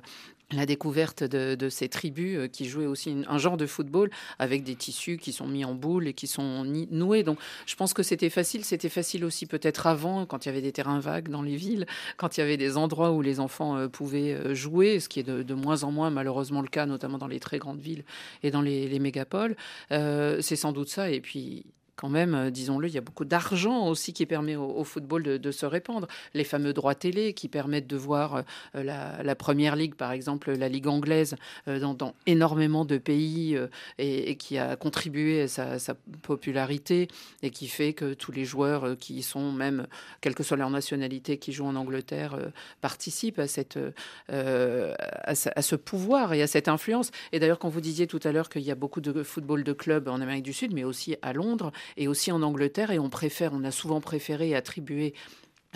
la 0.53 0.67
découverte 0.67 1.25
de, 1.25 1.69
ces 1.69 1.89
tribus 1.89 2.39
euh, 2.39 2.47
qui 2.47 2.67
jouaient 2.67 2.87
aussi 2.87 3.17
un 3.27 3.39
genre 3.39 3.57
de 3.57 3.67
football 3.67 4.11
avec 4.39 4.63
des 4.63 4.75
tissus 4.75 5.17
qui 5.17 5.33
sont 5.33 5.47
mis 5.47 5.65
en 5.65 5.75
boule 5.75 6.09
et 6.09 6.13
qui 6.13 6.27
sont 6.27 6.65
noués. 6.65 7.23
Donc 7.23 7.39
je 7.67 7.75
pense 7.77 7.95
que 7.95 8.03
c'était 8.03 8.31
facile. 8.31 8.65
C'était 8.65 8.89
facile 8.89 9.25
aussi 9.25 9.47
peut-être 9.47 9.87
avant, 9.87 10.27
quand 10.27 10.45
il 10.45 10.49
y 10.49 10.53
avait 10.53 10.63
des 10.63 10.73
terrains 10.73 11.01
vagues 11.01 11.29
dans 11.29 11.43
les 11.43 11.57
villes, 11.57 11.87
quand 12.17 12.37
il 12.37 12.41
y 12.41 12.43
avait 12.43 12.57
des 12.57 12.77
endroits 12.77 13.13
où 13.13 13.23
les 13.23 13.41
enfants 13.41 13.77
euh, 13.77 13.89
pouvaient 13.89 14.35
euh, 14.35 14.55
jouer, 14.55 15.01
ce 15.01 15.09
qui 15.09 15.21
est 15.21 15.23
de, 15.23 15.55
moins 15.55 15.85
en 15.85 15.93
moins 15.93 16.11
malheureusement 16.11 16.63
le 16.63 16.69
cas, 16.69 16.87
notamment 16.87 17.19
dans 17.19 17.27
les 17.27 17.41
très 17.41 17.59
grandes 17.59 17.81
villes 17.81 18.05
et 18.43 18.51
dans 18.51 18.63
les, 18.63 18.99
mégapoles. 18.99 19.57
C'est 19.91 20.57
sans 20.57 20.73
doute 20.73 20.89
ça. 20.89 21.11
Et 21.11 21.21
puis 21.21 21.65
quand 21.97 22.09
même, 22.09 22.35
euh, 22.35 22.51
disons-le, 22.51 22.89
il 22.89 22.95
y 22.95 22.99
a 22.99 23.03
beaucoup 23.03 23.25
d'argent 23.25 23.87
aussi 23.87 24.13
qui 24.13 24.27
permet 24.27 24.57
au, 24.57 24.85
football 24.85 25.23
de, 25.23 25.51
se 25.51 25.67
répandre. 25.67 26.09
Les 26.35 26.45
fameux 26.45 26.73
droits 26.73 26.95
télé 26.95 27.33
qui 27.35 27.49
permettent 27.49 27.87
de 27.87 27.97
voir 27.97 28.43
euh, 28.75 28.83
la, 28.83 29.35
première 29.35 29.77
ligue, 29.77 29.95
par 29.95 30.13
exemple, 30.13 30.53
la 30.53 30.69
ligue 30.69 30.87
anglaise, 30.87 31.37
euh, 31.69 31.79
dans, 31.79 32.15
énormément 32.27 32.85
de 32.85 32.99
pays 32.99 33.59
et, 33.99 34.37
qui 34.37 34.59
a 34.59 34.77
contribué 34.77 35.43
à 35.43 35.79
sa, 35.79 35.95
popularité 36.23 37.09
et 37.43 37.51
qui 37.51 37.69
fait 37.69 37.93
que 37.93 38.15
tous 38.15 38.33
les 38.33 38.45
joueurs 38.45 38.97
qui 38.99 39.23
sont, 39.23 39.53
même, 39.53 39.87
quelle 40.21 40.35
que 40.35 40.43
soit 40.43 40.57
leur 40.57 40.71
nationalité, 40.71 41.39
qui 41.39 41.53
jouent 41.53 41.67
en 41.67 41.77
Angleterre, 41.77 42.39
participent 42.81 43.39
à, 43.39 43.47
cette, 43.47 43.79
à, 44.29 45.35
ce 45.35 45.77
pouvoir 45.77 46.33
et 46.33 46.43
à 46.43 46.47
cette 46.47 46.69
influence. 46.69 47.11
Et 47.33 47.39
d'ailleurs, 47.39 47.59
quand 47.59 47.69
vous 47.69 47.81
disiez 47.81 48.07
tout 48.07 48.21
à 48.25 48.33
l'heure 48.33 48.49
qu'il 48.49 48.63
y 48.63 48.71
a 48.71 48.75
beaucoup 48.75 49.01
de 49.01 49.23
football 49.23 49.65
de 49.65 49.73
clubs 49.73 50.09
en 50.09 50.21
Amérique 50.21 50.45
du 50.45 50.53
Sud, 50.53 50.73
mais 50.73 50.85
aussi 50.85 51.17
à 51.23 51.33
Londres, 51.33 51.73
et 51.97 52.09
aussi 52.09 52.33
en 52.33 52.43
Angleterre. 52.43 52.91
Et 52.91 52.99
on 52.99 53.11
préfère, 53.11 53.53
on 53.53 53.65
a 53.65 53.71
souvent 53.71 54.01
préféré 54.01 54.55
attribuer 54.55 55.15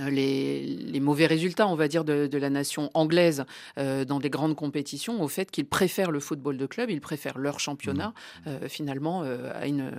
euh, 0.01 0.11
les, 0.11 1.01
mauvais 1.01 1.27
résultats, 1.27 1.68
on 1.68 1.75
va 1.75 1.88
dire, 1.88 2.05
de, 2.05 2.37
la 2.37 2.51
nation 2.51 2.90
anglaise 2.94 3.44
euh, 3.79 4.05
dans 4.05 4.21
des 4.21 4.31
grandes 4.31 4.55
compétitions 4.57 5.23
au 5.23 5.29
fait 5.29 5.51
qu'ils 5.51 5.66
préfèrent 5.66 6.11
le 6.11 6.21
football 6.21 6.57
de 6.57 6.66
club, 6.66 6.90
ils 6.90 7.01
préfèrent 7.01 7.38
leur 7.38 7.61
championnat 7.61 8.09
mmh. 8.09 8.49
euh, 8.49 8.68
finalement 8.68 9.23
à 9.23 9.66
une, 9.66 9.92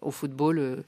au 0.00 0.10
football 0.10 0.84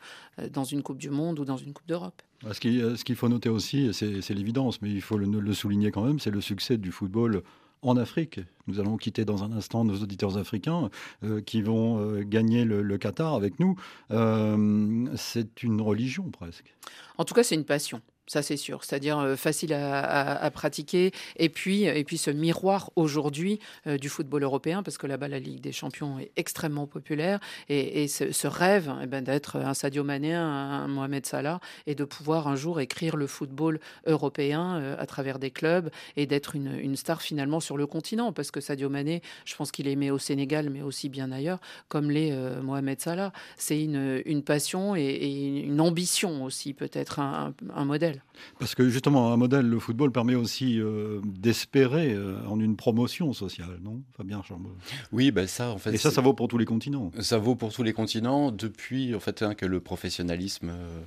dans 0.53 0.65
une 0.65 0.83
Coupe 0.83 0.99
du 0.99 1.11
Monde 1.11 1.39
ou 1.39 1.45
dans 1.45 1.57
une 1.57 1.73
Coupe 1.73 1.87
d'Europe. 1.87 2.23
Ce 2.53 2.61
qu'il 3.05 3.17
faut 3.17 3.29
noter 3.29 3.49
aussi, 3.49 3.91
c'est 3.93 4.35
l'évidence, 4.35 4.81
mais 4.83 4.91
il 4.91 5.03
faut 5.03 5.19
le 5.19 5.53
souligner 5.53 5.91
quand 5.91 6.03
même, 6.03 6.19
c'est 6.19 6.31
le 6.31 6.41
succès 6.41 6.77
du 6.77 6.93
football 6.93 7.43
en 7.83 7.97
Afrique. 7.97 8.41
Nous 8.67 8.81
allons 8.81 8.97
quitter 8.97 9.25
dans 9.25 9.45
un 9.45 9.53
instant 9.53 9.85
nos 9.85 9.97
auditeurs 10.03 10.37
africains 10.37 10.91
euh, 11.25 11.41
qui 11.41 11.63
vont 11.63 11.99
euh, 12.01 12.23
gagner 12.23 12.65
le, 12.65 12.99
Qatar 12.99 13.35
avec 13.35 13.59
nous. 13.61 13.77
Euh, 14.11 15.07
c'est 15.17 15.63
une 15.63 15.81
religion 15.81 16.31
presque. 16.31 16.75
En 17.17 17.25
tout 17.25 17.35
cas, 17.35 17.43
c'est 17.43 17.55
une 17.55 17.65
passion 17.65 18.03
ça 18.29 18.43
c'est 18.43 18.57
sûr. 18.57 18.85
C'est-à-dire 18.85 19.19
euh, 19.19 19.37
facile 19.37 19.73
à, 19.73 20.51
pratiquer. 20.53 21.13
Et 21.37 21.49
puis, 21.49 21.85
et 21.85 22.05
puis 22.05 22.19
ce 22.19 22.31
miroir 22.31 22.91
aujourd'hui 22.97 23.59
euh, 23.87 23.99
du 23.99 24.09
football 24.09 24.43
européen, 24.43 24.83
parce 24.83 24.99
que 24.99 25.07
là-bas 25.07 25.29
la 25.29 25.39
Ligue 25.39 25.61
des 25.61 25.73
Champions 25.73 26.19
est 26.19 26.31
extrêmement 26.37 26.87
populaire. 26.87 27.41
Et, 27.69 28.07
ce, 28.09 28.47
rêve 28.47 28.93
eh 29.03 29.07
ben, 29.07 29.23
d'être 29.23 29.57
un 29.57 29.75
Sadio 29.75 30.05
Mané, 30.05 30.35
un, 30.35 30.89
Mohamed 30.89 31.27
Salah, 31.27 31.61
et 31.87 31.95
de 31.95 32.05
pouvoir 32.05 32.49
un 32.49 32.57
jour 32.57 32.81
écrire 32.81 33.17
le 33.17 33.27
football 33.27 33.81
européen 34.07 34.77
euh, 34.77 34.97
à 34.99 35.07
travers 35.07 35.39
des 35.39 35.51
clubs 35.51 35.91
et 36.17 36.27
d'être 36.27 36.55
une, 36.55 36.97
star 36.97 37.23
finalement 37.23 37.61
sur 37.61 37.77
le 37.77 37.87
continent. 37.87 38.33
Parce 38.33 38.51
que 38.51 38.61
Sadio 38.61 38.89
Mané, 38.89 39.23
je 39.45 39.55
pense 39.57 39.73
qu'il 39.73 39.89
est 39.89 39.93
aimé 39.93 40.11
au 40.11 40.19
Sénégal, 40.19 40.71
mais 40.71 40.83
aussi 40.83 41.09
bien 41.09 41.33
ailleurs, 41.33 41.61
comme 41.89 42.11
l'est 42.11 42.33
Mohamed 42.63 43.01
Salah. 43.01 43.33
C'est 43.57 43.83
une, 43.83 44.43
passion 44.43 44.97
et, 44.97 45.63
une 45.65 45.81
ambition 45.81 46.45
aussi, 46.45 46.75
peut-être 46.75 47.21
un 47.21 47.55
modèle. 47.85 48.18
Parce 48.59 48.75
que 48.75 48.89
justement, 48.89 49.33
un 49.33 49.37
modèle, 49.37 49.67
le 49.67 49.79
football 49.79 50.13
permet 50.13 50.35
aussi 50.35 50.81
euh, 50.81 51.21
d'espérer 51.25 52.13
euh, 52.13 52.39
en 52.47 52.61
une 52.61 52.77
promotion 52.77 53.33
sociale, 53.33 53.79
non? 53.83 54.03
Fabien 54.17 54.43
Chambon 54.43 54.71
Oui, 55.13 55.31
ben 55.31 55.47
ça, 55.47 55.71
en 55.71 55.79
fait. 55.79 55.95
Et 55.95 55.97
ça, 55.97 56.11
ça 56.11 56.21
vaut 56.21 56.35
pour 56.35 56.49
tous 56.49 56.59
les 56.59 56.65
continents. 56.65 57.11
Ça 57.21 57.39
vaut 57.39 57.55
pour 57.55 57.73
tous 57.73 57.83
les 57.83 57.93
continents 57.93 58.51
depuis, 58.51 59.15
en 59.15 59.21
fait, 59.21 59.43
hein, 59.43 59.55
que 59.55 59.67
le 59.67 59.81
professionnalisme 59.81 60.71
euh, 60.71 61.01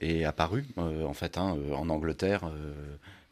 est 0.00 0.24
apparu, 0.24 0.66
en 0.76 1.12
fait, 1.12 1.38
hein, 1.38 1.56
en 1.74 1.88
Angleterre. 1.88 2.48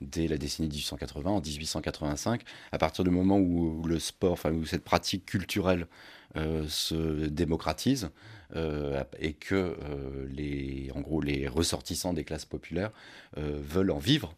dès 0.00 0.26
la 0.26 0.36
décennie 0.36 0.68
1880, 0.68 1.30
en 1.30 1.40
1885, 1.40 2.42
à 2.72 2.78
partir 2.78 3.04
du 3.04 3.10
moment 3.10 3.38
où, 3.38 3.86
le 3.86 4.00
sport, 4.00 4.32
enfin 4.32 4.52
où 4.52 4.66
cette 4.66 4.82
pratique 4.82 5.24
culturelle 5.26 5.86
se 6.34 7.26
démocratise, 7.28 8.04
euh, 8.04 8.08
et 8.54 9.32
que 9.32 9.54
euh, 9.54 10.26
les, 10.30 10.90
en 10.94 11.00
gros, 11.00 11.20
les 11.20 11.48
ressortissants 11.48 12.12
des 12.12 12.24
classes 12.24 12.44
populaires 12.44 12.90
euh, 13.38 13.58
veulent 13.60 13.90
en 13.90 13.98
vivre. 13.98 14.34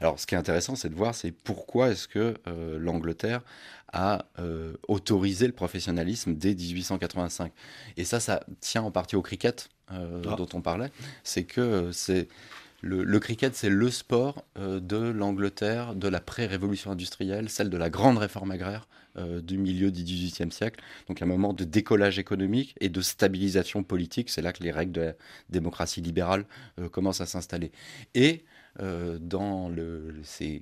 alors, 0.00 0.18
ce 0.18 0.26
qui 0.26 0.34
est 0.34 0.38
intéressant, 0.38 0.74
c'est 0.74 0.88
de 0.88 0.94
voir, 0.94 1.14
c'est 1.14 1.30
pourquoi 1.30 1.90
est-ce 1.90 2.08
que 2.08 2.34
l'Angleterre 2.78 3.42
a 3.92 4.24
autorisé 4.88 5.46
le 5.46 5.52
professionnalisme 5.52 6.34
dès 6.34 6.54
1885. 6.54 7.52
Et 7.98 8.04
ça, 8.04 8.20
ça 8.20 8.40
tient 8.60 8.82
en 8.82 8.90
partie 8.90 9.16
au 9.16 9.22
cricket 9.22 9.68
ah. 9.88 9.98
dont 10.22 10.48
on 10.54 10.62
parlait. 10.62 10.90
C'est 11.24 11.44
que 11.44 11.90
c'est 11.92 12.28
le, 12.84 13.18
cricket, 13.18 13.54
c'est 13.56 13.70
le 13.70 13.90
sport 13.90 14.44
euh, 14.58 14.78
de 14.78 14.96
l'Angleterre 14.96 15.94
de 15.94 16.08
la 16.08 16.20
pré-révolution 16.20 16.90
industrielle, 16.90 17.48
celle 17.48 17.70
de 17.70 17.76
la 17.76 17.90
grande 17.90 18.18
réforme 18.18 18.50
agraire 18.50 18.86
euh, 19.16 19.40
du 19.40 19.58
milieu 19.58 19.90
du 19.90 20.02
XVIIIe 20.02 20.50
siècle. 20.50 20.82
Donc 21.08 21.22
un 21.22 21.26
moment 21.26 21.52
de 21.52 21.64
décollage 21.64 22.18
économique 22.18 22.74
et 22.80 22.88
de 22.88 23.00
stabilisation 23.00 23.82
politique. 23.82 24.30
C'est 24.30 24.42
là 24.42 24.52
que 24.52 24.62
les 24.62 24.72
règles 24.72 24.92
de 24.92 25.00
la 25.00 25.12
démocratie 25.50 26.00
libérale 26.00 26.46
euh, 26.80 26.88
commencent 26.88 27.20
à 27.20 27.26
s'installer. 27.26 27.72
Et 28.14 28.44
dans 29.20 29.70
ces, 30.24 30.60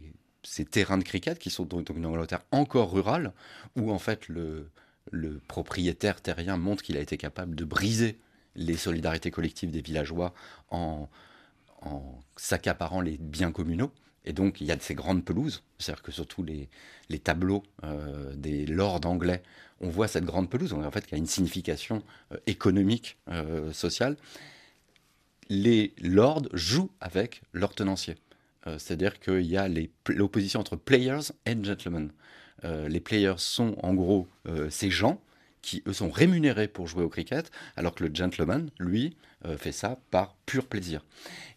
terrains 0.70 0.98
de 0.98 1.02
cricket 1.02 1.38
qui 1.38 1.48
sont 1.48 1.64
donc 1.64 1.88
une 1.88 2.04
Angleterre 2.04 2.42
encore 2.50 2.92
rurale, 2.92 3.32
où 3.74 3.90
en 3.90 3.98
fait 3.98 4.28
le, 4.28 4.68
le 5.10 5.40
propriétaire 5.48 6.20
terrien 6.20 6.58
montre 6.58 6.82
qu'il 6.82 6.98
a 6.98 7.00
été 7.00 7.16
capable 7.16 7.54
de 7.54 7.64
briser 7.64 8.18
les 8.54 8.76
solidarités 8.76 9.30
collectives 9.30 9.70
des 9.70 9.80
villageois 9.80 10.34
en 10.68 11.08
s'accaparant 12.36 13.00
les 13.00 13.16
biens 13.16 13.50
communaux. 13.50 13.92
Et 14.24 14.32
donc, 14.32 14.60
il 14.60 14.66
y 14.66 14.70
a 14.70 14.76
de 14.76 14.82
ces 14.82 14.94
grandes 14.94 15.24
pelouses, 15.24 15.62
c'est-à-dire 15.78 16.02
que 16.02 16.12
surtout 16.12 16.42
les, 16.42 16.68
les 17.08 17.18
tableaux 17.18 17.62
euh, 17.84 18.34
des 18.34 18.66
lords 18.66 19.04
anglais, 19.04 19.42
on 19.80 19.88
voit 19.88 20.08
cette 20.08 20.24
grande 20.24 20.48
pelouse, 20.48 20.72
en 20.72 20.90
fait, 20.90 21.06
qui 21.06 21.14
a 21.14 21.18
une 21.18 21.26
signification 21.26 22.02
euh, 22.32 22.36
économique, 22.46 23.18
euh, 23.28 23.72
sociale. 23.72 24.16
Les 25.48 25.92
lords 26.00 26.48
jouent 26.52 26.90
avec 27.00 27.42
leurs 27.52 27.74
tenanciers. 27.74 28.16
c'est-à-dire 28.78 29.18
qu'il 29.18 29.42
y 29.42 29.56
a 29.56 29.68
l'opposition 30.08 30.60
entre 30.60 30.76
players 30.76 31.32
et 31.46 31.56
gentlemen. 31.62 32.12
les 32.62 33.00
players 33.00 33.38
sont 33.38 33.74
en 33.82 33.92
gros 33.92 34.28
ces 34.70 34.88
gens 34.88 35.20
qui, 35.60 35.82
eux, 35.86 35.92
sont 35.92 36.10
rémunérés 36.10 36.68
pour 36.68 36.86
jouer 36.86 37.02
au 37.02 37.10
cricket, 37.10 37.50
alors 37.76 37.94
que 37.94 38.04
le 38.04 38.14
gentleman, 38.14 38.70
lui, 38.78 39.16
fait 39.58 39.72
ça 39.72 39.98
par 40.10 40.36
pur 40.46 40.66
plaisir. 40.66 41.04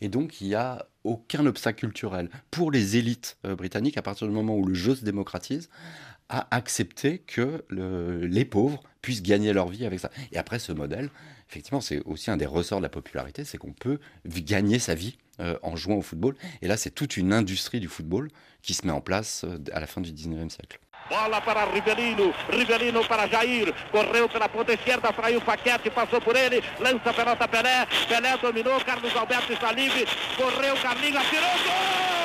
Et 0.02 0.10
donc, 0.10 0.42
il 0.42 0.48
n'y 0.48 0.56
a 0.56 0.88
aucun 1.06 1.46
obstacle 1.46 1.82
culturel 1.82 2.30
pour 2.52 2.72
les 2.72 2.98
élites 2.98 3.38
euh, 3.46 3.56
britanniques, 3.56 3.98
à 3.98 4.02
partir 4.02 4.28
du 4.28 4.34
moment 4.34 4.56
où 4.56 4.66
le 4.66 4.74
jeu 4.74 4.96
se 4.96 5.06
démocratise, 5.06 5.70
à 6.28 6.48
accepter 6.56 7.20
que 7.20 7.64
les 7.70 8.46
pauvres 8.46 8.82
puissent 9.02 9.22
gagner 9.22 9.54
leur 9.54 9.68
vie 9.68 9.86
avec 9.86 10.00
ça. 10.00 10.10
Et 10.32 10.38
après, 10.38 10.58
ce 10.58 10.72
modèle, 10.72 11.12
effectivement, 11.48 11.82
c'est 11.82 12.02
aussi 12.06 12.32
un 12.32 12.38
des 12.38 12.48
ressorts 12.48 12.80
de 12.80 12.84
la 12.84 12.90
popularité, 12.90 13.44
c'est 13.44 13.60
qu'on 13.60 13.74
peut 13.74 14.00
gagner 14.26 14.80
sa 14.80 14.96
vie 14.96 15.18
euh, 15.40 15.58
en 15.62 15.76
jouant 15.76 15.98
au 15.98 16.02
football. 16.02 16.36
Et 16.64 16.68
là, 16.68 16.78
c'est 16.78 16.90
toute 16.90 17.16
une 17.18 17.32
industrie 17.32 17.80
du 17.80 17.88
football 17.88 18.32
qui 18.64 18.74
se 18.74 18.88
met 18.88 18.92
en 18.92 19.02
place 19.02 19.46
à 19.72 19.80
la 19.80 19.86
fin 19.86 20.02
du 20.02 20.12
19e 20.12 20.50
siècle. 20.50 20.80
Bola 21.10 21.40
para 21.40 21.66
Rivelino, 21.66 22.34
Rivelino 22.50 23.06
para 23.06 23.28
Jair, 23.28 23.74
correu 23.92 24.28
pela 24.28 24.50
ponta 24.50 24.74
esquerda, 24.74 25.14
fraiu 25.14 25.40
Paquete, 25.40 25.92
passou 25.92 26.20
por 26.20 26.36
ele, 26.36 26.64
lança 26.80 27.12
a 27.12 27.14
pelota 27.14 27.48
Pelé, 27.48 27.86
Pelé 28.08 28.36
dominou, 28.38 28.80
Carlos 28.82 29.16
Alberto 29.16 29.54
está 29.54 29.72
livre, 29.72 30.08
correu 30.36 30.76
Carlinhos, 30.78 31.22
atirou, 31.24 31.50
gol! 31.64 32.25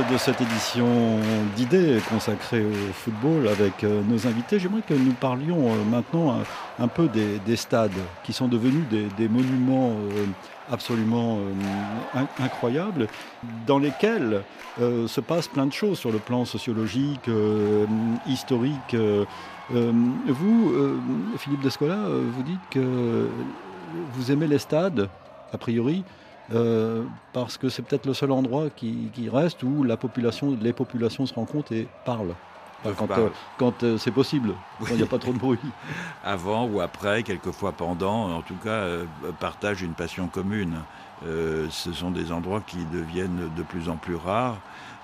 De 0.00 0.16
cette 0.18 0.40
édition 0.40 1.20
d'idées 1.54 1.98
consacrée 2.10 2.64
au 2.64 2.92
football 2.92 3.46
avec 3.46 3.84
euh, 3.84 4.02
nos 4.02 4.26
invités, 4.26 4.58
j'aimerais 4.58 4.82
que 4.82 4.94
nous 4.94 5.12
parlions 5.12 5.72
euh, 5.72 5.84
maintenant 5.88 6.36
un, 6.80 6.88
peu 6.88 7.06
des, 7.06 7.56
stades 7.56 7.92
qui 8.24 8.32
sont 8.32 8.48
devenus 8.48 8.84
des, 8.88 9.28
monuments 9.28 9.92
euh, 9.92 10.26
absolument 10.72 11.38
incroyables 12.40 13.06
dans 13.66 13.78
lesquels 13.78 14.42
se 14.80 15.20
passent 15.20 15.46
plein 15.48 15.66
de 15.66 15.72
choses 15.72 15.98
sur 15.98 16.10
le 16.10 16.18
plan 16.18 16.46
sociologique, 16.46 17.28
historique. 18.26 18.96
vous, 19.70 20.72
Philippe 21.36 21.60
Descola, 21.62 21.98
vous 22.08 22.42
dites 22.42 22.60
que 22.70 23.28
vous 24.14 24.32
aimez 24.32 24.46
les 24.46 24.58
stades, 24.58 25.10
a 25.52 25.58
priori, 25.58 26.02
euh, 26.52 27.04
parce 27.32 27.56
que 27.56 27.68
c'est 27.68 27.82
peut-être 27.82 28.06
le 28.06 28.14
seul 28.14 28.30
endroit 28.30 28.68
qui, 28.70 29.10
reste 29.32 29.62
où 29.62 29.82
la 29.82 29.96
population, 29.96 30.56
les 30.60 30.72
populations 30.72 31.26
se 31.26 31.34
rencontrent 31.34 31.72
et 31.72 31.88
parlent. 32.04 32.34
quand, 32.82 33.10
euh, 33.10 33.30
euh, 33.82 33.98
c'est 33.98 34.10
possible, 34.10 34.54
quand 34.80 34.90
il 34.90 34.96
n'y 34.96 35.02
a 35.02 35.06
pas 35.06 35.18
trop 35.18 35.32
de 35.32 35.38
bruit. 35.38 35.58
Avant 36.24 36.66
ou 36.66 36.80
après, 36.80 37.22
quelquefois 37.22 37.72
pendant, 37.72 38.36
en 38.36 38.42
tout 38.42 38.56
cas, 38.62 38.86
partagent 39.40 39.82
une 39.82 39.94
passion 39.94 40.28
commune. 40.28 40.80
ce 41.22 41.92
sont 41.92 42.10
des 42.10 42.30
endroits 42.30 42.62
qui 42.66 42.84
deviennent 42.92 43.50
de 43.56 43.62
plus 43.62 43.88
en 43.88 43.96
plus 43.96 44.16
rares. 44.16 44.58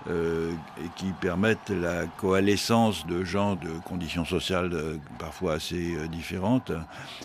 Euh, 0.09 0.53
et 0.83 0.89
qui 0.97 1.13
permettent 1.21 1.69
la 1.69 2.07
coalescence 2.07 3.07
de 3.07 3.23
gens 3.23 3.57
de 3.57 3.69
conditions 3.85 4.25
sociales 4.25 4.71
euh, 4.73 4.97
parfois 5.19 5.53
assez 5.53 5.95
euh, 5.95 6.07
différentes 6.07 6.73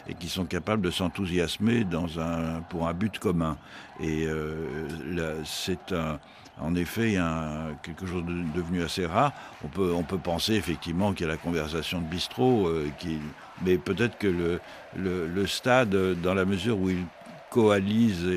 et 0.10 0.14
qui 0.14 0.28
sont 0.28 0.44
capables 0.44 0.82
de 0.82 0.92
s'enthousiasmer 0.92 1.86
pour 2.70 2.86
un 2.86 2.94
but 2.94 3.18
commun. 3.18 3.56
Et 4.02 4.28
c'est 5.46 5.94
en 6.60 6.76
effet 6.76 7.18
quelque 7.82 8.06
chose 8.06 8.26
de 8.26 8.44
devenu 8.54 8.84
assez 8.84 9.06
rare. 9.06 9.32
On 9.64 10.04
peut, 10.04 10.18
penser 10.18 10.56
effectivement 10.56 11.14
qu'il 11.14 11.28
y 11.28 11.30
a 11.30 11.32
la 11.32 11.38
conversation 11.38 12.02
de 12.02 12.06
bistrot, 12.06 12.70
mais 13.64 13.78
peut-être 13.78 14.18
que 14.18 14.28
le, 14.28 14.60
le, 15.28 15.48
stade, 15.48 15.96
dans 16.22 16.34
la 16.34 16.44
mesure 16.44 16.78
où 16.78 16.90
il 16.90 17.06
coalise 17.56 18.28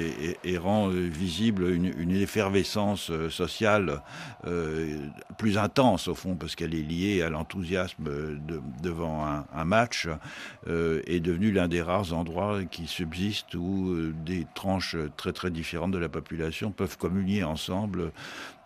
et, 0.45 0.59
rend 0.59 0.91
euh, 0.91 0.93
visible 0.93 1.69
une, 1.73 2.13
effervescence 2.13 3.11
euh, 3.11 3.29
sociale 3.29 4.01
euh, 4.47 4.97
plus 5.39 5.59
intense 5.59 6.07
au 6.07 6.15
fond 6.15 6.37
parce 6.37 6.55
qu'elle 6.55 6.73
est 6.73 6.83
liée 6.83 7.23
à 7.23 7.29
l'enthousiasme 7.29 8.09
devant 8.81 9.27
un, 9.27 9.65
match 9.65 10.09
est 10.69 11.21
devenu 11.21 11.51
l'un 11.51 11.69
des 11.69 11.83
rares 11.83 12.13
endroits 12.13 12.61
qui 12.65 12.87
subsistent 12.87 13.55
où 13.55 14.13
des 14.25 14.47
tranches 14.55 14.97
très 15.17 15.33
très 15.33 15.51
différentes 15.51 15.91
de 15.91 15.99
la 15.99 16.09
population 16.09 16.71
peuvent 16.71 16.97
communier 16.97 17.45
ensemble 17.45 18.13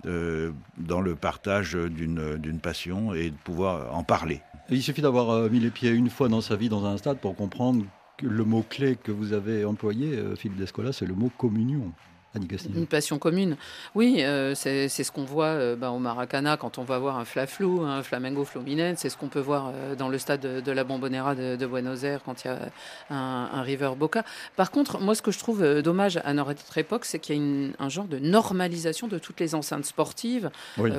dans 0.05 1.00
le 1.00 1.14
partage 1.14 1.74
d'une 1.74 2.61
passion 2.61 3.14
et 3.14 3.30
de 3.30 3.36
pouvoir 3.36 3.94
en 3.94 4.05
parler. 4.05 4.42
Il 4.70 4.82
suffit 4.82 5.03
d'avoir 5.03 5.50
mis 5.50 5.61
les 5.61 5.70
pieds 5.70 5.90
une 5.90 6.11
fois 6.11 6.28
dans 6.28 6.40
sa 6.40 6.57
vie 6.57 6.68
dans 6.68 6.84
un 6.84 6.98
stade 6.98 7.18
pour 7.18 7.34
comprendre 7.34 7.84
le 8.20 8.44
mot-clé 8.44 8.96
que 8.96 9.12
vous 9.12 9.32
avez 9.32 9.64
employé, 9.64 10.16
euh, 10.16 10.36
Philippe 10.36 10.58
Descola, 10.58 10.92
c'est 10.92 11.06
le 11.06 11.14
mot 11.14 11.30
communion. 11.36 11.92
Une 12.35 12.87
passion 12.87 13.18
commune. 13.18 13.57
Oui, 13.95 14.16
euh, 14.20 14.55
c'est 14.55 14.89
ce 14.89 15.12
qu'on 15.12 15.24
voit 15.24 15.47
euh, 15.47 15.76
ben, 15.76 15.91
au 15.91 15.99
Maracana 15.99 16.57
quand 16.57 16.78
on 16.78 16.83
va 16.83 16.99
voir 16.99 17.18
un 17.18 17.26
Flaflou, 17.26 17.83
un 17.83 18.03
Flamengo 18.03 18.45
Fluminense. 18.45 19.01
C'est 19.01 19.11
ce 19.11 19.18
qu'on 19.18 19.28
peut 19.28 19.41
voir 19.41 19.70
euh, 19.74 19.95
dans 19.95 20.09
le 20.09 20.16
stade 20.16 20.41
de, 20.41 20.72
la 20.72 20.85
Bombonera 20.85 21.35
de, 21.35 21.66
Buenos 21.66 22.05
Aires 22.05 22.22
quand 22.24 22.45
il 22.45 22.49
y 22.49 22.51
a 22.51 22.70
un, 23.11 23.61
River 23.62 23.91
Boca. 23.99 24.24
Par 24.57 24.70
contre, 24.70 24.99
moi, 24.99 25.14
ce 25.14 25.20
que 25.20 25.30
je 25.30 25.39
trouve 25.39 25.83
dommage 25.83 26.20
à 26.24 26.33
notre 26.33 26.78
époque, 26.78 27.05
c'est 27.05 27.18
qu'il 27.18 27.37
y 27.37 27.72
a 27.78 27.85
un 27.85 27.89
genre 27.91 28.07
de 28.07 28.18
normalisation 28.18 29.09
de 29.09 29.18
toutes 29.18 29.39
les 29.39 29.55
enceintes 29.55 29.85
sportives, 29.85 30.51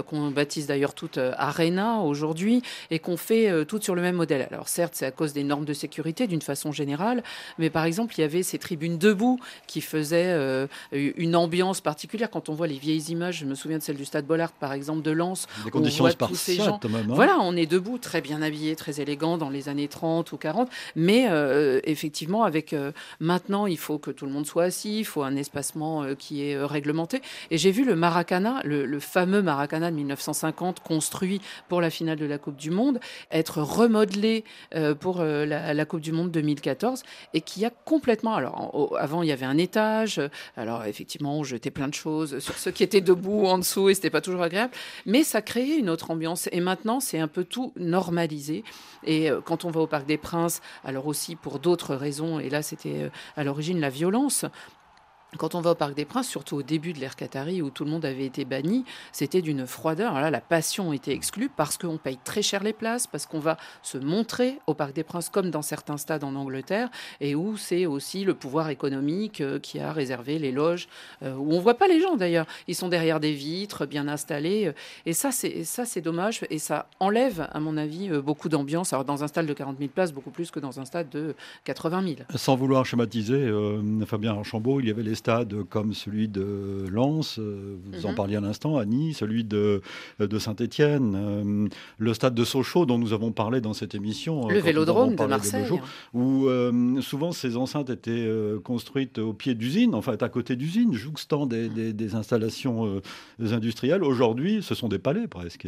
qu'on 0.07 0.29
baptise 0.29 0.67
d'ailleurs 0.67 0.93
toutes 0.93 1.17
Arena 1.17 1.99
aujourd'hui, 1.99 2.61
et 2.91 2.99
qu'on 2.99 3.17
fait 3.17 3.65
toutes 3.65 3.83
sur 3.83 3.95
le 3.95 4.01
même 4.01 4.15
modèle. 4.15 4.47
Alors 4.51 4.69
certes, 4.69 4.93
c'est 4.95 5.05
à 5.05 5.11
cause 5.11 5.33
des 5.33 5.43
normes 5.43 5.65
de 5.65 5.73
sécurité 5.73 6.27
d'une 6.27 6.41
façon 6.41 6.71
générale, 6.71 7.23
mais 7.57 7.69
par 7.69 7.85
exemple, 7.85 8.13
il 8.17 8.21
y 8.21 8.23
avait 8.23 8.43
ces 8.43 8.59
tribunes 8.59 8.97
debout 8.97 9.39
qui 9.67 9.81
faisaient 9.81 10.67
une 10.91 11.22
ambiance 11.35 11.81
particulière. 11.81 12.29
Quand 12.29 12.49
on 12.49 12.53
voit 12.53 12.67
les 12.67 12.77
vieilles 12.77 13.11
images, 13.11 13.39
je 13.39 13.45
me 13.45 13.55
souviens 13.55 13.77
de 13.77 13.83
celle 13.83 13.97
du 13.97 14.05
Stade 14.05 14.25
Bollard, 14.25 14.51
par 14.51 14.73
exemple, 14.73 15.01
de 15.01 15.11
Lens. 15.11 15.47
Des 15.63 15.71
conditions 15.71 16.09
spartiates, 16.09 16.85
même. 16.85 17.11
Hein. 17.11 17.13
Voilà, 17.15 17.37
on 17.41 17.55
est 17.55 17.65
debout, 17.65 17.97
très 17.97 18.21
bien 18.21 18.41
habillé, 18.41 18.75
très 18.75 19.01
élégant 19.01 19.37
dans 19.37 19.49
les 19.49 19.69
années 19.69 19.87
30 19.87 20.31
ou 20.31 20.37
40. 20.37 20.69
Mais 20.95 21.27
euh, 21.29 21.79
effectivement, 21.83 22.43
avec 22.43 22.73
euh, 22.73 22.91
maintenant, 23.19 23.67
il 23.67 23.77
faut 23.77 23.97
que 23.97 24.11
tout 24.11 24.25
le 24.25 24.31
monde 24.31 24.45
soit 24.45 24.63
assis, 24.63 24.99
il 24.99 25.05
faut 25.05 25.23
un 25.23 25.35
espacement 25.35 26.03
euh, 26.03 26.15
qui 26.15 26.45
est 26.45 26.57
réglementé. 26.63 27.21
Et 27.51 27.57
j'ai 27.57 27.71
vu 27.71 27.85
le 27.85 27.95
Maracana, 27.95 28.61
le, 28.63 28.99
fameux 28.99 29.41
Maracana 29.41 29.91
de 29.91 29.95
1950, 29.95 30.79
construit 30.81 31.41
pour 31.69 31.81
la 31.81 31.89
finale 31.89 32.17
de 32.17 32.25
la 32.25 32.37
Coupe 32.37 32.57
du 32.57 32.71
Monde, 32.71 32.99
être 33.31 33.61
remodelé 33.61 34.43
pour 34.99 35.21
la, 35.21 35.73
la, 35.73 35.85
Coupe 35.85 36.01
du 36.01 36.11
Monde 36.11 36.31
2014 36.31 37.03
et 37.33 37.41
qui 37.41 37.65
a 37.65 37.69
complètement. 37.69 38.35
Alors, 38.35 38.95
avant, 38.99 39.23
il 39.23 39.29
y 39.29 39.31
avait 39.31 39.45
un 39.45 39.57
étage. 39.57 40.21
Alors, 40.55 40.85
effectivement, 40.85 41.12
effectivement, 41.13 41.43
jetait 41.43 41.69
plein 41.69 41.87
de 41.87 41.93
choses 41.93 42.39
sur 42.39 42.57
ceux 42.57 42.71
qui 42.71 42.81
étaient 42.81 43.01
debout 43.01 43.45
en 43.45 43.59
dessous 43.59 43.89
et 43.89 43.93
c'était 43.93 44.09
pas 44.09 44.21
toujours 44.21 44.41
agréable. 44.41 44.73
Mais 45.05 45.23
ça 45.23 45.43
créait 45.43 45.77
une 45.77 45.89
autre 45.89 46.09
ambiance. 46.09 46.49
Et 46.51 46.59
maintenant, 46.59 46.99
c'est 46.99 47.19
un 47.19 47.27
peu 47.27 47.43
tout 47.43 47.71
normalisé. 47.75 48.63
Et 49.03 49.29
euh, 49.29 49.39
quand 49.41 49.63
on 49.63 49.69
va 49.69 49.81
au 49.81 49.87
Parc 49.87 50.07
des 50.07 50.17
Princes, 50.17 50.61
alors 50.83 51.05
aussi 51.05 51.35
pour 51.35 51.59
d'autres 51.59 51.93
raisons, 51.93 52.39
et 52.39 52.49
là 52.49 52.63
c'était 52.63 53.03
euh, 53.03 53.09
à 53.37 53.43
l'origine 53.43 53.79
la 53.79 53.89
violence, 53.89 54.45
quand 55.37 55.55
on 55.55 55.61
va 55.61 55.71
au 55.71 55.75
Parc 55.75 55.93
des 55.93 56.05
Princes, 56.05 56.27
surtout 56.27 56.57
au 56.57 56.63
début 56.63 56.93
de 56.93 56.99
l'ère 56.99 57.15
Qatari 57.15 57.61
où 57.61 57.69
tout 57.69 57.85
le 57.85 57.91
monde 57.91 58.05
avait 58.05 58.25
été 58.25 58.45
banni, 58.45 58.85
c'était 59.11 59.41
d'une 59.41 59.65
froideur. 59.67 60.13
là, 60.19 60.29
la 60.29 60.41
passion 60.41 60.93
était 60.93 61.13
exclue 61.13 61.49
parce 61.49 61.77
qu'on 61.77 61.97
paye 61.97 62.17
très 62.23 62.41
cher 62.41 62.63
les 62.63 62.73
places, 62.73 63.07
parce 63.07 63.25
qu'on 63.25 63.39
va 63.39 63.57
se 63.81 63.97
montrer 63.97 64.59
au 64.67 64.73
Parc 64.73 64.93
des 64.93 65.03
Princes 65.03 65.29
comme 65.29 65.49
dans 65.49 65.61
certains 65.61 65.97
stades 65.97 66.23
en 66.23 66.35
Angleterre, 66.35 66.89
et 67.21 67.35
où 67.35 67.57
c'est 67.57 67.85
aussi 67.85 68.23
le 68.23 68.33
pouvoir 68.33 68.69
économique 68.69 69.41
euh, 69.41 69.59
qui 69.59 69.79
a 69.79 69.91
réservé 69.91 70.39
les 70.39 70.51
loges, 70.51 70.87
euh, 71.23 71.35
où 71.35 71.53
on 71.53 71.59
voit 71.59 71.75
pas 71.75 71.87
les 71.87 71.99
gens 72.01 72.15
d'ailleurs. 72.15 72.45
Ils 72.67 72.75
sont 72.75 72.89
derrière 72.89 73.19
des 73.19 73.33
vitres, 73.33 73.85
bien 73.85 74.07
installés. 74.07 74.67
Euh, 74.67 74.73
et 75.05 75.13
ça, 75.13 75.31
c'est 75.31 75.63
ça, 75.63 75.85
c'est 75.85 76.01
dommage, 76.01 76.41
et 76.49 76.59
ça 76.59 76.87
enlève, 76.99 77.47
à 77.51 77.59
mon 77.59 77.77
avis, 77.77 78.09
beaucoup 78.09 78.49
d'ambiance. 78.49 78.93
Alors 78.93 79.05
dans 79.05 79.23
un 79.23 79.27
stade 79.27 79.45
de 79.45 79.53
40 79.53 79.77
000 79.77 79.89
places, 79.93 80.11
beaucoup 80.11 80.31
plus 80.31 80.51
que 80.51 80.59
dans 80.59 80.79
un 80.79 80.85
stade 80.85 81.09
de 81.09 81.35
80 81.65 82.03
000. 82.03 82.15
Sans 82.35 82.55
vouloir 82.55 82.85
schématiser, 82.85 83.51
Fabien 84.05 84.33
Archambault, 84.37 84.79
il 84.79 84.87
y 84.87 84.91
avait 84.91 85.03
les 85.03 85.15
stades 85.23 85.63
comme 85.69 85.93
celui 85.93 86.27
de 86.27 86.85
Lens, 86.91 87.39
euh, 87.39 87.77
vous 87.85 88.05
en 88.05 88.09
mhm. 88.09 88.15
parliez 88.15 88.35
à 88.35 88.41
l'instant, 88.41 88.77
Annie, 88.77 89.13
celui 89.13 89.45
de, 89.45 89.81
de 90.19 90.37
Saint-Étienne, 90.37 91.15
euh, 91.15 91.69
le 91.97 92.13
stade 92.13 92.35
de 92.35 92.43
Sochaux 92.43 92.85
dont 92.85 92.97
nous 92.97 93.13
avons 93.13 93.31
parlé 93.31 93.61
dans 93.61 93.71
cette 93.73 93.95
émission. 93.95 94.49
Le 94.49 94.59
vélodrome 94.59 95.15
de 95.15 95.25
Marseille. 95.25 95.71
où 96.13 96.47
euh, 96.47 96.99
souvent 96.99 97.31
ces 97.31 97.55
enceintes 97.55 97.89
étaient 97.89 98.29
construites 98.65 99.17
au 99.17 99.31
pied 99.31 99.55
d'usines, 99.55 99.95
enfin 99.95 100.17
à 100.19 100.29
côté 100.29 100.57
d'usines, 100.57 100.93
jouxtant 100.93 101.45
des, 101.45 101.69
des, 101.69 101.93
des 101.93 102.15
installations 102.15 103.01
industrielles. 103.39 104.03
Aujourd'hui, 104.03 104.61
ce 104.61 104.75
sont 104.75 104.89
des 104.89 104.99
palais 104.99 105.27
presque. 105.27 105.67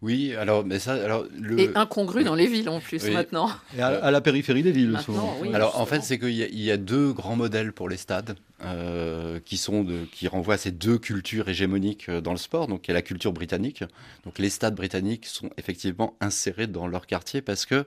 Oui, 0.00 0.34
alors, 0.34 0.64
mais 0.64 0.78
ça, 0.78 0.94
alors 0.94 1.24
le... 1.38 1.60
et 1.60 1.70
incongru 1.74 2.24
dans 2.24 2.34
les 2.34 2.46
villes 2.46 2.68
en 2.68 2.80
plus 2.80 3.10
maintenant. 3.10 3.50
Et 3.76 3.82
à, 3.82 4.10
la 4.10 4.20
périphérie 4.20 4.62
des 4.62 4.72
villes 4.72 4.98
souvent. 5.04 5.36
alors 5.52 5.78
en 5.78 5.86
fait, 5.86 6.00
c'est 6.02 6.18
qu'il 6.18 6.30
y, 6.32 6.70
a 6.70 6.76
deux 6.76 7.12
grands 7.12 7.36
modèles 7.36 7.72
pour 7.72 7.88
les 7.88 7.96
stades 7.96 8.34
euh, 8.64 9.38
qui 9.44 9.56
sont 9.56 9.84
de, 9.84 10.04
qui 10.10 10.26
renvoient 10.26 10.54
à 10.54 10.58
ces 10.58 10.72
deux 10.72 10.98
cultures 10.98 11.48
hégémoniques 11.48 12.08
euh, 12.08 12.20
dans 12.20 12.32
le 12.32 12.38
sport. 12.38 12.66
Donc, 12.66 12.88
il 12.88 12.90
y 12.90 12.92
a 12.92 12.94
la 12.94 13.02
culture 13.02 13.32
britannique. 13.32 13.84
Donc, 14.24 14.40
les 14.40 14.50
stades 14.50 14.74
britanniques 14.74 15.26
sont 15.26 15.50
effectivement 15.58 16.16
insérés 16.20 16.66
dans 16.66 16.88
leur 16.88 17.06
quartier 17.06 17.40
parce 17.40 17.66
que 17.66 17.84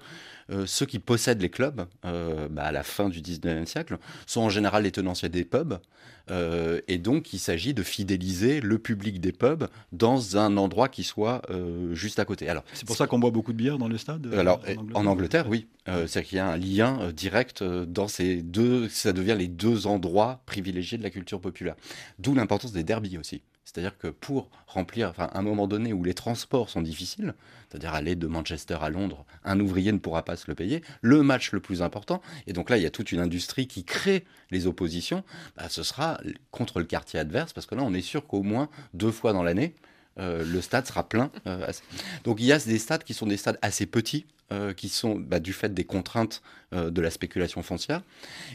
euh, 0.49 0.65
ceux 0.65 0.85
qui 0.85 0.99
possèdent 0.99 1.41
les 1.41 1.49
clubs, 1.49 1.85
bah, 2.03 2.63
à 2.63 2.71
la 2.71 2.83
fin 2.83 3.09
du 3.09 3.19
19e 3.19 3.65
siècle, 3.65 3.97
sont 4.25 4.41
en 4.41 4.49
général 4.49 4.83
les 4.83 4.91
tenanciers 4.91 5.27
des 5.27 5.43
pubs. 5.43 5.77
et 6.87 6.97
donc, 6.97 7.33
il 7.33 7.39
s'agit 7.39 7.73
de 7.73 7.83
fidéliser 7.83 8.61
le 8.61 8.79
public 8.79 9.19
des 9.19 9.33
pubs 9.33 9.67
dans 9.91 10.37
un 10.37 10.55
endroit 10.55 10.87
qui 10.87 11.03
soit 11.03 11.41
juste 11.91 12.19
à 12.19 12.25
côté. 12.25 12.47
Alors, 12.47 12.63
c'est 12.73 12.85
pour 12.85 12.95
ça 12.95 13.07
qu'on 13.07 13.19
boit 13.19 13.31
beaucoup 13.31 13.51
de 13.51 13.57
bière 13.57 13.77
dans 13.77 13.89
les 13.89 13.97
stades. 13.97 14.33
Alors, 14.33 14.61
en 14.93 15.05
Angleterre, 15.05 15.47
oui, 15.49 15.67
c'est-à-dire 15.85 16.23
qu'il 16.23 16.37
y 16.37 16.41
a 16.41 16.47
un 16.47 16.57
lien 16.57 17.11
direct 17.11 17.63
dans 17.63 18.07
ces 18.07 18.41
deux. 18.41 18.89
Ça 18.89 19.13
devient 19.13 19.35
les 19.37 19.47
deux 19.47 19.87
endroits 19.87 20.41
de 20.61 21.03
la 21.03 21.09
culture 21.09 21.41
populaire. 21.41 21.75
D'où 22.19 22.33
l'importance 22.33 22.71
des 22.71 22.83
derbies 22.83 23.17
aussi. 23.17 23.41
C'est-à-dire 23.63 23.97
que 23.97 24.07
pour 24.07 24.49
remplir, 24.67 25.09
enfin, 25.09 25.29
un 25.33 25.41
moment 25.41 25.67
donné 25.67 25.93
où 25.93 26.03
les 26.03 26.13
transports 26.13 26.69
sont 26.69 26.81
difficiles, 26.81 27.35
c'est-à-dire 27.69 27.93
aller 27.93 28.15
de 28.15 28.27
Manchester 28.27 28.77
à 28.81 28.89
Londres, 28.89 29.25
un 29.43 29.59
ouvrier 29.59 29.91
ne 29.91 29.99
pourra 29.99 30.25
pas 30.25 30.35
se 30.35 30.45
le 30.47 30.55
payer, 30.55 30.81
le 31.01 31.21
match 31.23 31.51
le 31.51 31.59
plus 31.59 31.81
important, 31.81 32.21
et 32.47 32.53
donc 32.53 32.69
là, 32.69 32.77
il 32.77 32.83
y 32.83 32.87
a 32.87 32.89
toute 32.89 33.11
une 33.11 33.19
industrie 33.19 33.67
qui 33.67 33.85
crée 33.85 34.25
les 34.49 34.67
oppositions, 34.67 35.23
bah, 35.55 35.69
ce 35.69 35.83
sera 35.83 36.19
contre 36.49 36.79
le 36.79 36.85
quartier 36.85 37.19
adverse, 37.19 37.53
parce 37.53 37.67
que 37.67 37.75
là, 37.75 37.83
on 37.83 37.93
est 37.93 38.01
sûr 38.01 38.25
qu'au 38.25 38.41
moins 38.41 38.67
deux 38.93 39.11
fois 39.11 39.31
dans 39.31 39.43
l'année, 39.43 39.75
euh, 40.19 40.43
le 40.43 40.61
stade 40.61 40.85
sera 40.85 41.07
plein. 41.07 41.31
Euh, 41.47 41.71
donc 42.23 42.39
il 42.39 42.45
y 42.45 42.51
a 42.51 42.59
des 42.59 42.79
stades 42.79 43.03
qui 43.03 43.13
sont 43.13 43.27
des 43.27 43.37
stades 43.37 43.57
assez 43.61 43.85
petits, 43.85 44.25
euh, 44.51 44.73
qui 44.73 44.89
sont 44.89 45.15
bah, 45.15 45.39
du 45.39 45.53
fait 45.53 45.73
des 45.73 45.83
contraintes 45.83 46.41
de 46.73 47.01
la 47.01 47.11
spéculation 47.11 47.63
foncière. 47.63 48.01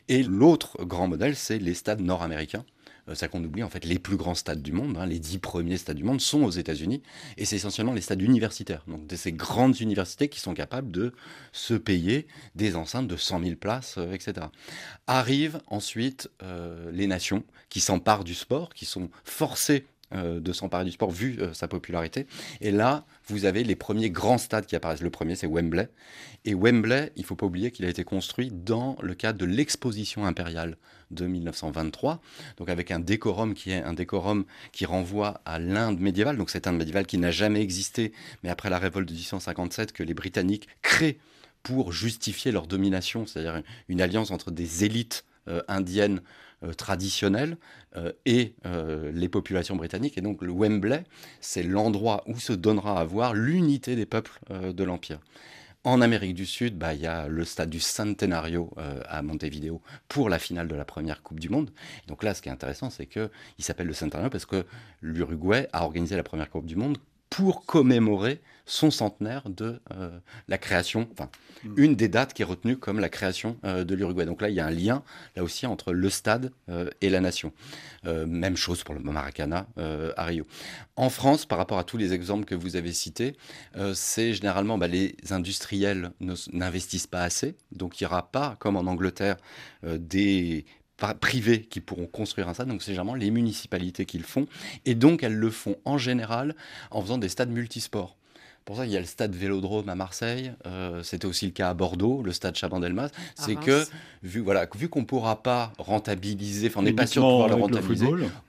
Et 0.09 0.23
l'autre 0.23 0.83
grand 0.87 1.07
modèle, 1.07 1.37
c'est 1.37 1.59
les 1.59 1.75
stades 1.75 2.01
nord-américains. 2.01 2.65
ça 3.13 3.29
qu'on 3.29 3.45
oublie, 3.45 3.63
en 3.63 3.69
fait, 3.69 3.85
les 3.85 3.99
plus 3.99 4.17
grands 4.17 4.35
stades 4.35 4.63
du 4.63 4.73
monde, 4.73 4.97
hein, 4.97 5.05
les 5.05 5.19
dix 5.19 5.37
premiers 5.37 5.77
stades 5.77 5.99
du 5.99 6.03
monde, 6.03 6.23
sont 6.23 6.43
aux 6.43 6.51
États-Unis. 6.51 7.03
Et 7.37 7.45
c'est 7.45 7.57
essentiellement 7.57 7.93
les 7.93 8.01
stades 8.01 8.23
universitaires. 8.23 8.83
Donc 8.87 9.03
ces 9.15 9.33
grandes 9.33 9.83
universités 9.83 10.29
qui 10.31 10.41
sont 10.41 10.55
capables 10.55 10.91
de 10.91 11.13
se 11.53 11.75
payer 11.75 12.27
des 12.55 12.75
enceintes 12.75 13.07
de 13.07 13.19
100 13.19 13.43
000 13.45 13.57
places, 13.57 13.99
etc. 14.15 14.47
Arrivent 15.07 15.61
ensuite 15.67 16.31
les 16.91 17.07
nations 17.07 17.45
qui 17.69 17.81
s'emparent 17.81 18.25
du 18.25 18.35
sport, 18.35 18.73
qui 18.73 18.87
sont 18.87 19.11
forcées 19.25 19.85
euh, 20.15 20.39
de 20.39 20.53
s'emparer 20.53 20.85
du 20.85 20.93
sport 20.93 21.11
vu 21.11 21.39
euh, 21.41 21.53
sa 21.53 21.67
popularité. 21.67 22.29
Et 22.61 22.71
là, 22.71 23.05
vous 23.27 23.45
avez 23.45 23.65
les 23.65 23.75
premiers 23.75 24.09
grands 24.09 24.39
stades 24.39 24.65
qui 24.65 24.77
apparaissent. 24.77 25.03
Le 25.03 25.11
premier, 25.11 25.35
c'est 25.35 25.49
Wembley. 25.49 25.89
Et 26.45 26.55
Wembley, 26.55 27.13
il 27.17 27.23
ne 27.23 27.27
faut 27.27 27.35
pas 27.35 27.47
oublier 27.47 27.73
qu'il 27.73 27.85
a 27.85 27.89
été 27.89 28.05
construit 28.05 28.53
dans 28.53 28.97
le 29.03 29.15
cadre 29.15 29.39
de 29.39 29.47
l'exposition 29.47 30.25
impériale 30.25 30.77
de 31.11 31.27
1923, 31.27 32.21
donc 32.57 32.69
avec 32.69 32.93
un 32.93 33.01
décorum 33.01 33.55
qui 33.55 33.73
est 33.73 33.83
un 33.83 33.95
décorum 33.95 34.45
qui 34.71 34.87
renvoie 34.87 35.41
à 35.45 35.59
l'Inde 35.59 35.99
médiévale. 35.99 36.37
Donc 36.37 36.51
c'est 36.51 36.69
un 36.69 36.73
médiéval 36.73 37.07
qui 37.07 37.19
n'a 37.19 37.33
jamais 37.33 37.61
existé, 37.61 38.13
mais 38.45 38.49
après 38.49 38.71
la 38.71 38.79
révolte 38.79 39.09
de 39.09 39.13
1857 39.13 39.93
que 39.93 40.05
les 40.05 40.15
Britanniques 40.15 40.69
créent 40.83 41.19
pour 41.65 41.93
justifier 41.93 42.53
leur 42.53 42.69
domination, 42.69 43.27
c'est-à-dire 43.27 43.61
une 43.89 44.01
alliance 44.01 44.31
entre 44.31 44.53
des 44.53 44.85
élites 44.85 45.25
euh, 45.49 45.63
indiennes 45.67 46.23
euh, 46.67 46.73
traditionnelles 46.73 47.57
euh, 47.97 48.13
et 48.25 48.55
les 49.13 49.29
populations 49.29 49.77
britanniques. 49.77 50.19
Et 50.19 50.21
donc 50.21 50.43
le 50.43 50.53
Wembley, 50.53 51.05
c'est 51.41 51.63
l'endroit 51.63 52.23
où 52.27 52.39
se 52.39 52.53
donnera 52.53 53.01
à 53.01 53.05
voir 53.05 53.35
l'unité 53.35 53.97
des 53.97 54.07
peuples 54.07 54.39
de 54.51 54.85
l'Empire. 54.85 55.21
En 55.85 56.01
Amérique 56.01 56.35
du 56.35 56.47
Sud, 56.47 56.77
bah, 56.77 56.95
il 56.95 57.01
y 57.01 57.07
a 57.07 57.29
le 57.29 57.45
stade 57.45 57.71
du 57.71 57.81
Centenario 57.81 58.75
à 59.09 59.23
Montevideo 59.23 59.81
pour 60.09 60.29
la 60.29 60.39
finale 60.39 60.69
de 60.69 60.75
la 60.75 60.85
première 60.85 61.23
Coupe 61.23 61.41
du 61.41 61.49
Monde. 61.49 61.71
donc 62.09 62.23
là, 62.23 62.35
ce 62.35 62.43
qui 62.43 62.49
est 62.49 62.53
intéressant, 62.53 62.91
c'est 62.91 63.07
qu'il 63.07 63.31
s'appelle 63.61 63.87
le 63.87 63.95
Centenario 63.95 64.31
parce 64.31 64.47
que 64.47 64.67
l'Uruguay 65.01 65.69
a 65.73 65.85
organisé 65.85 66.17
la 66.17 66.25
première 66.25 66.51
Coupe 66.51 66.67
du 66.67 66.77
Monde 66.77 66.99
pour 67.31 67.65
commémorer 67.67 68.41
son 68.67 68.91
centenaire 68.91 69.49
de 69.49 69.81
euh, 69.93 70.19
la 70.49 70.59
création, 70.59 71.09
enfin, 71.13 71.31
mm. 71.65 71.75
une 71.77 71.95
des 71.95 72.09
dates 72.09 72.35
qui 72.35 72.43
est 72.43 72.45
retenue 72.45 72.77
comme 72.77 72.99
la 72.99 73.09
création 73.09 73.57
euh, 73.65 73.85
de 73.85 73.95
l'Uruguay. 73.95 74.27
Donc 74.27 74.43
là, 74.43 74.51
il 74.51 74.57
y 74.57 74.61
a 74.61 74.67
un 74.67 74.71
lien, 74.71 75.03
là 75.37 75.45
aussi, 75.45 75.67
entre 75.67 75.93
le 75.93 76.11
stade 76.11 76.53
euh, 76.69 76.91
et 77.01 77.09
la 77.09 77.21
nation. 77.21 77.53
même 78.05 78.57
chose 78.57 78.85
pour 78.85 78.95
le 78.95 79.01
Maracana 79.01 79.67
à 80.17 80.25
Rio. 80.25 80.47
En 80.95 81.11
France, 81.11 81.45
par 81.45 81.59
rapport 81.59 81.79
à 81.79 81.85
tous 81.85 81.97
les 81.97 82.13
exemples 82.13 82.45
que 82.45 82.55
vous 82.55 82.77
avez 82.77 82.93
cités, 82.93 83.37
c'est 83.95 84.33
généralement 84.33 84.79
bah, 84.79 84.87
les 84.87 85.17
industriels 85.31 86.13
n'investissent 86.53 87.09
pas 87.09 87.23
assez. 87.23 87.57
Donc 87.73 88.01
il 88.01 88.05
n'y 88.05 88.07
aura 88.07 88.31
pas, 88.31 88.57
comme 88.61 88.77
en 88.77 88.87
Angleterre, 88.87 89.37
des 89.83 90.67
privés 90.97 91.63
qui 91.63 91.81
pourront 91.81 92.07
construire 92.07 92.49
un 92.49 92.55
stade, 92.55 92.69
donc 92.69 92.83
c'est 92.83 92.93
généralement 92.93 93.15
les 93.15 93.31
municipalités 93.31 94.07
qui 94.07 94.19
le 94.19 94.25
font, 94.25 94.47
et 94.85 94.95
donc 94.95 95.23
elles 95.23 95.37
le 95.37 95.51
font 95.51 95.77
en 95.85 95.99
général 95.99 96.55
en 96.91 97.03
faisant 97.03 97.19
des 97.19 97.29
stades 97.29 97.51
multisports. 97.51 98.17
pour 98.65 98.77
ça 98.77 98.85
qu'il 98.85 98.93
y 98.93 98.97
a 98.97 99.01
le 99.01 99.07
stade 99.07 99.35
Vélodrome 99.35 99.89
à 99.89 99.95
Marseille, 99.95 100.53
euh, 100.65 101.03
c'était 101.03 101.27
aussi 101.27 101.47
le 101.47 101.53
cas 101.53 101.69
à 101.69 101.75
Bordeaux, 101.75 102.23
le 102.23 102.33
stade 102.33 102.57
Chaban-Delmas. 102.57 103.11
C'est 103.37 103.55
que, 103.55 103.85
vu, 104.23 104.41
voilà, 104.41 104.67
vu 104.75 104.89
qu'on 104.89 105.01
ne 105.01 105.05
pourra 105.05 105.43
pas 105.43 105.73
rentabiliser, 105.79 106.69
enfin, 106.69 106.81
on 106.81 106.83
n'est 106.83 106.93
pas 106.93 107.07
sûr 107.07 107.23
de 107.23 107.29
pouvoir 107.29 107.49
le 107.49 107.55
rentabiliser. 107.55 108.07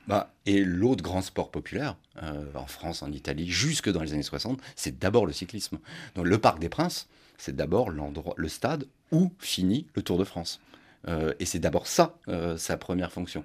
bah, 0.08 0.34
et 0.46 0.64
l'autre 0.64 1.04
grand 1.04 1.22
sport 1.22 1.52
populaire, 1.52 1.98
euh, 2.24 2.46
en 2.56 2.66
France, 2.66 3.04
en 3.04 3.12
Italie, 3.12 3.48
jusque 3.48 3.92
dans 3.92 4.02
les 4.02 4.14
années 4.14 4.24
60, 4.24 4.60
c'est 4.76 4.98
d'abord 4.98 5.26
le 5.26 5.34
cyclisme. 5.34 5.78
Donc 6.16 6.26
le 6.26 6.38
Parc 6.40 6.60
des 6.60 6.70
Princes, 6.70 7.08
c'est 7.38 7.56
d'abord 7.56 7.92
l'endroit, 7.92 8.34
le 8.38 8.48
stade 8.48 8.86
où 9.12 9.32
finit 9.38 9.86
le 9.94 10.02
Tour 10.02 10.18
de 10.18 10.24
France. 10.24 10.60
Euh, 11.08 11.34
et 11.40 11.46
c'est 11.46 11.60
d'abord 11.60 11.88
ça, 11.88 12.16
sa 12.58 12.78
première 12.78 13.12
fonction. 13.12 13.44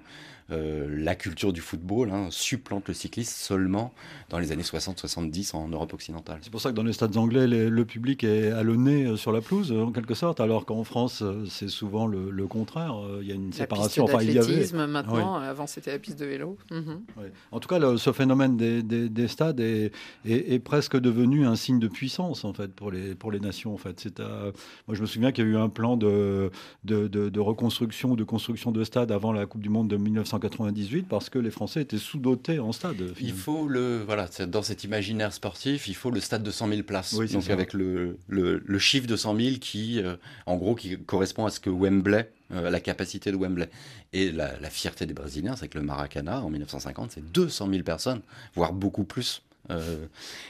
Euh, 0.51 0.87
la 0.89 1.15
culture 1.15 1.53
du 1.53 1.61
football 1.61 2.11
hein, 2.11 2.27
supplante 2.29 2.89
le 2.89 2.93
cyclisme 2.93 3.33
seulement 3.33 3.93
dans 4.29 4.39
les 4.39 4.51
années 4.51 4.63
60-70 4.63 5.55
en 5.55 5.69
Europe 5.69 5.93
occidentale. 5.93 6.39
C'est 6.41 6.51
pour 6.51 6.59
ça 6.59 6.71
que 6.71 6.75
dans 6.75 6.83
les 6.83 6.91
stades 6.91 7.15
anglais, 7.15 7.47
le 7.47 7.85
public 7.85 8.23
est 8.23 8.51
à 8.51 8.61
le 8.61 8.75
nez 8.75 9.05
euh, 9.05 9.15
sur 9.15 9.31
la 9.31 9.39
pelouse, 9.39 9.71
en 9.71 9.91
quelque 9.91 10.15
sorte, 10.15 10.41
alors 10.41 10.65
qu'en 10.65 10.83
France, 10.83 11.21
euh, 11.21 11.45
c'est 11.47 11.69
souvent 11.69 12.07
le, 12.07 12.47
contraire. 12.47 12.93
Il 13.21 13.27
y 13.27 13.31
a 13.31 13.35
une 13.35 13.53
séparation. 13.53 14.05
La 14.05 14.07
piste 14.07 14.15
enfin, 14.15 14.25
il 14.25 14.35
y 14.35 14.75
avait... 14.75 14.87
maintenant, 14.87 15.35
avant 15.35 15.65
c'était 15.65 15.91
la 15.91 15.99
piste 15.99 16.19
de 16.19 16.25
vélo. 16.25 16.57
Mhm. 16.71 17.03
En 17.51 17.59
tout 17.61 17.69
cas, 17.69 17.79
ce 17.97 18.11
phénomène 18.11 18.57
des, 18.57 19.27
stades 19.29 19.61
est, 19.61 19.91
est, 20.25 20.59
presque 20.59 20.99
devenu 20.99 21.47
un 21.47 21.55
signe 21.55 21.79
de 21.79 21.87
puissance, 21.87 22.43
en 22.43 22.53
fait, 22.53 22.73
pour 22.73 22.91
les, 22.91 23.15
pour 23.15 23.31
les 23.31 23.39
nations. 23.39 23.73
En 23.73 23.77
fait. 23.77 23.99
C'est 24.01 24.19
Moi, 24.19 24.51
je 24.91 25.01
me 25.01 25.05
souviens 25.05 25.31
qu'il 25.31 25.45
y 25.45 25.47
a 25.47 25.51
eu 25.51 25.57
un 25.57 25.69
plan 25.69 25.95
de, 25.95 26.51
de, 26.83 27.07
de, 27.07 27.29
de 27.29 27.39
reconstruction, 27.39 28.15
de 28.15 28.25
construction 28.25 28.71
de 28.71 28.83
stades 28.83 29.11
avant 29.11 29.31
la 29.31 29.45
Coupe 29.45 29.61
du 29.61 29.69
Monde 29.69 29.87
de 29.87 29.95
1900 29.95 30.32
1998 30.37 31.07
parce 31.07 31.29
que 31.29 31.39
les 31.39 31.51
Français 31.51 31.81
étaient 31.81 31.97
sous-dotés 31.97 32.59
en 32.59 32.71
stade. 32.71 33.13
Il 33.19 33.33
faut 33.33 33.67
le 33.67 34.03
voilà 34.03 34.27
dans 34.47 34.61
cet 34.61 34.83
imaginaire 34.83 35.33
sportif, 35.33 35.87
il 35.87 35.95
faut 35.95 36.11
le 36.11 36.19
stade 36.19 36.43
de 36.43 36.51
100 36.51 36.69
000 36.69 36.83
places. 36.83 37.15
donc 37.15 37.49
avec 37.49 37.73
le, 37.73 38.17
le, 38.27 38.79
chiffre 38.79 39.07
de 39.07 39.15
100 39.15 39.35
000 39.35 39.55
qui 39.59 40.01
euh, 40.01 40.15
en 40.45 40.57
gros 40.57 40.75
qui 40.75 40.97
correspond 40.97 41.45
à 41.45 41.49
ce 41.49 41.59
que 41.59 41.69
Wembley 41.69 42.29
euh, 42.51 42.69
la 42.69 42.79
capacité 42.79 43.31
de 43.31 43.37
Wembley. 43.37 43.69
Et 44.11 44.31
la, 44.31 44.69
fierté 44.69 45.05
des 45.05 45.13
Brésiliens, 45.13 45.55
c'est 45.55 45.67
que 45.67 45.77
le 45.77 45.83
Maracana, 45.83 46.41
en 46.41 46.49
1950, 46.49 47.11
c'est 47.13 47.31
200 47.31 47.69
000 47.69 47.83
personnes, 47.83 48.21
voire 48.53 48.73
beaucoup 48.73 49.05
plus. 49.05 49.41
Euh, 49.71 50.05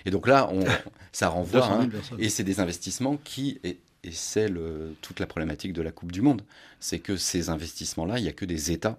et 0.06 0.12
donc 0.12 0.28
là, 0.28 0.50
on, 0.52 0.66
ça 1.14 1.30
renvoie, 1.30 1.66
hein, 1.66 1.90
et 2.20 2.28
c'est 2.30 2.44
des 2.44 2.60
investissements 2.60 3.18
qui, 3.24 3.60
et, 3.64 3.78
et 4.04 4.12
c'est 4.12 4.52
toute 5.02 5.20
la 5.22 5.28
problématique 5.28 5.72
de 5.72 5.82
la 5.82 5.92
Coupe 5.92 6.12
du 6.12 6.22
Monde, 6.22 6.42
c'est 6.82 7.00
que 7.00 7.16
ces 7.16 7.50
investissements-là, 7.50 8.20
il 8.20 8.24
n'y 8.24 8.30
a 8.30 8.34
que 8.34 8.46
des 8.46 8.72
États 8.72 8.98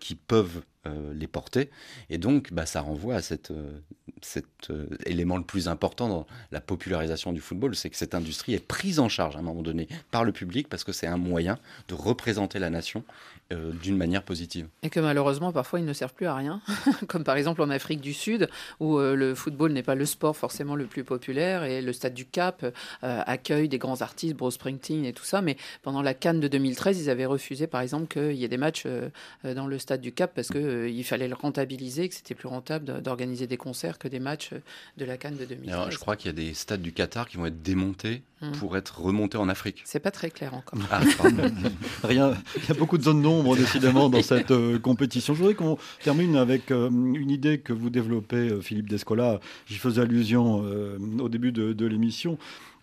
qui 0.00 0.14
peuvent 0.14 0.62
euh, 0.86 1.12
les 1.14 1.26
porter. 1.26 1.70
Et 2.10 2.18
donc, 2.18 2.52
bah, 2.52 2.66
ça 2.66 2.80
renvoie 2.80 3.16
à 3.16 3.22
cet 3.22 3.50
euh, 3.50 3.80
cet 4.22 4.72
élément 5.04 5.36
le 5.36 5.44
plus 5.44 5.68
important 5.68 6.08
dans 6.08 6.26
la 6.50 6.60
popularisation 6.60 7.32
du 7.32 7.40
football, 7.40 7.76
c'est 7.76 7.90
que 7.90 7.96
cette 7.96 8.14
industrie 8.14 8.54
est 8.54 8.64
prise 8.64 8.98
en 8.98 9.08
charge 9.08 9.36
à 9.36 9.40
un 9.40 9.42
moment 9.42 9.62
donné 9.62 9.88
par 10.10 10.24
le 10.24 10.32
public 10.32 10.68
parce 10.68 10.84
que 10.84 10.92
c'est 10.92 11.06
un 11.06 11.16
moyen 11.16 11.58
de 11.88 11.94
représenter 11.94 12.58
la 12.58 12.70
nation 12.70 13.04
euh, 13.52 13.70
d'une 13.70 13.96
manière 13.96 14.24
positive. 14.24 14.66
Et 14.82 14.90
que 14.90 14.98
malheureusement, 14.98 15.52
parfois, 15.52 15.78
ils 15.78 15.84
ne 15.84 15.92
servent 15.92 16.14
plus 16.14 16.26
à 16.26 16.34
rien, 16.34 16.60
comme 17.06 17.22
par 17.22 17.36
exemple 17.36 17.62
en 17.62 17.70
Afrique 17.70 18.00
du 18.00 18.12
Sud, 18.12 18.48
où 18.80 18.98
euh, 18.98 19.14
le 19.14 19.36
football 19.36 19.70
n'est 19.72 19.84
pas 19.84 19.94
le 19.94 20.04
sport 20.04 20.36
forcément 20.36 20.74
le 20.74 20.86
plus 20.86 21.04
populaire, 21.04 21.62
et 21.62 21.80
le 21.80 21.92
Stade 21.92 22.14
du 22.14 22.26
Cap 22.26 22.64
euh, 22.64 22.72
accueille 23.24 23.68
des 23.68 23.78
grands 23.78 24.02
artistes, 24.02 24.34
Bruce 24.34 24.54
Springsteen 24.54 25.04
et 25.04 25.12
tout 25.12 25.22
ça, 25.22 25.42
mais 25.42 25.56
pendant 25.82 26.02
la 26.02 26.12
Cannes 26.12 26.40
de 26.40 26.48
2013, 26.48 27.00
ils 27.00 27.08
avaient 27.08 27.24
refusé, 27.24 27.68
par 27.68 27.82
exemple, 27.82 28.08
qu'il 28.08 28.34
y 28.36 28.42
ait 28.42 28.48
des 28.48 28.56
matchs 28.56 28.84
dans 29.44 29.68
le 29.68 29.78
Stade 29.78 30.00
du 30.00 30.10
Cap, 30.10 30.32
parce 30.34 30.48
qu'il 30.84 31.04
fallait 31.04 31.28
le 31.28 31.34
rentabiliser, 31.34 32.08
que 32.08 32.14
c'était 32.14 32.34
plus 32.34 32.48
rentable 32.48 33.02
d'organiser 33.02 33.46
des 33.46 33.56
concerts 33.56 33.98
que 33.98 34.08
des 34.08 34.20
matchs 34.20 34.50
de 34.96 35.04
la 35.04 35.16
Cannes 35.16 35.36
de 35.36 35.44
2013. 35.44 35.90
je 35.90 35.98
crois 35.98 36.16
qu'il 36.16 36.28
y 36.28 36.30
a 36.30 36.32
des 36.32 36.54
stades 36.54 36.82
du 36.82 36.92
Qatar 36.92 37.28
qui 37.28 37.36
vont 37.36 37.46
être 37.46 37.62
démontés 37.62 38.22
hum. 38.42 38.52
pour 38.52 38.76
être 38.76 39.00
remontés 39.00 39.38
en 39.38 39.48
Afrique. 39.48 39.82
C'est 39.84 40.00
pas 40.00 40.10
très 40.10 40.30
clair 40.30 40.54
encore. 40.54 40.78
Ah, 40.90 41.00
Rien. 42.04 42.34
Il 42.56 42.68
y 42.68 42.70
a 42.70 42.74
beaucoup 42.74 42.98
de 42.98 43.02
zones 43.02 43.22
non 43.22 43.54
décidément, 43.56 44.08
dans 44.08 44.22
cette 44.22 44.50
euh, 44.50 44.78
compétition. 44.78 45.34
Je 45.34 45.38
voudrais 45.38 45.54
qu'on 45.54 45.78
termine 46.02 46.36
avec 46.36 46.70
euh, 46.70 46.88
une 46.88 47.30
idée 47.30 47.58
que 47.58 47.72
vous 47.72 47.90
développez, 47.90 48.50
euh, 48.50 48.60
Philippe 48.60 48.88
Descola. 48.88 49.40
J'y 49.66 49.76
faisais 49.76 50.02
allusion 50.02 50.64
au 51.18 51.28
début 51.28 51.52
de 51.52 51.86
l'émission 51.86 52.38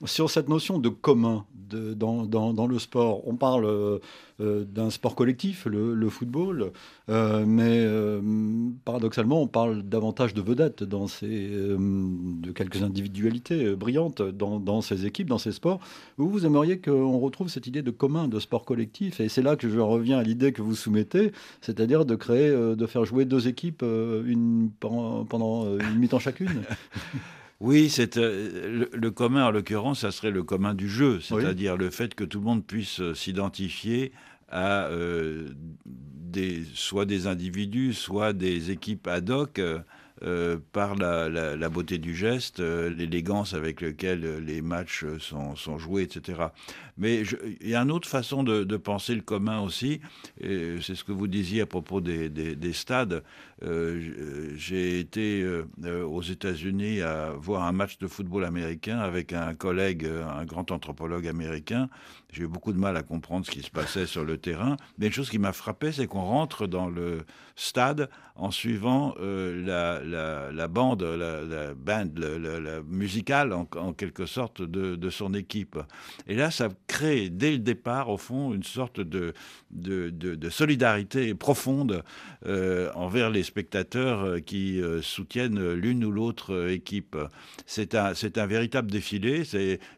sur 0.06 0.30
cette 0.30 0.50
notion 0.50 0.80
de 0.80 0.90
commun 0.90 1.46
dans, 1.74 2.68
le 2.68 2.80
sport. 2.80 3.28
On 3.28 3.36
parle 3.36 3.66
euh, 3.66 4.66
d'un 4.66 4.90
sport 4.90 5.16
collectif, 5.16 5.66
le, 5.66 6.10
football, 6.10 6.72
euh, 7.10 7.46
mais 7.46 7.80
euh, 7.80 8.22
paradoxalement, 8.86 9.42
on 9.42 9.48
parle 9.48 9.84
davantage 9.84 10.34
de 10.34 10.42
vedettes, 10.42 10.84
dans 10.84 11.08
ces, 11.08 11.50
de 11.50 12.52
quelques 12.52 12.84
individualités 12.84 13.76
brillantes 13.76 14.22
dans, 14.22 14.82
ces 14.82 15.06
équipes, 15.06 15.30
dans 15.30 15.38
ces 15.38 15.52
sports. 15.52 15.80
Vous, 16.18 16.30
vous 16.30 16.46
aimeriez 16.46 16.80
qu'on 16.80 17.20
retrouve 17.20 17.50
cette 17.50 17.68
idée 17.68 17.82
de 17.82 17.92
commun, 17.92 18.28
de 18.28 18.40
sport 18.40 18.66
collectif, 18.66 19.20
et 19.20 19.30
c'est 19.30 19.42
là 19.42 19.56
que 19.56 19.70
je 19.70 19.80
reviens 19.80 20.20
à 20.20 20.24
l'idée 20.24 20.52
que 20.52 20.62
vous 20.62 20.76
soumettez, 20.76 21.32
c'est-à-dire 21.62 22.06
de 22.06 22.16
créer, 22.16 22.50
de 22.52 22.86
faire 22.86 23.06
jouer 23.06 23.26
deux 23.26 23.48
équipes 23.48 23.84
une, 23.84 24.70
pendant 24.80 25.78
une 25.78 26.00
mi-temps 26.00 26.20
chacune? 26.20 26.64
Oui, 27.64 27.90
c'est 27.90 28.18
euh, 28.18 28.88
le, 28.92 29.12
commun 29.12 29.46
en 29.46 29.52
l'occurrence, 29.52 30.02
ça 30.02 30.12
serait 30.12 30.32
le 30.32 30.44
commun 30.44 30.74
du 30.74 30.90
jeu, 30.90 31.22
c'est-à-dire 31.22 31.78
le 31.78 31.90
fait 31.90 32.14
que 32.14 32.26
tout 32.26 32.40
le 32.40 32.44
monde 32.44 32.68
puisse 32.68 33.00
euh, 33.00 33.14
s'identifier 33.14 34.12
à 34.50 34.88
euh, 34.88 35.48
des, 35.86 36.66
soit 36.74 37.06
des 37.06 37.26
individus, 37.26 37.94
soit 37.94 38.34
des 38.34 38.70
équipes 38.70 39.08
ad 39.08 39.30
hoc. 39.30 39.62
Euh, 40.26 40.58
par 40.72 40.96
la, 40.96 41.70
beauté 41.70 41.98
du 41.98 42.16
geste, 42.16 42.62
euh, 42.62 42.90
l'élégance 42.90 43.54
avec 43.54 43.82
laquelle 43.82 44.38
les 44.46 44.62
matchs 44.62 45.04
sont, 45.20 45.78
joués, 45.78 46.04
etc. 46.04 46.44
Mais 46.98 47.24
il 47.60 47.70
y 47.70 47.76
a 47.76 47.82
une 47.82 47.92
autre 47.92 48.08
façon 48.08 48.44
de, 48.44 48.78
penser 48.78 49.16
le 49.16 49.22
commun 49.22 49.60
aussi, 49.60 50.00
c'est 50.40 50.96
ce 50.96 51.04
que 51.04 51.12
vous 51.12 51.28
disiez 51.28 51.62
à 51.62 51.66
propos 51.66 52.00
des, 52.00 52.74
stades. 52.74 53.24
Euh, 53.64 54.54
j'ai 54.56 55.00
été 55.00 55.46
aux 55.86 56.22
États-Unis 56.22 57.02
à 57.02 57.32
voir 57.32 57.64
un 57.64 57.72
match 57.74 57.98
de 57.98 58.08
football 58.08 58.46
américain 58.46 59.00
avec 59.00 59.34
un 59.34 59.54
collègue, 59.56 60.06
un 60.06 60.46
grand 60.46 60.72
anthropologue 60.72 61.28
américain. 61.28 61.90
J'ai 62.34 62.44
eu 62.44 62.48
beaucoup 62.48 62.74
de 62.74 62.80
mal 62.80 62.98
à 62.98 63.04
comprendre 63.04 63.46
ce 63.46 63.52
qui 63.52 63.62
se 63.62 63.72
passait 63.72 64.06
sur 64.06 64.26
le 64.26 64.38
terrain. 64.38 64.76
Mais 64.98 65.08
une 65.08 65.14
chose 65.14 65.30
qui 65.30 65.40
m'a 65.40 65.54
frappé, 65.54 65.92
c'est 65.92 66.08
qu'on 66.08 66.24
rentre 66.24 66.68
dans 66.68 66.90
le 66.90 67.26
stade 67.56 68.10
en 68.36 68.50
suivant 68.50 69.14
la 69.20 69.94
la, 70.52 70.68
bande, 70.68 71.04
la, 71.04 71.74
band, 71.74 72.10
la, 72.18 72.82
musicale 72.82 73.54
en, 73.54 73.94
quelque 73.94 74.26
sorte 74.26 74.62
de, 74.62 75.10
son 75.10 75.34
équipe. 75.34 75.78
Et 76.28 76.36
là, 76.36 76.52
ça 76.52 76.70
crée 76.88 77.30
dès 77.30 77.52
le 77.52 77.60
départ, 77.60 78.10
au 78.10 78.18
fond, 78.18 78.54
une 78.54 78.64
sorte 78.64 79.00
de, 79.00 79.34
solidarité 80.50 81.34
profonde 81.34 82.04
euh, 82.46 82.92
envers 82.96 83.30
les 83.30 83.44
spectateurs 83.44 84.24
euh, 84.24 84.40
qui 84.40 84.82
euh, 84.82 85.02
soutiennent 85.02 85.74
l'une 85.74 86.04
ou 86.06 86.12
l'autre 86.12 86.70
équipe. 86.70 87.18
C'est 87.66 87.96
un, 87.96 88.14
véritable 88.46 88.92
défilé, 88.92 89.44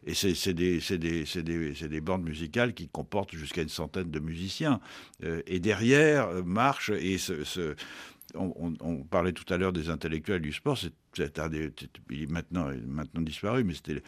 et 0.06 0.14
c'est, 0.14 0.54
des, 0.54 2.00
bandes 2.00 2.24
musicales 2.26 2.74
qui 2.74 2.88
comportent 2.88 3.34
jusqu'à 3.34 3.62
une 3.62 3.68
centaine 3.68 4.10
de 4.10 4.18
musiciens. 4.18 4.80
et 5.22 5.60
derrière 5.60 6.44
marche 6.44 6.90
et 6.90 7.18
on, 8.34 9.04
parlait 9.04 9.32
tout 9.32 9.52
à 9.52 9.56
l'heure 9.56 9.72
des 9.72 9.88
intellectuels 9.90 10.42
du 10.42 10.52
sport, 10.52 10.78
c'est 11.14 11.38
un 11.38 11.48
des, 11.48 11.70
il 12.10 12.22
est 12.22 12.30
maintenant, 12.30 12.68
maintenant 12.86 13.22
disparu, 13.22 13.64
mais 13.64 13.74
c'était 13.74 14.02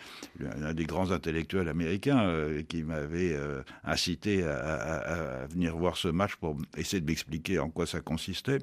un 0.63 0.75
des 0.75 0.85
grands 0.85 1.11
intellectuels 1.11 1.69
américains 1.69 2.27
euh, 2.27 2.63
qui 2.63 2.83
m'avait 2.83 3.35
euh, 3.35 3.63
incité 3.85 4.43
à, 4.45 5.47
venir 5.51 5.77
voir 5.77 5.97
ce 5.97 6.09
match 6.09 6.37
pour 6.37 6.57
essayer 6.77 7.01
de 7.01 7.07
m'expliquer 7.07 7.59
en 7.59 7.71
quoi 7.71 7.87
ça 7.87 8.01
consistait. 8.01 8.59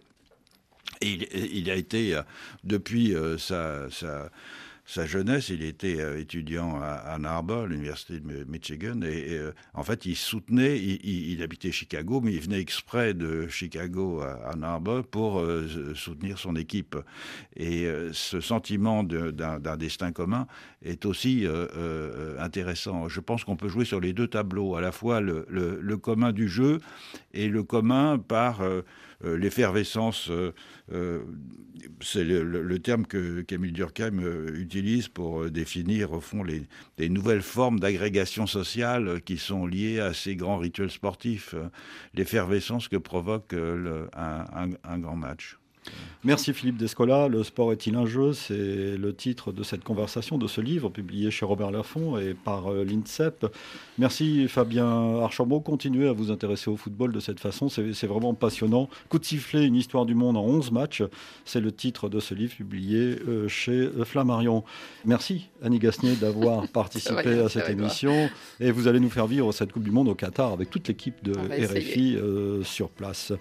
Et 1.01 1.58
il, 1.58 1.70
a 1.70 1.76
été, 1.76 2.16
euh, 2.16 2.22
depuis 2.64 3.14
sa 3.38 3.88
sa 4.88 5.08
jeunesse, 5.08 5.50
il 5.50 5.64
était 5.64 6.00
euh, 6.00 6.20
étudiant 6.20 6.80
à 6.80 7.16
Ann 7.16 7.26
Arbor, 7.26 7.66
l'université 7.66 8.20
de 8.20 8.44
Michigan, 8.44 9.02
et, 9.02 9.32
euh, 9.32 9.52
en 9.74 9.84
fait, 9.84 10.06
il 10.06 10.16
soutenait, 10.16 10.78
il, 10.78 11.42
habitait 11.42 11.72
Chicago, 11.72 12.22
mais 12.24 12.34
il 12.34 12.40
venait 12.40 12.60
exprès 12.60 13.16
de 13.16 13.48
Chicago 13.48 14.22
à 14.22 14.52
Ann 14.54 14.64
Arbor 14.64 15.04
pour 15.04 15.40
euh, 15.40 15.96
soutenir 15.96 16.38
son 16.38 16.56
équipe. 16.56 16.96
Et 17.56 17.88
ce 18.12 18.40
sentiment 18.42 19.04
d'un 19.04 19.78
destin 19.78 20.12
commun 20.12 20.46
est 20.84 21.06
aussi 21.06 21.46
intéressant. 22.40 23.08
Je 23.08 23.20
pense 23.20 23.44
qu'on 23.44 23.56
peut 23.56 23.70
jouer 23.70 23.86
sur 23.86 24.00
les 24.00 24.14
deux 24.14 24.28
tableaux, 24.28 24.76
à 24.76 24.82
la 24.82 24.92
fois 24.92 25.22
le, 25.22 25.98
commun 25.98 26.32
du 26.32 26.48
jeu 26.48 26.80
et 27.34 27.48
le 27.48 27.64
commun 27.64 28.20
par 28.20 28.62
l'effervescence, 29.24 30.30
euh, 30.30 30.53
euh, 30.91 31.24
c'est 32.01 32.24
le, 32.24 32.80
terme 32.80 33.05
que 33.05 33.41
Camille 33.41 33.72
Durkheim 33.72 34.20
utilise 34.53 35.07
pour 35.07 35.49
définir 35.49 36.11
au 36.11 36.20
fond 36.20 36.43
les, 36.43 37.09
nouvelles 37.09 37.41
formes 37.41 37.80
d'agrégation 37.80 38.47
sociale 38.47 39.22
qui 39.22 39.38
sont 39.38 39.66
liées 39.66 39.99
à 39.99 40.13
ces 40.13 40.36
grands 40.36 40.57
rituels 40.57 40.91
sportifs, 40.91 41.55
l'effervescence 42.13 42.88
que 42.88 42.97
provoque 42.97 43.53
un, 43.53 44.99
grand 44.99 45.16
match. 45.16 45.57
Merci 46.26 46.54
Philippe 46.54 46.78
Descola. 46.78 47.28
Le 47.28 47.44
sport 47.44 47.72
est-il 47.72 47.96
un 47.96 48.08
jeu? 48.08 48.34
C'est 48.34 48.98
le 48.98 49.14
titre 49.14 49.52
de 49.52 49.62
cette 49.62 49.84
conversation, 49.84 50.40
de 50.40 50.48
ce 50.48 50.60
livre 50.60 50.90
publié 50.90 51.30
chez 51.30 51.46
Robert 51.46 51.70
Laffont 51.70 52.18
et 52.18 52.34
par 52.34 52.72
euh, 52.72 52.84
l'INSEP. 52.84 53.46
Merci 54.00 54.48
Fabien 54.48 55.20
Archambault. 55.22 55.60
Continuez 55.60 56.08
à 56.08 56.14
vous 56.14 56.32
intéresser 56.32 56.72
au 56.72 56.78
football 56.78 57.14
de 57.14 57.20
cette 57.20 57.40
façon. 57.40 57.70
C'est 57.70 58.08
vraiment 58.08 58.34
passionnant. 58.34 58.90
Coup 59.10 59.20
de 59.20 59.26
sifflet, 59.26 59.66
une 59.68 59.76
histoire 59.76 60.08
du 60.08 60.16
monde 60.16 60.36
en 60.36 60.46
11 60.46 60.72
matchs. 60.72 61.04
C'est 61.46 61.62
le 61.62 61.72
titre 61.72 62.10
de 62.10 62.20
ce 62.20 62.34
livre 62.34 62.56
publié 62.56 63.20
euh, 63.28 63.48
chez 63.48 63.88
Flammarion. 64.04 64.64
Merci 65.06 65.50
Annie 65.62 65.78
Gasnier 65.78 66.16
d'avoir 66.16 66.68
participé 66.74 67.40
à 67.40 67.50
cette 67.50 67.70
émission. 67.70 68.32
Et 68.60 68.72
vous 68.72 68.88
allez 68.88 69.00
nous 69.00 69.12
faire 69.12 69.28
vivre 69.28 69.52
cette 69.52 69.72
Coupe 69.72 69.84
du 69.84 69.92
Monde 69.92 70.08
au 70.08 70.16
Qatar 70.16 70.54
avec 70.54 70.72
toute 70.72 70.88
l'équipe 70.88 71.24
de 71.24 71.34
RFI 71.34 72.16
euh, 72.16 72.64
sur 72.64 72.90
place. 72.90 73.32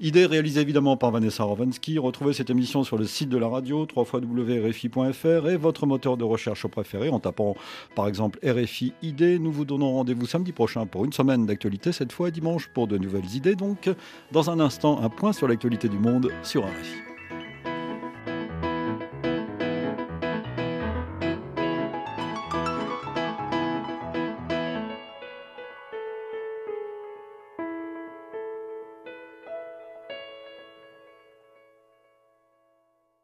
Idée 0.00 0.24
réalisée 0.24 0.62
évidemment 0.62 0.96
par 0.96 1.10
Vanessa 1.10 1.44
Rovansky. 1.90 1.98
Retrouvez 1.98 2.32
cette 2.32 2.50
émission 2.50 2.84
sur 2.84 2.98
le 2.98 3.04
site 3.04 3.28
de 3.28 3.38
la 3.38 3.48
radio, 3.48 3.86
www.rfi.fr 3.94 5.48
et 5.48 5.56
votre 5.56 5.86
moteur 5.86 6.16
de 6.16 6.24
recherche 6.24 6.66
préféré 6.66 7.08
en 7.08 7.20
tapant 7.20 7.56
par 7.94 8.08
exemple 8.08 8.38
RFI 8.44 8.92
Idées. 9.02 9.38
Nous 9.38 9.52
vous 9.52 9.64
donnons 9.64 9.92
rendez-vous 9.92 10.26
samedi 10.26 10.52
prochain 10.52 10.86
pour 10.86 11.04
une 11.04 11.12
semaine 11.12 11.46
d'actualité, 11.46 11.92
cette 11.92 12.12
fois 12.12 12.30
dimanche 12.30 12.68
pour 12.68 12.86
de 12.86 12.98
nouvelles 12.98 13.34
idées. 13.34 13.56
Donc, 13.56 13.90
dans 14.32 14.50
un 14.50 14.60
instant, 14.60 15.02
un 15.02 15.08
point 15.08 15.32
sur 15.32 15.48
l'actualité 15.48 15.88
du 15.88 15.98
monde 15.98 16.30
sur 16.42 16.64
RFI. 16.64 17.09